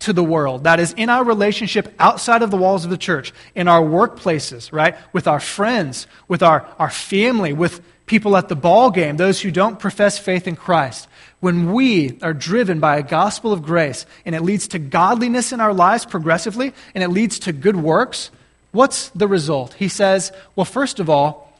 to 0.00 0.12
the 0.12 0.24
world. 0.24 0.64
That 0.64 0.80
is, 0.80 0.92
in 0.94 1.08
our 1.08 1.24
relationship 1.24 1.94
outside 1.98 2.42
of 2.42 2.50
the 2.50 2.56
walls 2.56 2.84
of 2.84 2.90
the 2.90 2.98
church, 2.98 3.32
in 3.54 3.68
our 3.68 3.82
workplaces, 3.82 4.72
right? 4.72 4.96
With 5.12 5.26
our 5.26 5.40
friends, 5.40 6.06
with 6.26 6.42
our, 6.42 6.66
our 6.78 6.90
family, 6.90 7.52
with 7.52 7.80
people 8.06 8.36
at 8.36 8.48
the 8.48 8.56
ball 8.56 8.90
game, 8.90 9.16
those 9.16 9.40
who 9.40 9.50
don't 9.50 9.78
profess 9.78 10.18
faith 10.18 10.48
in 10.48 10.56
Christ. 10.56 11.06
When 11.38 11.72
we 11.72 12.18
are 12.22 12.34
driven 12.34 12.80
by 12.80 12.98
a 12.98 13.02
gospel 13.02 13.52
of 13.52 13.62
grace 13.62 14.04
and 14.26 14.34
it 14.34 14.42
leads 14.42 14.68
to 14.68 14.78
godliness 14.78 15.52
in 15.52 15.60
our 15.60 15.72
lives 15.72 16.04
progressively 16.04 16.74
and 16.94 17.04
it 17.04 17.08
leads 17.08 17.38
to 17.40 17.52
good 17.52 17.76
works, 17.76 18.30
what's 18.72 19.10
the 19.10 19.28
result? 19.28 19.74
He 19.74 19.88
says, 19.88 20.32
well, 20.56 20.64
first 20.64 20.98
of 20.98 21.08
all, 21.08 21.52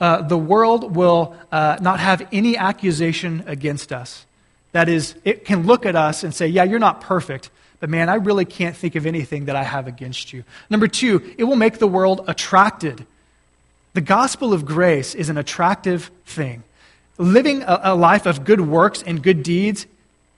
uh, 0.00 0.22
the 0.22 0.36
world 0.36 0.96
will 0.96 1.36
uh, 1.52 1.78
not 1.80 2.00
have 2.00 2.26
any 2.32 2.56
accusation 2.56 3.44
against 3.46 3.92
us. 3.92 4.26
That 4.72 4.88
is, 4.88 5.14
it 5.24 5.44
can 5.44 5.66
look 5.66 5.86
at 5.86 5.94
us 5.94 6.24
and 6.24 6.34
say, 6.34 6.48
yeah, 6.48 6.64
you're 6.64 6.80
not 6.80 7.00
perfect, 7.00 7.50
but 7.82 7.90
man, 7.90 8.08
I 8.08 8.14
really 8.14 8.44
can't 8.44 8.76
think 8.76 8.94
of 8.94 9.06
anything 9.06 9.46
that 9.46 9.56
I 9.56 9.64
have 9.64 9.88
against 9.88 10.32
you. 10.32 10.44
Number 10.70 10.86
two, 10.86 11.34
it 11.36 11.42
will 11.42 11.56
make 11.56 11.78
the 11.78 11.88
world 11.88 12.20
attracted. 12.28 13.04
The 13.94 14.00
gospel 14.00 14.52
of 14.52 14.64
grace 14.64 15.16
is 15.16 15.28
an 15.28 15.36
attractive 15.36 16.12
thing 16.24 16.62
living 17.18 17.62
a, 17.62 17.80
a 17.84 17.94
life 17.94 18.26
of 18.26 18.44
good 18.44 18.60
works 18.60 19.02
and 19.02 19.22
good 19.22 19.42
deeds 19.42 19.86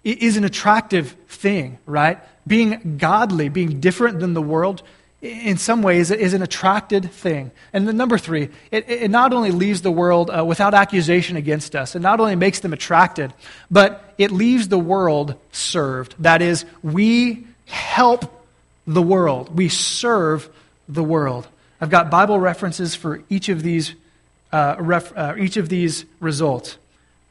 is 0.03 0.37
an 0.37 0.45
attractive 0.45 1.17
thing, 1.29 1.79
right? 1.87 2.19
Being 2.47 2.99
godly, 2.99 3.49
being 3.49 3.81
different 3.81 4.21
than 4.21 4.35
the 4.35 4.43
world, 4.43 4.83
in 5.25 5.57
some 5.57 5.81
ways, 5.81 6.11
is 6.11 6.35
an 6.35 6.43
attracted 6.43 7.11
thing. 7.11 7.51
And 7.73 7.89
then 7.89 7.97
number 7.97 8.19
three, 8.19 8.51
it, 8.71 8.89
it 8.91 9.11
not 9.11 9.33
only 9.33 9.53
leaves 9.53 9.81
the 9.81 9.91
world 9.91 10.31
uh, 10.31 10.45
without 10.45 10.75
accusation 10.75 11.37
against 11.37 11.75
us, 11.75 11.97
it 11.97 12.01
not 12.01 12.21
only 12.21 12.37
makes 12.37 12.61
them 12.61 12.75
attracted, 12.75 13.33
but 13.71 14.15
it 14.19 14.31
leaves 14.31 14.69
the 14.69 14.79
world 14.79 15.37
served. 15.51 16.15
That 16.19 16.43
is, 16.43 16.67
we 16.83 17.47
help 17.65 18.47
the 18.87 19.01
world, 19.01 19.57
we 19.57 19.71
serve 19.71 20.51
the 20.91 21.03
world. 21.03 21.49
I've 21.81 21.91
got 21.91 22.11
Bible 22.11 22.39
references 22.39 22.95
for 22.95 23.23
each 23.31 23.49
of 23.49 23.63
these 23.63 23.95
uh, 24.53 24.77
ref, 24.79 25.17
uh, 25.17 25.37
each 25.39 25.57
of 25.57 25.71
these 25.71 26.05
results. 26.21 26.77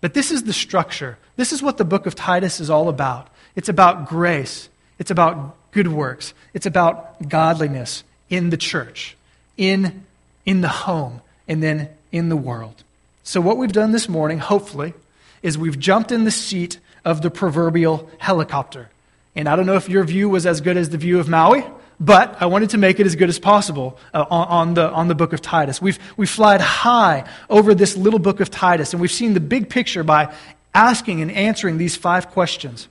But 0.01 0.15
this 0.15 0.31
is 0.31 0.43
the 0.43 0.53
structure. 0.53 1.19
This 1.35 1.53
is 1.53 1.61
what 1.61 1.77
the 1.77 1.85
book 1.85 2.07
of 2.07 2.15
Titus 2.15 2.59
is 2.59 2.71
all 2.71 2.89
about. 2.89 3.29
It's 3.55 3.69
about 3.69 4.09
grace, 4.09 4.67
it's 4.97 5.11
about 5.11 5.57
good 5.73 5.87
works, 5.87 6.33
it's 6.53 6.65
about 6.65 7.27
godliness 7.27 8.03
in 8.29 8.49
the 8.49 8.57
church, 8.57 9.15
in, 9.57 10.05
in 10.45 10.61
the 10.61 10.69
home, 10.69 11.21
and 11.47 11.61
then 11.61 11.89
in 12.11 12.29
the 12.29 12.37
world. 12.37 12.83
So, 13.23 13.41
what 13.41 13.57
we've 13.57 13.71
done 13.71 13.91
this 13.91 14.07
morning, 14.07 14.39
hopefully, 14.39 14.93
is 15.41 15.57
we've 15.57 15.79
jumped 15.79 16.11
in 16.11 16.23
the 16.23 16.31
seat 16.31 16.79
of 17.03 17.21
the 17.21 17.29
proverbial 17.29 18.09
helicopter. 18.17 18.89
And 19.35 19.49
I 19.49 19.55
don't 19.55 19.65
know 19.65 19.75
if 19.75 19.89
your 19.89 20.03
view 20.03 20.29
was 20.29 20.45
as 20.45 20.61
good 20.61 20.77
as 20.77 20.89
the 20.89 20.97
view 20.97 21.19
of 21.19 21.27
Maui, 21.27 21.65
but 21.99 22.41
I 22.41 22.45
wanted 22.45 22.71
to 22.71 22.77
make 22.77 22.99
it 22.99 23.05
as 23.05 23.15
good 23.15 23.29
as 23.29 23.39
possible 23.39 23.97
uh, 24.13 24.25
on, 24.29 24.47
on, 24.47 24.73
the, 24.73 24.89
on 24.91 25.07
the 25.07 25.15
book 25.15 25.33
of 25.33 25.41
Titus. 25.41 25.81
We've, 25.81 25.99
we've 26.17 26.29
flied 26.29 26.61
high 26.61 27.27
over 27.49 27.73
this 27.73 27.97
little 27.97 28.19
book 28.19 28.39
of 28.39 28.51
Titus, 28.51 28.93
and 28.93 29.01
we've 29.01 29.11
seen 29.11 29.33
the 29.33 29.39
big 29.39 29.69
picture 29.69 30.03
by 30.03 30.33
asking 30.73 31.21
and 31.21 31.31
answering 31.31 31.77
these 31.77 31.95
five 31.95 32.29
questions. 32.31 32.87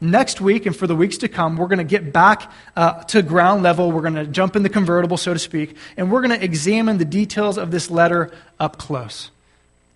Next 0.00 0.40
week, 0.40 0.66
and 0.66 0.76
for 0.76 0.86
the 0.86 0.94
weeks 0.94 1.18
to 1.18 1.28
come, 1.28 1.56
we're 1.56 1.68
going 1.68 1.78
to 1.78 1.84
get 1.84 2.12
back 2.12 2.52
uh, 2.76 3.02
to 3.04 3.22
ground 3.22 3.62
level. 3.62 3.90
We're 3.90 4.02
going 4.02 4.14
to 4.14 4.26
jump 4.26 4.54
in 4.54 4.62
the 4.62 4.68
convertible, 4.68 5.16
so 5.16 5.32
to 5.32 5.38
speak, 5.38 5.76
and 5.96 6.12
we're 6.12 6.20
going 6.20 6.38
to 6.38 6.44
examine 6.44 6.98
the 6.98 7.06
details 7.06 7.56
of 7.56 7.70
this 7.70 7.90
letter 7.90 8.30
up 8.60 8.76
close. 8.76 9.30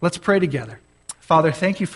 Let's 0.01 0.17
pray 0.17 0.39
together. 0.39 0.81
Father, 1.21 1.53
thank 1.53 1.81
you 1.81 1.87
for. 1.87 1.89